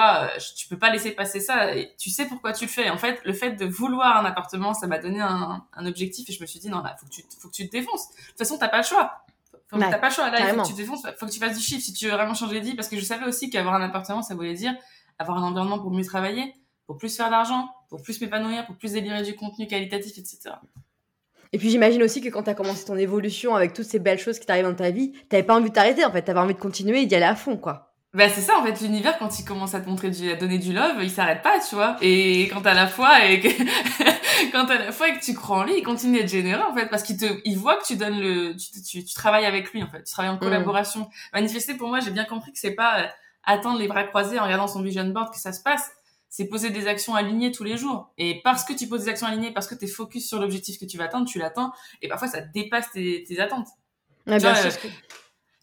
tu 0.56 0.68
peux 0.68 0.78
pas 0.78 0.92
laisser 0.92 1.12
passer 1.12 1.40
ça. 1.40 1.76
Et 1.76 1.96
tu 1.98 2.10
sais 2.10 2.28
pourquoi 2.28 2.54
tu 2.54 2.66
le 2.66 2.70
fais. 2.70 2.90
En 2.90 2.98
fait, 2.98 3.22
le 3.26 3.34
fait 3.34 3.52
de 3.52 3.66
vouloir 3.66 4.18
un 4.18 4.26
appartement, 4.26 4.74
ça 4.74 4.86
m'a 4.86 5.00
donné 5.00 5.20
un, 5.20 5.66
un, 5.74 5.86
objectif. 5.88 6.30
Et 6.30 6.34
je 6.34 6.42
me 6.42 6.46
suis 6.46 6.60
dit, 6.60 6.70
non, 6.70 6.82
là, 6.84 6.96
faut 7.00 7.08
que 7.08 7.12
tu, 7.12 7.24
faut 7.40 7.48
que 7.48 7.54
tu 7.54 7.68
te 7.68 7.72
défonces. 7.72 8.10
De 8.10 8.16
toute 8.28 8.38
façon, 8.38 8.58
t'as 8.60 8.68
pas 8.68 8.78
le 8.78 8.84
choix. 8.84 9.26
Faut, 9.70 9.80
t'as 9.80 9.98
pas 9.98 10.10
le 10.10 10.14
choix. 10.14 10.30
Là, 10.30 10.40
il 10.42 10.54
faut 10.54 10.62
que 10.62 10.68
tu 10.68 10.74
te 10.74 10.78
défonces. 10.78 11.08
Faut 11.18 11.26
que 11.26 11.32
tu 11.32 11.40
fasses 11.40 11.58
du 11.58 11.64
chiffre 11.64 11.82
si 11.82 11.94
tu 11.94 12.06
veux 12.06 12.12
vraiment 12.12 12.36
changer 12.36 12.60
de 12.60 12.66
vie. 12.66 12.76
Parce 12.76 12.88
que 12.88 12.98
je 12.98 13.04
savais 13.04 13.26
aussi 13.26 13.50
qu'avoir 13.50 13.74
un 13.74 13.82
appartement, 13.82 14.22
ça 14.22 14.36
voulait 14.36 14.54
dire 14.54 14.76
avoir 15.18 15.38
un 15.40 15.44
environnement 15.44 15.80
pour 15.80 15.92
mieux 15.92 16.06
travailler, 16.06 16.54
pour 16.86 16.98
plus 16.98 17.16
faire 17.16 17.30
d'argent, 17.30 17.70
pour 17.92 18.02
plus 18.02 18.22
m'épanouir, 18.22 18.66
pour 18.66 18.78
plus 18.78 18.94
délirer 18.94 19.22
du 19.22 19.36
contenu 19.36 19.68
qualitatif, 19.68 20.18
etc. 20.18 20.56
Et 21.52 21.58
puis 21.58 21.70
j'imagine 21.70 22.02
aussi 22.02 22.22
que 22.22 22.30
quand 22.30 22.44
tu 22.44 22.50
as 22.50 22.54
commencé 22.54 22.86
ton 22.86 22.96
évolution 22.96 23.54
avec 23.54 23.74
toutes 23.74 23.86
ces 23.86 24.00
belles 24.00 24.18
choses 24.18 24.40
qui 24.40 24.46
t'arrivent 24.46 24.64
dans 24.64 24.74
ta 24.74 24.92
vie, 24.92 25.12
t'avais 25.28 25.44
pas 25.44 25.56
envie 25.56 25.70
de 25.70 25.76
t'arrêter 25.76 26.06
en 26.06 26.12
fait, 26.12 26.22
t'avais 26.22 26.40
envie 26.40 26.54
de 26.54 26.60
continuer 26.60 27.02
et 27.02 27.06
d'y 27.06 27.16
aller 27.16 27.26
à 27.26 27.36
fond 27.36 27.58
quoi. 27.58 27.94
Bah 28.14 28.30
c'est 28.30 28.42
ça 28.42 28.58
en 28.58 28.64
fait 28.64 28.80
l'univers 28.80 29.18
quand 29.20 29.40
il 29.40 29.46
commence 29.46 29.76
à 29.76 29.82
te 29.82 29.90
montrer 29.90 30.10
du, 30.10 30.32
à 30.32 30.36
donner 30.36 30.58
du 30.58 30.72
love, 30.72 30.96
il 31.02 31.12
s'arrête 31.12 31.42
pas, 31.42 31.60
tu 31.60 31.76
vois. 31.76 31.98
Et 32.02 32.44
quand 32.44 32.62
t'as 32.62 32.74
la 32.74 32.88
foi 32.88 33.26
et 33.26 33.42
que 33.42 33.50
quand 34.54 34.68
t'as 34.68 34.80
la 34.80 34.92
foi 34.94 35.10
et 35.10 35.14
que 35.20 35.24
tu 35.24 35.34
crois 35.34 35.58
en 35.58 35.64
lui, 35.66 35.78
il 35.78 35.84
continue 35.84 36.20
d'être 36.20 36.30
généreux 36.30 36.64
en 36.64 36.74
fait 36.74 36.88
parce 36.88 37.04
qu'il 37.04 37.18
te 37.18 37.26
il 37.44 37.58
voit 37.58 37.76
que 37.76 37.86
tu 37.86 37.98
donnes 37.98 38.22
le 38.22 38.56
tu, 38.56 38.82
tu, 38.82 39.04
tu, 39.04 39.14
travailles 39.14 39.46
avec 39.46 39.74
lui 39.74 39.84
en 39.84 39.88
fait, 39.88 40.04
tu 40.04 40.12
travailles 40.14 40.32
en 40.32 40.38
mm. 40.38 40.40
collaboration. 40.40 41.10
Manifester 41.34 41.74
pour 41.74 41.90
moi, 41.90 42.00
j'ai 42.00 42.12
bien 42.12 42.24
compris 42.24 42.54
que 42.54 42.60
c'est 42.60 42.76
pas 42.76 43.02
euh, 43.02 43.08
attendre 43.44 43.80
les 43.80 43.90
bras 43.90 44.06
croisés 44.06 44.40
en 44.40 44.46
regardant 44.46 44.68
son 44.68 44.82
vision 44.82 45.04
board 45.06 45.34
que 45.34 45.40
ça 45.40 45.52
se 45.52 45.62
passe 45.62 45.92
c'est 46.32 46.46
poser 46.46 46.70
des 46.70 46.88
actions 46.88 47.14
alignées 47.14 47.52
tous 47.52 47.66
les 47.66 47.78
jours. 47.78 48.10
Et 48.18 48.42
parce 48.42 48.64
que 48.64 48.72
tu 48.72 48.88
poses 48.88 49.04
des 49.04 49.10
actions 49.10 49.28
alignées, 49.28 49.52
parce 49.52 49.68
que 49.68 49.76
tu 49.76 49.84
es 49.84 49.88
focus 49.88 50.28
sur 50.28 50.40
l'objectif 50.40 50.80
que 50.80 50.86
tu 50.86 50.98
vas 50.98 51.04
atteindre, 51.04 51.28
tu 51.28 51.38
l'atteins. 51.38 51.74
Et 52.02 52.08
parfois, 52.08 52.30
ça 52.30 52.40
dépasse 52.40 52.90
tes, 52.92 53.40
attentes. 53.40 53.68
bien 54.26 54.40
euh, 54.40 54.72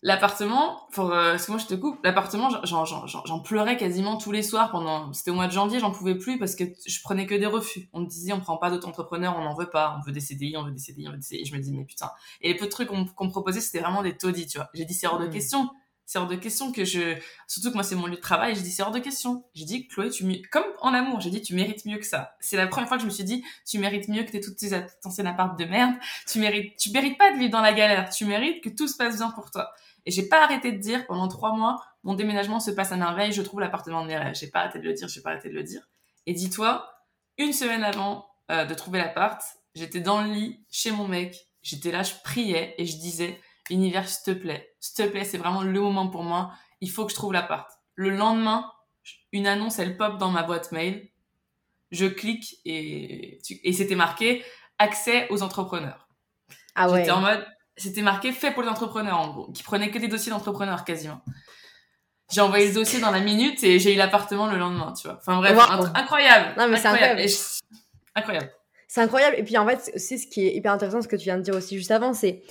L'appartement, 0.02 0.86
pour, 0.92 1.10
euh, 1.10 1.32
parce 1.32 1.46
que 1.46 1.50
moi 1.50 1.58
je 1.58 1.66
te 1.66 1.74
coupe, 1.74 1.98
l'appartement, 2.04 2.50
j'en 2.62 3.40
pleurais 3.40 3.76
quasiment 3.76 4.16
tous 4.16 4.30
les 4.30 4.44
soirs 4.44 4.70
pendant, 4.70 5.12
c'était 5.12 5.32
au 5.32 5.34
mois 5.34 5.48
de 5.48 5.52
janvier, 5.52 5.80
j'en 5.80 5.90
pouvais 5.90 6.14
plus 6.14 6.38
parce 6.38 6.54
que 6.54 6.62
je 6.86 7.02
prenais 7.02 7.26
que 7.26 7.34
des 7.34 7.46
refus. 7.46 7.88
On 7.92 8.00
me 8.00 8.06
disait, 8.06 8.32
on 8.32 8.38
prend 8.38 8.58
pas 8.58 8.70
d'auto-entrepreneurs, 8.70 9.34
on 9.36 9.42
n'en 9.42 9.54
veut 9.54 9.70
pas, 9.70 9.96
on 9.98 10.06
veut 10.06 10.12
des 10.12 10.20
CDI, 10.20 10.56
on 10.56 10.64
veut 10.64 10.70
des 10.70 10.78
CDI, 10.78 11.08
on 11.08 11.12
veut 11.12 11.16
des 11.16 11.22
CDI. 11.22 11.42
Et 11.42 11.44
je 11.46 11.56
me 11.56 11.60
dis, 11.60 11.72
mais 11.72 11.84
putain. 11.84 12.12
Et 12.42 12.52
les 12.52 12.56
peu 12.56 12.66
de 12.66 12.70
trucs 12.70 12.88
qu'on 12.88 13.24
me 13.24 13.30
proposait, 13.30 13.60
c'était 13.60 13.80
vraiment 13.80 14.02
des 14.02 14.16
taudis, 14.16 14.46
tu 14.46 14.58
vois. 14.58 14.68
J'ai 14.74 14.84
dit, 14.84 14.94
c'est 14.94 15.08
hors 15.08 15.18
de 15.18 15.26
mmh. 15.26 15.30
question 15.30 15.70
c'est 16.08 16.18
hors 16.18 16.26
de 16.26 16.36
question 16.36 16.72
que 16.72 16.86
je 16.86 17.18
surtout 17.46 17.68
que 17.68 17.74
moi 17.74 17.82
c'est 17.82 17.94
mon 17.94 18.06
lieu 18.06 18.16
de 18.16 18.20
travail 18.20 18.56
je 18.56 18.62
dis 18.62 18.70
c'est 18.70 18.82
hors 18.82 18.92
de 18.92 18.98
question. 18.98 19.44
J'ai 19.52 19.66
dit 19.66 19.86
Chloé 19.88 20.08
tu 20.08 20.24
comme 20.50 20.64
en 20.80 20.94
amour 20.94 21.20
j'ai 21.20 21.28
dit 21.28 21.42
tu 21.42 21.54
mérites 21.54 21.84
mieux 21.84 21.98
que 21.98 22.06
ça. 22.06 22.34
C'est 22.40 22.56
la 22.56 22.66
première 22.66 22.88
fois 22.88 22.96
que 22.96 23.02
je 23.02 23.06
me 23.06 23.12
suis 23.12 23.24
dit 23.24 23.44
tu 23.66 23.78
mérites 23.78 24.08
mieux 24.08 24.22
que 24.22 24.30
t'aies 24.30 24.40
toutes 24.40 24.56
tes 24.56 24.70
anciennes 25.04 25.26
appart 25.26 25.58
de 25.58 25.66
merde. 25.66 25.96
Tu 26.26 26.38
mérites 26.38 26.78
tu 26.78 26.90
mérites 26.92 27.18
pas 27.18 27.30
de 27.34 27.36
vivre 27.36 27.50
dans 27.50 27.60
la 27.60 27.74
galère. 27.74 28.08
Tu 28.08 28.24
mérites 28.24 28.64
que 28.64 28.70
tout 28.70 28.88
se 28.88 28.96
passe 28.96 29.18
bien 29.18 29.30
pour 29.32 29.50
toi. 29.50 29.70
Et 30.06 30.10
j'ai 30.10 30.26
pas 30.26 30.42
arrêté 30.42 30.72
de 30.72 30.78
dire 30.78 31.06
pendant 31.06 31.28
trois 31.28 31.54
mois 31.54 31.76
mon 32.04 32.14
déménagement 32.14 32.58
se 32.58 32.70
passe 32.70 32.90
à 32.90 32.96
merveille 32.96 33.32
je 33.32 33.42
trouve 33.42 33.60
l'appartement 33.60 34.02
de 34.02 34.06
mes 34.06 34.32
j'ai 34.32 34.46
pas 34.46 34.60
arrêté 34.60 34.78
de 34.78 34.84
le 34.84 34.94
dire 34.94 35.08
j'ai 35.08 35.20
pas 35.20 35.32
arrêté 35.32 35.50
de 35.50 35.54
le 35.54 35.62
dire. 35.62 35.90
Et 36.24 36.32
dis-toi 36.32 36.90
une 37.36 37.52
semaine 37.52 37.84
avant 37.84 38.30
euh, 38.50 38.64
de 38.64 38.72
trouver 38.72 38.98
l'appart 38.98 39.42
j'étais 39.74 40.00
dans 40.00 40.22
le 40.22 40.32
lit 40.32 40.64
chez 40.70 40.90
mon 40.90 41.06
mec 41.06 41.50
j'étais 41.60 41.92
là 41.92 42.02
je 42.02 42.14
priais 42.24 42.74
et 42.78 42.86
je 42.86 42.96
disais 42.96 43.38
univers, 43.70 44.08
s'il 44.08 44.34
te 44.34 44.38
plaît, 44.38 44.74
s'il 44.80 45.04
te 45.04 45.10
plaît, 45.10 45.24
c'est 45.24 45.38
vraiment 45.38 45.62
le 45.62 45.80
moment 45.80 46.08
pour 46.08 46.22
moi. 46.22 46.52
Il 46.80 46.90
faut 46.90 47.04
que 47.04 47.10
je 47.10 47.16
trouve 47.16 47.32
l'appart. 47.32 47.68
Le 47.94 48.10
lendemain, 48.10 48.70
une 49.32 49.46
annonce, 49.46 49.78
elle 49.78 49.96
pop 49.96 50.18
dans 50.18 50.30
ma 50.30 50.42
boîte 50.42 50.72
mail. 50.72 51.08
Je 51.90 52.06
clique 52.06 52.56
et, 52.64 53.40
et 53.64 53.72
c'était 53.72 53.94
marqué 53.94 54.44
accès 54.78 55.26
aux 55.30 55.42
entrepreneurs. 55.42 56.08
Ah 56.74 56.88
ouais. 56.90 57.00
J'étais 57.00 57.10
en 57.10 57.20
mode, 57.20 57.46
c'était 57.76 58.02
marqué 58.02 58.32
fait 58.32 58.50
pour 58.50 58.62
les 58.62 58.68
entrepreneurs 58.68 59.18
en 59.18 59.28
gros, 59.28 59.52
qui 59.52 59.62
prenaient 59.62 59.90
que 59.90 59.98
des 59.98 60.08
dossiers 60.08 60.30
d'entrepreneurs 60.30 60.84
quasiment. 60.84 61.20
J'ai 62.30 62.42
envoyé 62.42 62.68
le 62.68 62.74
dossier 62.74 63.00
dans 63.00 63.10
la 63.10 63.20
minute 63.20 63.64
et 63.64 63.78
j'ai 63.78 63.94
eu 63.94 63.96
l'appartement 63.96 64.46
le 64.46 64.58
lendemain, 64.58 64.92
tu 64.92 65.08
vois. 65.08 65.16
Enfin 65.16 65.38
bref, 65.38 65.58
incroyable. 65.94 66.54
Non 66.58 66.68
mais 66.68 66.76
c'est 66.76 66.88
incroyable. 66.88 67.22
incroyable. 68.14 68.52
C'est 68.90 69.02
incroyable. 69.02 69.36
Et 69.38 69.42
puis 69.42 69.58
en 69.58 69.66
fait, 69.66 69.92
c'est 69.96 70.16
ce 70.16 70.26
qui 70.26 70.46
est 70.46 70.54
hyper 70.54 70.72
intéressant, 70.72 71.02
ce 71.02 71.08
que 71.08 71.16
tu 71.16 71.24
viens 71.24 71.36
de 71.36 71.42
dire 71.42 71.54
aussi 71.54 71.76
juste 71.76 71.90
avant, 71.90 72.14
c'est 72.14 72.42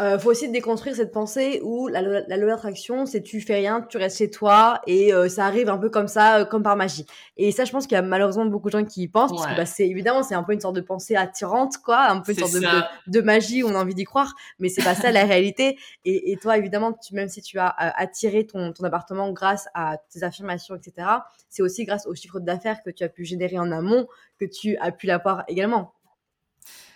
euh, 0.00 0.18
faut 0.18 0.28
aussi 0.28 0.48
déconstruire 0.50 0.96
cette 0.96 1.12
pensée 1.12 1.60
où 1.62 1.86
la, 1.86 2.02
la 2.02 2.36
loi 2.36 2.50
d'attraction, 2.50 3.06
c'est 3.06 3.22
tu 3.22 3.40
fais 3.40 3.54
rien, 3.54 3.80
tu 3.80 3.96
restes 3.96 4.18
chez 4.18 4.28
toi 4.28 4.80
et 4.88 5.14
euh, 5.14 5.28
ça 5.28 5.46
arrive 5.46 5.70
un 5.70 5.78
peu 5.78 5.90
comme 5.90 6.08
ça, 6.08 6.40
euh, 6.40 6.44
comme 6.44 6.64
par 6.64 6.74
magie. 6.74 7.06
Et 7.36 7.52
ça, 7.52 7.64
je 7.64 7.70
pense 7.70 7.86
qu'il 7.86 7.94
y 7.94 7.98
a 7.98 8.02
malheureusement 8.02 8.44
beaucoup 8.44 8.70
de 8.70 8.76
gens 8.76 8.84
qui 8.84 9.02
y 9.02 9.08
pensent, 9.08 9.30
parce 9.30 9.46
que 9.46 9.56
bah, 9.56 9.66
c'est 9.66 9.86
évidemment 9.86 10.24
c'est 10.24 10.34
un 10.34 10.42
peu 10.42 10.52
une 10.52 10.60
sorte 10.60 10.74
de 10.74 10.80
pensée 10.80 11.14
attirante, 11.14 11.78
quoi, 11.78 12.06
un 12.06 12.18
peu 12.18 12.32
une 12.32 12.38
sorte 12.38 12.54
de, 12.54 13.12
de, 13.12 13.20
magie 13.20 13.62
où 13.62 13.68
on 13.68 13.74
a 13.76 13.80
envie 13.80 13.94
d'y 13.94 14.02
croire, 14.02 14.34
mais 14.58 14.68
c'est 14.68 14.82
pas 14.82 14.96
ça 14.96 15.12
la 15.12 15.24
réalité. 15.24 15.78
Et, 16.04 16.32
et, 16.32 16.36
toi, 16.38 16.58
évidemment, 16.58 16.92
tu, 16.92 17.14
même 17.14 17.28
si 17.28 17.40
tu 17.40 17.56
as 17.60 17.68
euh, 17.68 17.90
attiré 17.94 18.48
ton, 18.48 18.72
ton 18.72 18.82
appartement 18.82 19.30
grâce 19.30 19.68
à 19.74 19.98
tes 20.12 20.24
affirmations, 20.24 20.74
etc., 20.74 21.06
c'est 21.48 21.62
aussi 21.62 21.84
grâce 21.84 22.04
au 22.08 22.16
chiffre 22.16 22.40
d'affaires 22.40 22.82
que 22.84 22.90
tu 22.90 23.04
as 23.04 23.08
pu 23.08 23.24
générer 23.24 23.60
en 23.60 23.70
amont 23.70 24.08
que 24.38 24.44
tu 24.44 24.76
as 24.78 24.90
pu 24.92 25.06
l'avoir 25.06 25.44
également. 25.48 25.93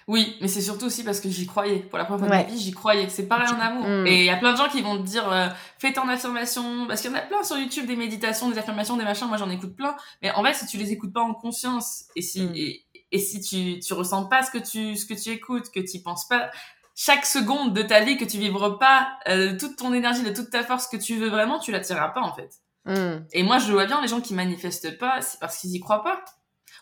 Oui, 0.08 0.38
mais 0.40 0.48
c'est 0.48 0.62
surtout 0.62 0.86
aussi 0.86 1.04
parce 1.04 1.20
que 1.20 1.28
j'y 1.28 1.46
croyais. 1.46 1.80
Pour 1.80 1.98
la 1.98 2.06
première 2.06 2.26
fois 2.26 2.28
de 2.28 2.42
ma 2.42 2.42
vie, 2.42 2.58
j'y 2.58 2.70
croyais. 2.70 3.10
C'est 3.10 3.28
pareil 3.28 3.48
en 3.50 3.60
amour. 3.60 3.86
Mm. 3.86 4.06
Et 4.06 4.20
il 4.20 4.24
y 4.24 4.30
a 4.30 4.38
plein 4.38 4.52
de 4.52 4.56
gens 4.56 4.68
qui 4.70 4.80
vont 4.80 4.96
te 4.96 5.06
dire, 5.06 5.30
euh, 5.30 5.48
fais 5.78 5.92
ton 5.92 6.08
affirmation. 6.08 6.86
Parce 6.86 7.02
qu'il 7.02 7.10
y 7.10 7.14
en 7.14 7.18
a 7.18 7.20
plein 7.20 7.42
sur 7.44 7.58
YouTube, 7.58 7.86
des 7.86 7.94
méditations, 7.94 8.50
des 8.50 8.56
affirmations, 8.56 8.96
des 8.96 9.04
machins. 9.04 9.28
Moi, 9.28 9.36
j'en 9.36 9.50
écoute 9.50 9.76
plein. 9.76 9.94
Mais 10.22 10.30
en 10.30 10.42
fait, 10.42 10.54
si 10.54 10.66
tu 10.66 10.78
les 10.78 10.92
écoutes 10.92 11.12
pas 11.12 11.20
en 11.20 11.34
conscience, 11.34 12.04
et 12.16 12.22
si, 12.22 12.40
mm. 12.40 12.52
et, 13.12 13.18
si 13.18 13.42
tu, 13.42 13.80
tu 13.80 13.92
ressens 13.92 14.24
pas 14.24 14.42
ce 14.42 14.50
que 14.50 14.56
tu, 14.56 14.96
ce 14.96 15.04
que 15.04 15.12
tu 15.12 15.28
écoutes, 15.28 15.70
que 15.70 15.80
tu 15.80 16.00
penses 16.00 16.26
pas, 16.26 16.50
chaque 16.94 17.26
seconde 17.26 17.74
de 17.74 17.82
ta 17.82 18.00
vie 18.00 18.16
que 18.16 18.24
tu 18.24 18.38
vivras 18.38 18.78
pas, 18.78 19.10
euh, 19.28 19.58
toute 19.58 19.76
ton 19.76 19.92
énergie, 19.92 20.22
de 20.22 20.32
toute 20.32 20.48
ta 20.48 20.64
force 20.64 20.88
que 20.88 20.96
tu 20.96 21.16
veux 21.16 21.28
vraiment, 21.28 21.58
tu 21.58 21.70
l'attireras 21.70 22.08
pas, 22.08 22.22
en 22.22 22.32
fait. 22.32 22.50
Mm. 22.86 23.26
Et 23.32 23.42
moi, 23.42 23.58
je 23.58 23.70
vois 23.70 23.84
bien 23.84 24.00
les 24.00 24.08
gens 24.08 24.22
qui 24.22 24.32
manifestent 24.32 24.96
pas, 24.96 25.20
c'est 25.20 25.38
parce 25.38 25.58
qu'ils 25.58 25.76
y 25.76 25.80
croient 25.80 26.02
pas. 26.02 26.24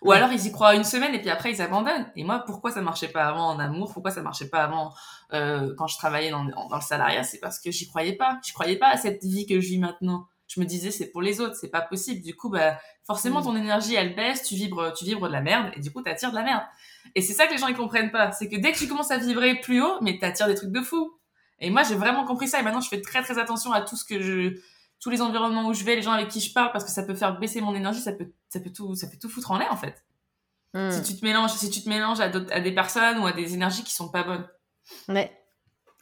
Ou 0.02 0.12
alors 0.12 0.30
ils 0.32 0.46
y 0.46 0.52
croient 0.52 0.74
une 0.74 0.84
semaine 0.84 1.14
et 1.14 1.20
puis 1.20 1.30
après 1.30 1.50
ils 1.50 1.62
abandonnent. 1.62 2.10
Et 2.16 2.24
moi, 2.24 2.42
pourquoi 2.46 2.70
ça 2.70 2.82
marchait 2.82 3.08
pas 3.08 3.24
avant 3.24 3.48
en 3.48 3.58
amour? 3.58 3.92
Pourquoi 3.92 4.10
ça 4.10 4.22
marchait 4.22 4.48
pas 4.48 4.62
avant 4.62 4.92
euh, 5.32 5.74
quand 5.78 5.86
je 5.86 5.96
travaillais 5.96 6.30
dans, 6.30 6.44
dans 6.44 6.76
le 6.76 6.80
salariat? 6.80 7.22
C'est 7.22 7.38
parce 7.38 7.58
que 7.58 7.70
j'y 7.70 7.88
croyais 7.88 8.14
pas. 8.14 8.38
Je 8.46 8.52
croyais 8.52 8.76
pas 8.76 8.88
à 8.88 8.96
cette 8.96 9.24
vie 9.24 9.46
que 9.46 9.60
je 9.60 9.68
vis 9.68 9.78
maintenant. 9.78 10.26
Je 10.48 10.60
me 10.60 10.66
disais 10.66 10.90
c'est 10.90 11.10
pour 11.10 11.22
les 11.22 11.40
autres, 11.40 11.56
c'est 11.56 11.70
pas 11.70 11.80
possible. 11.80 12.22
Du 12.22 12.36
coup, 12.36 12.50
bah 12.50 12.78
forcément 13.04 13.40
mm. 13.40 13.44
ton 13.44 13.56
énergie 13.56 13.94
elle 13.94 14.14
baisse, 14.14 14.42
tu 14.42 14.54
vibres, 14.54 14.92
tu 14.92 15.04
vibres 15.04 15.26
de 15.26 15.32
la 15.32 15.40
merde 15.40 15.70
et 15.74 15.80
du 15.80 15.90
coup 15.90 16.02
t'attires 16.02 16.30
de 16.30 16.36
la 16.36 16.42
merde. 16.42 16.62
Et 17.14 17.22
c'est 17.22 17.32
ça 17.32 17.46
que 17.46 17.52
les 17.52 17.58
gens 17.58 17.68
ils 17.68 17.76
comprennent 17.76 18.10
pas, 18.10 18.32
c'est 18.32 18.48
que 18.48 18.56
dès 18.56 18.72
que 18.72 18.78
tu 18.78 18.86
commences 18.86 19.10
à 19.10 19.18
vibrer 19.18 19.56
plus 19.56 19.82
haut, 19.82 19.98
mais 20.02 20.18
t'attires 20.18 20.46
des 20.46 20.54
trucs 20.54 20.72
de 20.72 20.80
fou. 20.80 21.18
Et 21.58 21.70
moi 21.70 21.82
j'ai 21.82 21.94
vraiment 21.94 22.24
compris 22.24 22.48
ça 22.48 22.60
et 22.60 22.62
maintenant 22.62 22.80
je 22.80 22.88
fais 22.88 23.00
très 23.00 23.22
très 23.22 23.38
attention 23.38 23.72
à 23.72 23.80
tout 23.80 23.96
ce 23.96 24.04
que 24.04 24.20
je 24.20 24.60
tous 25.00 25.10
les 25.10 25.20
environnements 25.22 25.66
où 25.66 25.74
je 25.74 25.84
vais, 25.84 25.96
les 25.96 26.02
gens 26.02 26.12
avec 26.12 26.28
qui 26.28 26.40
je 26.40 26.52
parle, 26.52 26.72
parce 26.72 26.84
que 26.84 26.90
ça 26.90 27.02
peut 27.02 27.14
faire 27.14 27.38
baisser 27.38 27.60
mon 27.60 27.74
énergie, 27.74 28.00
ça 28.00 28.12
peut, 28.12 28.32
ça 28.48 28.60
peut 28.60 28.72
tout, 28.72 28.94
ça 28.94 29.06
peut 29.06 29.18
tout 29.20 29.28
foutre 29.28 29.50
en 29.50 29.58
l'air 29.58 29.72
en 29.72 29.76
fait. 29.76 30.04
Hmm. 30.74 30.90
Si 30.90 31.02
tu 31.02 31.16
te 31.18 31.24
mélanges, 31.24 31.52
si 31.52 31.70
tu 31.70 31.82
te 31.82 31.88
mélanges 31.88 32.20
à, 32.20 32.24
à, 32.24 32.60
des 32.60 32.74
personnes 32.74 33.18
ou 33.18 33.26
à 33.26 33.32
des 33.32 33.54
énergies 33.54 33.84
qui 33.84 33.94
sont 33.94 34.08
pas 34.08 34.24
bonnes. 34.24 34.48
Ouais. 35.08 35.30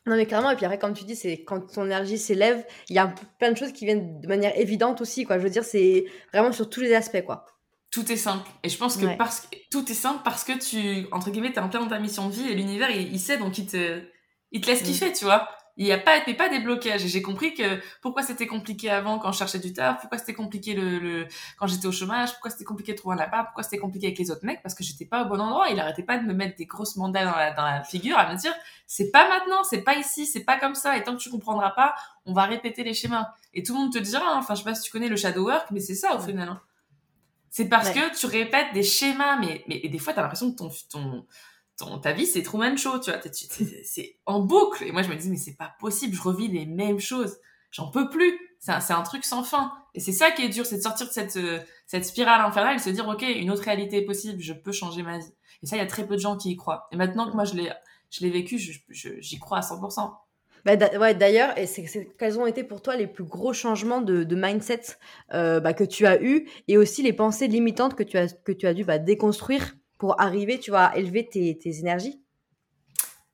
Non 0.06 0.16
mais 0.16 0.26
clairement 0.26 0.50
et 0.50 0.56
puis 0.56 0.66
après 0.66 0.78
comme 0.78 0.92
tu 0.92 1.04
dis 1.04 1.16
c'est 1.16 1.44
quand 1.44 1.60
ton 1.72 1.86
énergie 1.86 2.18
s'élève 2.18 2.66
il 2.90 2.96
y 2.96 2.98
a 2.98 3.14
plein 3.38 3.50
de 3.50 3.56
choses 3.56 3.72
qui 3.72 3.86
viennent 3.86 4.20
de 4.20 4.28
manière 4.28 4.54
évidente 4.58 5.00
aussi 5.00 5.24
quoi 5.24 5.38
je 5.38 5.44
veux 5.44 5.48
dire 5.48 5.64
c'est 5.64 6.04
vraiment 6.30 6.52
sur 6.52 6.68
tous 6.68 6.80
les 6.80 6.94
aspects 6.94 7.24
quoi 7.24 7.46
tout 7.90 8.12
est 8.12 8.18
simple 8.18 8.46
et 8.62 8.68
je 8.68 8.76
pense 8.76 8.98
que 8.98 9.16
parce 9.16 9.40
que 9.40 9.56
tout 9.70 9.90
est 9.90 9.94
simple 9.94 10.20
parce 10.22 10.44
que 10.44 10.52
tu 10.58 11.06
entre 11.10 11.30
guillemets 11.30 11.54
t'es 11.54 11.60
en 11.60 11.70
plein 11.70 11.80
dans 11.80 11.88
ta 11.88 11.98
mission 12.00 12.28
de 12.28 12.34
vie 12.34 12.50
et 12.50 12.54
l'univers 12.54 12.90
il, 12.90 13.18
sait 13.18 13.38
donc 13.38 13.56
il 13.56 13.66
te 13.66 14.02
il 14.50 14.60
te 14.60 14.66
laisse 14.66 14.82
hmm. 14.82 14.84
kiffer 14.84 15.12
tu 15.14 15.24
vois 15.24 15.48
il 15.76 15.84
n'y 15.84 15.92
a 15.92 15.98
pas, 15.98 16.20
pas 16.20 16.48
des 16.48 16.60
blocages. 16.60 17.04
Et 17.04 17.08
j'ai 17.08 17.22
compris 17.22 17.54
que 17.54 17.80
pourquoi 18.00 18.22
c'était 18.22 18.46
compliqué 18.46 18.90
avant 18.90 19.18
quand 19.18 19.32
je 19.32 19.38
cherchais 19.38 19.58
du 19.58 19.72
taf, 19.72 20.00
pourquoi 20.00 20.18
c'était 20.18 20.34
compliqué 20.34 20.74
le, 20.74 20.98
le 20.98 21.26
quand 21.58 21.66
j'étais 21.66 21.86
au 21.86 21.92
chômage, 21.92 22.32
pourquoi 22.32 22.50
c'était 22.50 22.64
compliqué 22.64 22.92
de 22.92 22.98
trouver 22.98 23.16
un 23.16 23.18
appart, 23.18 23.46
pourquoi 23.46 23.62
c'était 23.62 23.78
compliqué 23.78 24.06
avec 24.06 24.18
les 24.18 24.30
autres 24.30 24.44
mecs, 24.44 24.62
parce 24.62 24.74
que 24.74 24.84
j'étais 24.84 25.04
pas 25.04 25.24
au 25.24 25.28
bon 25.28 25.40
endroit. 25.40 25.68
Il 25.70 25.80
arrêtait 25.80 26.02
pas 26.02 26.18
de 26.18 26.24
me 26.24 26.32
mettre 26.32 26.56
des 26.56 26.66
grosses 26.66 26.96
mandats 26.96 27.24
dans 27.24 27.36
la, 27.36 27.52
dans 27.52 27.64
la 27.64 27.82
figure, 27.82 28.16
à 28.16 28.32
me 28.32 28.38
dire, 28.38 28.54
c'est 28.86 29.10
pas 29.10 29.28
maintenant, 29.28 29.64
c'est 29.64 29.82
pas 29.82 29.96
ici, 29.96 30.26
c'est 30.26 30.44
pas 30.44 30.58
comme 30.58 30.74
ça. 30.74 30.96
Et 30.96 31.02
tant 31.02 31.16
que 31.16 31.20
tu 31.20 31.30
comprendras 31.30 31.70
pas, 31.70 31.94
on 32.26 32.32
va 32.32 32.44
répéter 32.44 32.84
les 32.84 32.94
schémas. 32.94 33.32
Et 33.52 33.62
tout 33.62 33.74
le 33.74 33.80
monde 33.80 33.92
te 33.92 33.98
dira, 33.98 34.24
hein, 34.24 34.38
enfin, 34.38 34.54
je 34.54 34.60
sais 34.60 34.64
pas 34.64 34.74
si 34.74 34.82
tu 34.82 34.92
connais 34.92 35.08
le 35.08 35.16
shadow 35.16 35.46
work, 35.46 35.70
mais 35.70 35.80
c'est 35.80 35.94
ça 35.94 36.14
au 36.14 36.20
final. 36.20 36.48
Hein. 36.48 36.60
C'est 37.50 37.68
parce 37.68 37.90
que 37.90 38.18
tu 38.18 38.26
répètes 38.26 38.72
des 38.74 38.82
schémas, 38.82 39.36
mais, 39.36 39.64
mais 39.68 39.76
et 39.84 39.88
des 39.88 40.00
fois, 40.00 40.12
t'as 40.12 40.22
l'impression 40.22 40.50
que 40.50 40.56
ton, 40.56 40.70
ton, 40.90 41.24
ton, 41.76 41.98
ta 41.98 42.12
vie, 42.12 42.26
c'est 42.26 42.42
Truman 42.42 42.76
Show, 42.76 43.00
tu 43.00 43.10
vois. 43.10 43.20
C'est 43.84 44.18
en 44.26 44.40
boucle. 44.40 44.84
Et 44.84 44.92
moi, 44.92 45.02
je 45.02 45.08
me 45.08 45.16
dis, 45.16 45.28
mais 45.30 45.36
c'est 45.36 45.56
pas 45.56 45.74
possible, 45.80 46.14
je 46.14 46.22
revis 46.22 46.48
les 46.48 46.66
mêmes 46.66 47.00
choses. 47.00 47.38
J'en 47.70 47.90
peux 47.90 48.08
plus. 48.08 48.38
C'est 48.60 48.72
un, 48.72 48.80
un, 48.96 49.02
truc 49.02 49.24
sans 49.24 49.42
fin. 49.42 49.72
Et 49.94 50.00
c'est 50.00 50.12
ça 50.12 50.30
qui 50.30 50.42
est 50.42 50.48
dur, 50.48 50.64
c'est 50.64 50.76
de 50.76 50.82
sortir 50.82 51.06
de 51.06 51.12
cette, 51.12 51.36
euh, 51.36 51.60
cette 51.86 52.04
spirale 52.04 52.40
infernale 52.40 52.76
et 52.76 52.78
se 52.78 52.90
dire, 52.90 53.06
OK, 53.08 53.22
une 53.22 53.50
autre 53.50 53.62
réalité 53.62 53.98
est 53.98 54.04
possible, 54.04 54.40
je 54.40 54.52
peux 54.52 54.72
changer 54.72 55.02
ma 55.02 55.18
vie. 55.18 55.32
Et 55.62 55.66
ça, 55.66 55.76
il 55.76 55.80
y 55.80 55.82
a 55.82 55.86
très 55.86 56.06
peu 56.06 56.14
de 56.14 56.20
gens 56.20 56.36
qui 56.36 56.50
y 56.50 56.56
croient. 56.56 56.88
Et 56.92 56.96
maintenant 56.96 57.28
que 57.28 57.34
moi, 57.34 57.44
je 57.44 57.54
l'ai, 57.54 57.70
je 58.10 58.20
l'ai 58.24 58.30
vécu, 58.30 58.58
j'y 58.58 59.38
crois 59.38 59.58
à 59.58 59.60
100%. 59.60 60.14
Bah, 60.64 60.76
ouais, 60.98 61.14
d'ailleurs, 61.14 61.56
et 61.58 61.66
c'est, 61.66 61.84
quels 62.18 62.38
ont 62.38 62.46
été 62.46 62.64
pour 62.64 62.80
toi 62.80 62.96
les 62.96 63.06
plus 63.06 63.24
gros 63.24 63.52
changements 63.52 64.00
de, 64.00 64.24
de 64.24 64.36
mindset 64.36 64.96
euh, 65.34 65.60
bah, 65.60 65.74
que 65.74 65.84
tu 65.84 66.06
as 66.06 66.22
eu 66.22 66.48
et 66.68 66.78
aussi 66.78 67.02
les 67.02 67.12
pensées 67.12 67.48
limitantes 67.48 67.94
que 67.94 68.02
tu 68.02 68.16
as, 68.16 68.32
que 68.32 68.52
tu 68.52 68.66
as 68.66 68.72
dû 68.72 68.84
bah, 68.84 68.98
déconstruire 68.98 69.74
pour 70.04 70.20
arriver, 70.20 70.60
tu 70.60 70.70
vois, 70.70 70.84
à 70.84 70.96
élever 70.96 71.26
tes, 71.26 71.56
tes 71.56 71.78
énergies 71.78 72.20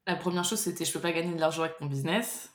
La 0.06 0.14
première 0.14 0.44
chose, 0.44 0.60
c'était 0.60 0.84
je 0.84 0.92
peux 0.92 1.00
pas 1.00 1.10
gagner 1.10 1.34
de 1.34 1.40
l'argent 1.40 1.62
avec 1.62 1.80
mon 1.80 1.88
business. 1.88 2.52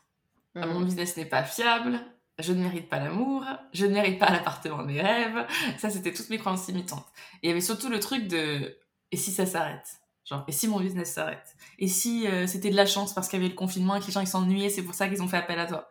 Mhm. 0.56 0.68
Mon 0.68 0.80
business 0.80 1.18
n'est 1.18 1.26
pas 1.26 1.44
fiable. 1.44 2.00
Je 2.40 2.54
ne 2.54 2.64
mérite 2.64 2.88
pas 2.88 3.00
l'amour. 3.00 3.44
Je 3.74 3.86
ne 3.86 3.92
mérite 3.92 4.18
pas 4.18 4.32
l'appartement 4.32 4.84
de 4.84 4.88
mes 4.88 5.02
rêves. 5.02 5.46
Ça, 5.78 5.90
c'était 5.90 6.14
toutes 6.14 6.30
mes 6.30 6.38
croyances 6.38 6.66
limitantes. 6.68 7.06
Et 7.44 7.48
il 7.48 7.50
y 7.50 7.52
avait 7.52 7.60
surtout 7.60 7.90
le 7.90 8.00
truc 8.00 8.30
de 8.30 8.78
et 9.12 9.18
si 9.18 9.32
ça 9.32 9.46
s'arrête? 9.46 10.00
Genre, 10.24 10.46
et 10.48 10.54
si 10.54 10.70
mon 10.70 10.80
business 10.80 11.12
s'arrête? 11.12 11.54
Et 11.78 11.90
si 11.90 12.26
euh, 12.26 12.48
c'était 12.48 12.70
de 12.70 12.78
la 12.78 12.86
chance 12.86 13.14
parce 13.14 13.28
qu'il 13.28 13.38
y 13.38 13.42
avait 13.42 13.52
le 13.52 13.58
confinement 13.58 13.98
et 13.98 14.00
que 14.00 14.06
les 14.06 14.14
gens 14.14 14.22
ils 14.22 14.28
s'ennuyaient, 14.28 14.70
c'est 14.70 14.82
pour 14.82 14.94
ça 14.94 15.10
qu'ils 15.10 15.22
ont 15.22 15.28
fait 15.28 15.36
appel 15.36 15.60
à 15.60 15.66
toi? 15.66 15.90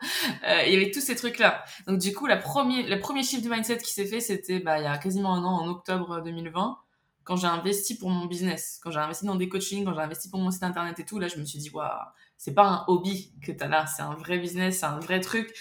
Euh, 0.48 0.62
il 0.66 0.72
y 0.72 0.76
avait 0.76 0.90
tous 0.90 1.02
ces 1.02 1.14
trucs-là. 1.14 1.62
Donc 1.86 1.98
du 1.98 2.14
coup, 2.14 2.24
la 2.24 2.38
première, 2.38 2.88
le 2.88 2.98
premier 3.00 3.22
chiffre 3.22 3.42
du 3.42 3.50
mindset 3.50 3.76
qui 3.76 3.92
s'est 3.92 4.06
fait, 4.06 4.20
c'était 4.20 4.60
bah, 4.60 4.78
il 4.78 4.84
y 4.84 4.86
a 4.86 4.96
quasiment 4.96 5.34
un 5.34 5.44
an, 5.44 5.60
en 5.60 5.68
octobre 5.68 6.22
2020 6.22 6.78
quand 7.24 7.36
j'ai 7.36 7.46
investi 7.46 7.96
pour 7.96 8.10
mon 8.10 8.26
business, 8.26 8.78
quand 8.82 8.90
j'ai 8.90 9.00
investi 9.00 9.24
dans 9.24 9.34
des 9.34 9.48
coachings, 9.48 9.84
quand 9.84 9.94
j'ai 9.94 10.00
investi 10.00 10.28
pour 10.28 10.40
mon 10.40 10.50
site 10.50 10.62
internet 10.62 10.98
et 11.00 11.04
tout, 11.04 11.18
là, 11.18 11.28
je 11.28 11.38
me 11.38 11.44
suis 11.44 11.58
dit, 11.58 11.70
waouh, 11.70 11.88
c'est 12.36 12.54
pas 12.54 12.66
un 12.66 12.84
hobby 12.86 13.32
que 13.42 13.50
t'as 13.50 13.68
là, 13.68 13.86
c'est 13.86 14.02
un 14.02 14.14
vrai 14.14 14.38
business, 14.38 14.80
c'est 14.80 14.86
un 14.86 15.00
vrai 15.00 15.20
truc. 15.20 15.52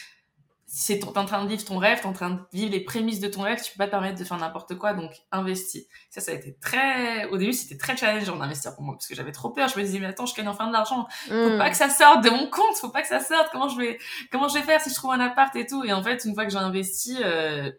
C'est 0.65 0.97
t'es 0.97 1.17
en 1.17 1.25
train 1.25 1.43
de 1.43 1.49
vivre 1.49 1.63
ton 1.63 1.77
rêve, 1.77 2.01
t'es 2.01 2.07
en 2.07 2.13
train 2.13 2.31
de 2.31 2.39
vivre 2.51 2.71
les 2.71 2.79
prémices 2.79 3.19
de 3.19 3.27
ton 3.27 3.43
rêve, 3.43 3.61
tu 3.61 3.71
peux 3.71 3.77
pas 3.77 3.85
te 3.85 3.91
permettre 3.91 4.17
de 4.17 4.23
faire 4.23 4.37
n'importe 4.37 4.75
quoi, 4.75 4.93
donc 4.93 5.11
investis. 5.31 5.85
Ça, 6.09 6.19
ça 6.19 6.31
a 6.31 6.33
été 6.33 6.57
très, 6.59 7.25
au 7.25 7.37
début, 7.37 7.53
c'était 7.53 7.77
très 7.77 7.95
challengeant 7.95 8.35
d'investir 8.37 8.73
pour 8.73 8.83
moi, 8.83 8.95
parce 8.95 9.07
que 9.07 9.13
j'avais 9.13 9.31
trop 9.31 9.51
peur. 9.51 9.67
Je 9.69 9.77
me 9.77 9.83
disais, 9.85 9.99
mais 9.99 10.07
attends, 10.07 10.25
je 10.25 10.35
gagne 10.35 10.47
enfin 10.47 10.67
de 10.67 10.73
l'argent. 10.73 11.07
Faut 11.27 11.33
hmm. 11.33 11.59
pas 11.59 11.69
que 11.69 11.77
ça 11.77 11.89
sorte 11.89 12.23
de 12.23 12.31
mon 12.31 12.49
compte, 12.49 12.75
faut 12.81 12.89
pas 12.89 13.03
que 13.03 13.07
ça 13.07 13.19
sorte. 13.19 13.49
Comment 13.51 13.69
je 13.69 13.77
vais, 13.77 13.99
comment 14.31 14.47
je 14.47 14.55
vais 14.55 14.63
faire 14.63 14.81
si 14.81 14.89
je 14.89 14.95
trouve 14.95 15.11
un 15.11 15.19
appart 15.19 15.55
et 15.55 15.67
tout? 15.67 15.83
Et 15.83 15.93
en 15.93 16.01
fait, 16.01 16.25
une 16.25 16.33
fois 16.33 16.43
que 16.43 16.51
j'ai 16.51 16.57
investi, 16.57 17.17
euh, 17.23 17.71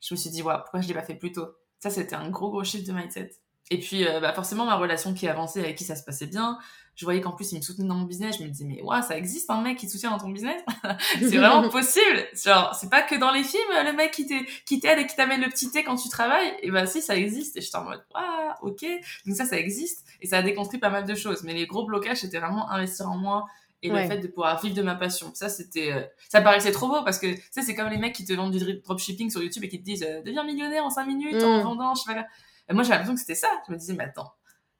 je 0.00 0.14
me 0.14 0.16
suis 0.16 0.30
dit, 0.30 0.42
waouh, 0.42 0.60
pourquoi 0.60 0.82
je 0.82 0.88
l'ai 0.88 0.94
pas 0.94 1.02
fait 1.02 1.16
plus 1.16 1.32
tôt? 1.32 1.48
Ça, 1.84 1.90
c'était 1.90 2.16
un 2.16 2.30
gros, 2.30 2.48
gros 2.48 2.64
chiffre 2.64 2.86
de 2.86 2.92
mindset. 2.94 3.32
Et 3.70 3.78
puis, 3.78 4.08
euh, 4.08 4.18
bah, 4.18 4.32
forcément, 4.32 4.64
ma 4.64 4.76
relation 4.76 5.12
qui 5.12 5.28
avançait, 5.28 5.60
avec 5.60 5.76
qui 5.76 5.84
ça 5.84 5.96
se 5.96 6.02
passait 6.02 6.24
bien, 6.24 6.56
je 6.94 7.04
voyais 7.04 7.20
qu'en 7.20 7.32
plus, 7.32 7.52
il 7.52 7.58
me 7.58 7.60
soutenait 7.60 7.86
dans 7.86 7.96
mon 7.96 8.06
business. 8.06 8.38
Je 8.38 8.42
me 8.42 8.48
disais, 8.48 8.64
mais 8.64 8.80
ouais, 8.80 9.02
ça 9.02 9.18
existe 9.18 9.50
un 9.50 9.60
mec 9.60 9.76
qui 9.76 9.86
te 9.86 9.92
soutient 9.92 10.10
dans 10.10 10.16
ton 10.16 10.30
business? 10.30 10.62
C'est 11.18 11.36
vraiment 11.36 11.68
possible 11.68 12.24
Genre, 12.42 12.74
c'est 12.74 12.88
pas 12.88 13.02
que 13.02 13.16
dans 13.16 13.32
les 13.32 13.44
films, 13.44 13.60
le 13.84 13.92
mec 13.92 14.12
qui 14.12 14.26
t'aide 14.26 14.98
et 14.98 15.06
qui 15.06 15.14
t'amène 15.14 15.42
le 15.42 15.50
petit 15.50 15.70
thé 15.70 15.84
quand 15.84 15.96
tu 15.96 16.08
travailles. 16.08 16.54
Et 16.62 16.70
bah 16.70 16.86
si, 16.86 17.02
ça 17.02 17.16
existe. 17.16 17.58
Et 17.58 17.60
j'étais 17.60 17.76
en 17.76 17.84
mode, 17.84 18.02
ouais, 18.14 18.22
ok. 18.62 18.82
Donc 19.26 19.36
ça, 19.36 19.44
ça 19.44 19.58
existe. 19.58 20.06
Et 20.22 20.26
ça 20.26 20.38
a 20.38 20.42
déconstruit 20.42 20.80
pas 20.80 20.88
mal 20.88 21.04
de 21.04 21.14
choses. 21.14 21.42
Mais 21.42 21.52
les 21.52 21.66
gros 21.66 21.84
blocages, 21.84 22.20
c'était 22.20 22.38
vraiment 22.38 22.70
investir 22.70 23.10
en 23.10 23.18
moi, 23.18 23.44
et 23.84 23.90
le 23.90 24.08
fait 24.08 24.18
de 24.18 24.28
pouvoir 24.28 24.60
vivre 24.62 24.74
de 24.74 24.82
ma 24.82 24.94
passion. 24.94 25.30
Ça, 25.34 25.50
c'était, 25.50 25.92
euh, 25.92 26.02
ça 26.30 26.40
paraissait 26.40 26.72
trop 26.72 26.88
beau 26.88 27.04
parce 27.04 27.18
que, 27.18 27.26
tu 27.26 27.42
sais, 27.50 27.60
c'est 27.60 27.74
comme 27.74 27.88
les 27.88 27.98
mecs 27.98 28.14
qui 28.14 28.24
te 28.24 28.32
vendent 28.32 28.56
du 28.56 28.80
dropshipping 28.80 29.30
sur 29.30 29.42
YouTube 29.42 29.62
et 29.64 29.68
qui 29.68 29.78
te 29.78 29.84
disent, 29.84 30.02
euh, 30.02 30.22
deviens 30.22 30.42
millionnaire 30.42 30.84
en 30.84 30.90
5 30.90 31.04
minutes 31.04 31.42
en 31.42 31.58
mm. 31.58 31.62
vendant, 31.62 31.94
je 31.94 32.02
sais 32.02 32.14
pas 32.14 32.26
Et 32.70 32.72
moi, 32.72 32.82
j'ai 32.82 32.90
l'impression 32.90 33.14
que 33.14 33.20
c'était 33.20 33.34
ça. 33.34 33.48
Je 33.68 33.72
me 33.72 33.78
disais, 33.78 33.92
mais 33.92 34.04
attends, 34.04 34.32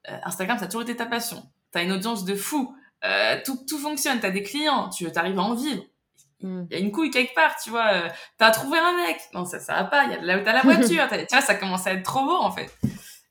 euh, 0.08 0.16
Instagram, 0.24 0.58
ça 0.58 0.64
a 0.64 0.68
toujours 0.68 0.82
été 0.82 0.96
ta 0.96 1.04
passion. 1.04 1.42
T'as 1.70 1.84
une 1.84 1.92
audience 1.92 2.24
de 2.24 2.34
fou. 2.34 2.74
tout, 3.44 3.58
tout 3.68 3.78
fonctionne. 3.78 4.20
T'as 4.20 4.30
des 4.30 4.42
clients. 4.42 4.88
Tu 4.88 5.06
arrives 5.14 5.38
à 5.38 5.42
en 5.42 5.54
vivre. 5.54 5.82
Mm. 6.40 6.64
Il 6.70 6.74
y 6.74 6.80
a 6.80 6.82
une 6.82 6.90
couille 6.90 7.10
quelque 7.10 7.34
part, 7.34 7.56
tu 7.62 7.68
vois. 7.68 8.04
t'as 8.38 8.52
trouvé 8.52 8.78
un 8.78 8.96
mec. 8.96 9.20
Non, 9.34 9.44
ça, 9.44 9.60
ça 9.60 9.74
va 9.74 9.84
pas. 9.84 10.04
Il 10.04 10.12
y 10.12 10.14
a 10.14 10.22
là 10.22 10.38
où 10.38 10.44
t'as 10.44 10.54
la 10.54 10.62
voiture. 10.62 11.06
tu 11.10 11.26
vois, 11.30 11.42
ça 11.42 11.56
commence 11.56 11.86
à 11.86 11.92
être 11.92 12.04
trop 12.04 12.24
beau, 12.24 12.36
en 12.36 12.52
fait. 12.52 12.70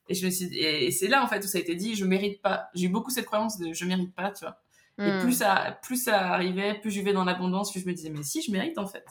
Et 0.07 0.13
je 0.13 0.25
me 0.25 0.29
suis, 0.29 0.55
et 0.55 0.91
c'est 0.91 1.07
là, 1.07 1.23
en 1.23 1.27
fait, 1.27 1.43
où 1.43 1.47
ça 1.47 1.57
a 1.57 1.61
été 1.61 1.73
dit, 1.73 1.95
je 1.95 2.05
mérite 2.05 2.41
pas. 2.43 2.69
J'ai 2.75 2.85
eu 2.85 2.89
beaucoup 2.89 3.09
cette 3.09 3.25
croyance 3.25 3.57
de 3.57 3.73
je 3.73 3.85
mérite 3.85 4.13
pas, 4.13 4.31
tu 4.31 4.43
vois. 4.43 4.59
Et 4.99 5.11
hmm. 5.11 5.21
plus 5.21 5.33
ça, 5.33 5.79
plus 5.81 6.03
ça 6.03 6.33
arrivait, 6.33 6.75
plus 6.75 6.91
je 6.91 6.99
vivais 6.99 7.13
dans 7.13 7.25
l'abondance, 7.25 7.71
plus 7.71 7.81
je 7.81 7.87
me 7.87 7.93
disais, 7.93 8.09
mais 8.09 8.23
si, 8.23 8.41
je 8.41 8.51
mérite 8.51 8.77
en 8.77 8.85
fait. 8.85 9.05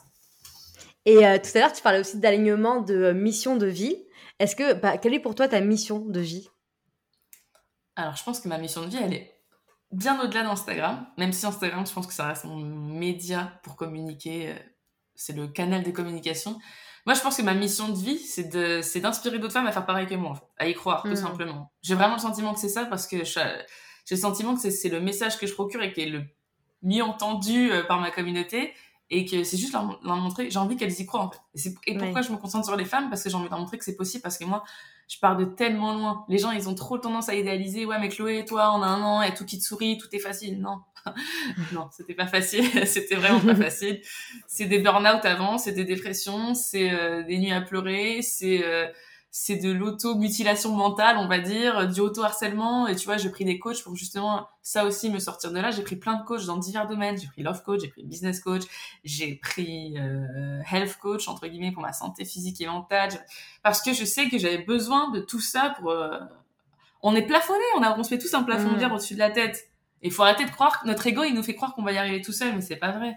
Et 1.04 1.26
euh, 1.26 1.38
tout 1.38 1.50
à 1.56 1.60
l'heure, 1.60 1.72
tu 1.72 1.82
parlais 1.82 2.00
aussi 2.00 2.18
d'alignement 2.18 2.80
de 2.80 2.94
euh, 2.94 3.14
mission 3.14 3.56
de 3.56 3.66
vie. 3.66 3.96
Est-ce 4.38 4.54
que, 4.54 4.74
bah, 4.74 4.98
quelle 4.98 5.14
est 5.14 5.20
pour 5.20 5.34
toi 5.34 5.48
ta 5.48 5.60
mission 5.60 5.98
de 5.98 6.20
vie? 6.20 6.48
Alors, 7.96 8.16
je 8.16 8.22
pense 8.22 8.40
que 8.40 8.48
ma 8.48 8.58
mission 8.58 8.82
de 8.82 8.86
vie, 8.86 8.98
elle 9.02 9.14
est 9.14 9.40
bien 9.90 10.22
au-delà 10.22 10.44
d'Instagram. 10.44 11.06
Même 11.18 11.32
si 11.32 11.44
Instagram, 11.44 11.86
je 11.86 11.92
pense 11.92 12.06
que 12.06 12.14
ça 12.14 12.26
reste 12.26 12.44
mon 12.44 12.56
média 12.56 13.60
pour 13.64 13.76
communiquer. 13.76 14.50
Euh, 14.50 14.58
c'est 15.14 15.34
le 15.34 15.48
canal 15.48 15.82
de 15.82 15.90
communication. 15.90 16.58
Moi, 17.04 17.14
je 17.14 17.20
pense 17.20 17.36
que 17.36 17.42
ma 17.42 17.54
mission 17.54 17.88
de 17.88 17.98
vie, 17.98 18.18
c'est 18.18 18.44
d'inspirer 19.00 19.40
d'autres 19.40 19.52
femmes 19.52 19.66
à 19.66 19.72
faire 19.72 19.84
pareil 19.84 20.06
que 20.06 20.14
moi, 20.14 20.52
à 20.56 20.68
y 20.68 20.74
croire, 20.74 21.02
tout 21.02 21.10
hmm. 21.10 21.16
simplement. 21.16 21.72
J'ai 21.82 21.96
vraiment 21.96 22.14
le 22.14 22.20
sentiment 22.20 22.54
que 22.54 22.60
c'est 22.60 22.68
ça 22.68 22.86
parce 22.86 23.08
que 23.08 23.24
je, 23.24 23.40
j'ai 24.04 24.16
le 24.16 24.20
sentiment 24.20 24.56
que 24.56 24.70
c'est 24.70 24.88
le 24.88 25.00
message 25.00 25.38
que 25.38 25.46
je 25.46 25.54
procure 25.54 25.82
et 25.82 25.92
qui 25.92 26.02
est 26.02 26.06
le 26.06 26.24
mieux 26.82 27.02
entendu 27.02 27.70
euh, 27.70 27.84
par 27.84 28.00
ma 28.00 28.10
communauté 28.10 28.72
et 29.12 29.26
que 29.26 29.44
c'est 29.44 29.58
juste 29.58 29.74
leur, 29.74 30.16
montrer 30.16 30.50
j'ai 30.50 30.58
envie 30.58 30.76
qu'elles 30.76 30.98
y 30.98 31.06
croient 31.06 31.20
en 31.20 31.30
fait. 31.30 31.70
Et, 31.86 31.96
pourquoi 31.96 32.22
je 32.22 32.32
me 32.32 32.38
concentre 32.38 32.64
sur 32.64 32.76
les 32.76 32.86
femmes? 32.86 33.10
Parce 33.10 33.22
que 33.22 33.28
j'ai 33.28 33.36
envie 33.36 33.44
de 33.44 33.50
leur 33.50 33.60
montrer 33.60 33.76
que 33.78 33.84
c'est 33.84 33.94
possible 33.94 34.22
parce 34.22 34.38
que 34.38 34.44
moi 34.44 34.64
je 35.06 35.18
pars 35.18 35.36
de 35.36 35.44
tellement 35.44 35.92
loin. 35.92 36.24
Les 36.28 36.38
gens 36.38 36.50
ils 36.50 36.68
ont 36.68 36.74
trop 36.74 36.96
tendance 36.96 37.28
à 37.28 37.34
idéaliser 37.34 37.84
ouais 37.84 37.98
mais 38.00 38.08
Chloé 38.08 38.46
toi 38.46 38.72
on 38.74 38.82
a 38.82 38.86
un 38.86 39.02
an 39.02 39.22
et 39.22 39.34
tout 39.34 39.44
qui 39.44 39.58
te 39.58 39.64
sourit 39.64 39.98
tout 39.98 40.08
est 40.12 40.18
facile. 40.18 40.60
Non. 40.60 40.80
Non 41.72 41.88
c'était 41.90 42.14
pas 42.14 42.26
facile. 42.26 42.64
C'était 42.86 43.16
vraiment 43.16 43.40
pas 43.40 43.56
facile. 43.56 44.00
C'est 44.46 44.66
des 44.66 44.78
burn-out 44.78 45.24
avant 45.24 45.58
c'est 45.58 45.72
des 45.72 45.84
dépressions 45.84 46.54
c'est 46.54 46.90
euh, 46.90 47.22
des 47.22 47.38
nuits 47.38 47.52
à 47.52 47.60
pleurer 47.60 48.22
c'est 48.22 48.64
euh, 48.64 48.86
c'est 49.34 49.56
de 49.56 49.72
l'auto-mutilation 49.72 50.76
mentale, 50.76 51.16
on 51.16 51.26
va 51.26 51.38
dire, 51.38 51.88
du 51.88 52.00
auto-harcèlement. 52.00 52.86
Et 52.86 52.94
tu 52.94 53.06
vois, 53.06 53.16
j'ai 53.16 53.30
pris 53.30 53.46
des 53.46 53.58
coachs 53.58 53.82
pour 53.82 53.96
justement 53.96 54.46
ça 54.60 54.84
aussi 54.84 55.08
me 55.08 55.18
sortir 55.18 55.50
de 55.52 55.58
là. 55.58 55.70
J'ai 55.70 55.82
pris 55.82 55.96
plein 55.96 56.16
de 56.16 56.22
coachs 56.22 56.44
dans 56.44 56.58
divers 56.58 56.86
domaines. 56.86 57.18
J'ai 57.18 57.28
pris 57.28 57.42
love 57.42 57.62
coach, 57.62 57.80
j'ai 57.80 57.88
pris 57.88 58.04
business 58.04 58.40
coach, 58.40 58.64
j'ai 59.04 59.36
pris 59.36 59.94
euh, 59.98 60.60
health 60.70 60.98
coach, 61.00 61.28
entre 61.28 61.46
guillemets, 61.46 61.72
pour 61.72 61.82
ma 61.82 61.94
santé 61.94 62.26
physique 62.26 62.60
et 62.60 62.66
mentale. 62.66 63.08
Parce 63.62 63.80
que 63.80 63.94
je 63.94 64.04
sais 64.04 64.28
que 64.28 64.36
j'avais 64.36 64.58
besoin 64.58 65.10
de 65.10 65.20
tout 65.20 65.40
ça 65.40 65.74
pour... 65.78 65.90
Euh, 65.90 66.18
on 67.00 67.16
est 67.16 67.26
plafonné, 67.26 67.64
on, 67.78 67.82
a, 67.82 67.98
on 67.98 68.02
se 68.02 68.10
fait 68.10 68.18
tous 68.18 68.34
un 68.34 68.42
plafond 68.42 68.70
de 68.70 68.78
verre 68.78 68.92
au-dessus 68.92 69.14
de 69.14 69.18
la 69.18 69.30
tête. 69.30 69.66
Il 70.02 70.12
faut 70.12 70.24
arrêter 70.24 70.44
de 70.44 70.50
croire 70.50 70.82
que 70.82 70.86
notre 70.86 71.06
ego, 71.06 71.24
il 71.24 71.34
nous 71.34 71.42
fait 71.42 71.54
croire 71.54 71.74
qu'on 71.74 71.82
va 71.82 71.92
y 71.92 71.98
arriver 71.98 72.20
tout 72.20 72.32
seul, 72.32 72.54
mais 72.54 72.60
c'est 72.60 72.76
pas 72.76 72.92
vrai. 72.92 73.16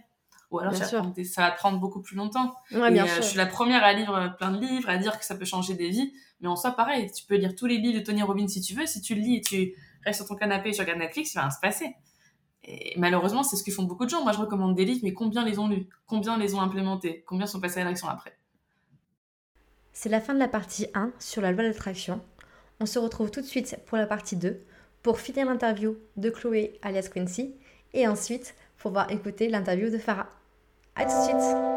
Ou 0.51 0.59
alors 0.59 0.75
ça, 0.75 1.01
va 1.37 1.51
prendre 1.51 1.79
beaucoup 1.79 2.01
plus 2.01 2.15
longtemps. 2.15 2.55
Ouais, 2.71 2.91
bien 2.91 3.05
euh, 3.05 3.07
sûr. 3.07 3.23
Je 3.23 3.27
suis 3.29 3.37
la 3.37 3.45
première 3.45 3.83
à 3.83 3.93
lire 3.93 4.13
euh, 4.13 4.27
plein 4.29 4.51
de 4.51 4.59
livres, 4.59 4.89
à 4.89 4.97
dire 4.97 5.17
que 5.17 5.25
ça 5.25 5.35
peut 5.35 5.45
changer 5.45 5.73
des 5.73 5.89
vies. 5.89 6.13
Mais 6.39 6.47
en 6.47 6.55
soi, 6.55 6.71
pareil, 6.71 7.11
tu 7.11 7.25
peux 7.25 7.35
lire 7.35 7.55
tous 7.55 7.65
les 7.65 7.77
livres 7.77 7.99
de 7.99 8.03
Tony 8.03 8.21
Robbins 8.21 8.47
si 8.47 8.61
tu 8.61 8.73
veux. 8.73 8.85
Si 8.85 9.01
tu 9.01 9.15
le 9.15 9.21
lis 9.21 9.37
et 9.37 9.41
tu 9.41 9.73
restes 10.05 10.19
sur 10.19 10.27
ton 10.27 10.35
canapé 10.35 10.69
et 10.69 10.71
tu 10.73 10.81
regardes 10.81 10.99
Netflix, 10.99 11.33
il 11.33 11.35
va 11.35 11.41
rien 11.41 11.51
se 11.51 11.59
passer. 11.59 11.95
Et 12.63 12.93
malheureusement, 12.97 13.43
c'est 13.43 13.55
ce 13.55 13.63
que 13.63 13.71
font 13.71 13.83
beaucoup 13.83 14.05
de 14.05 14.09
gens. 14.09 14.23
Moi, 14.23 14.31
je 14.31 14.39
recommande 14.39 14.75
des 14.75 14.85
livres, 14.85 15.01
mais 15.03 15.13
combien 15.13 15.45
les 15.45 15.59
ont 15.59 15.67
lus? 15.67 15.87
Combien 16.07 16.37
les 16.37 16.55
ont 16.55 16.61
implémentés? 16.61 17.23
Combien 17.27 17.45
sont 17.45 17.59
passés 17.59 17.81
à 17.81 17.83
l'action 17.83 18.07
après? 18.07 18.37
C'est 19.93 20.09
la 20.09 20.19
fin 20.19 20.33
de 20.33 20.39
la 20.39 20.47
partie 20.47 20.87
1 20.93 21.11
sur 21.19 21.41
la 21.41 21.51
loi 21.51 21.63
d'attraction. 21.63 22.21
On 22.79 22.85
se 22.85 22.99
retrouve 22.99 23.31
tout 23.31 23.41
de 23.41 23.45
suite 23.45 23.77
pour 23.85 23.97
la 23.97 24.07
partie 24.07 24.35
2 24.35 24.59
pour 25.03 25.19
finir 25.19 25.45
l'interview 25.45 25.97
de 26.17 26.29
Chloé 26.29 26.79
alias 26.81 27.09
Quincy 27.13 27.55
et 27.93 28.07
ensuite 28.07 28.55
pour 28.77 28.91
voir 28.91 29.09
écouter 29.11 29.47
l'interview 29.47 29.89
de 29.89 29.97
Farah. 29.97 30.27
À 30.97 31.03
tout 31.03 31.09
de 31.09 31.23
suite 31.23 31.74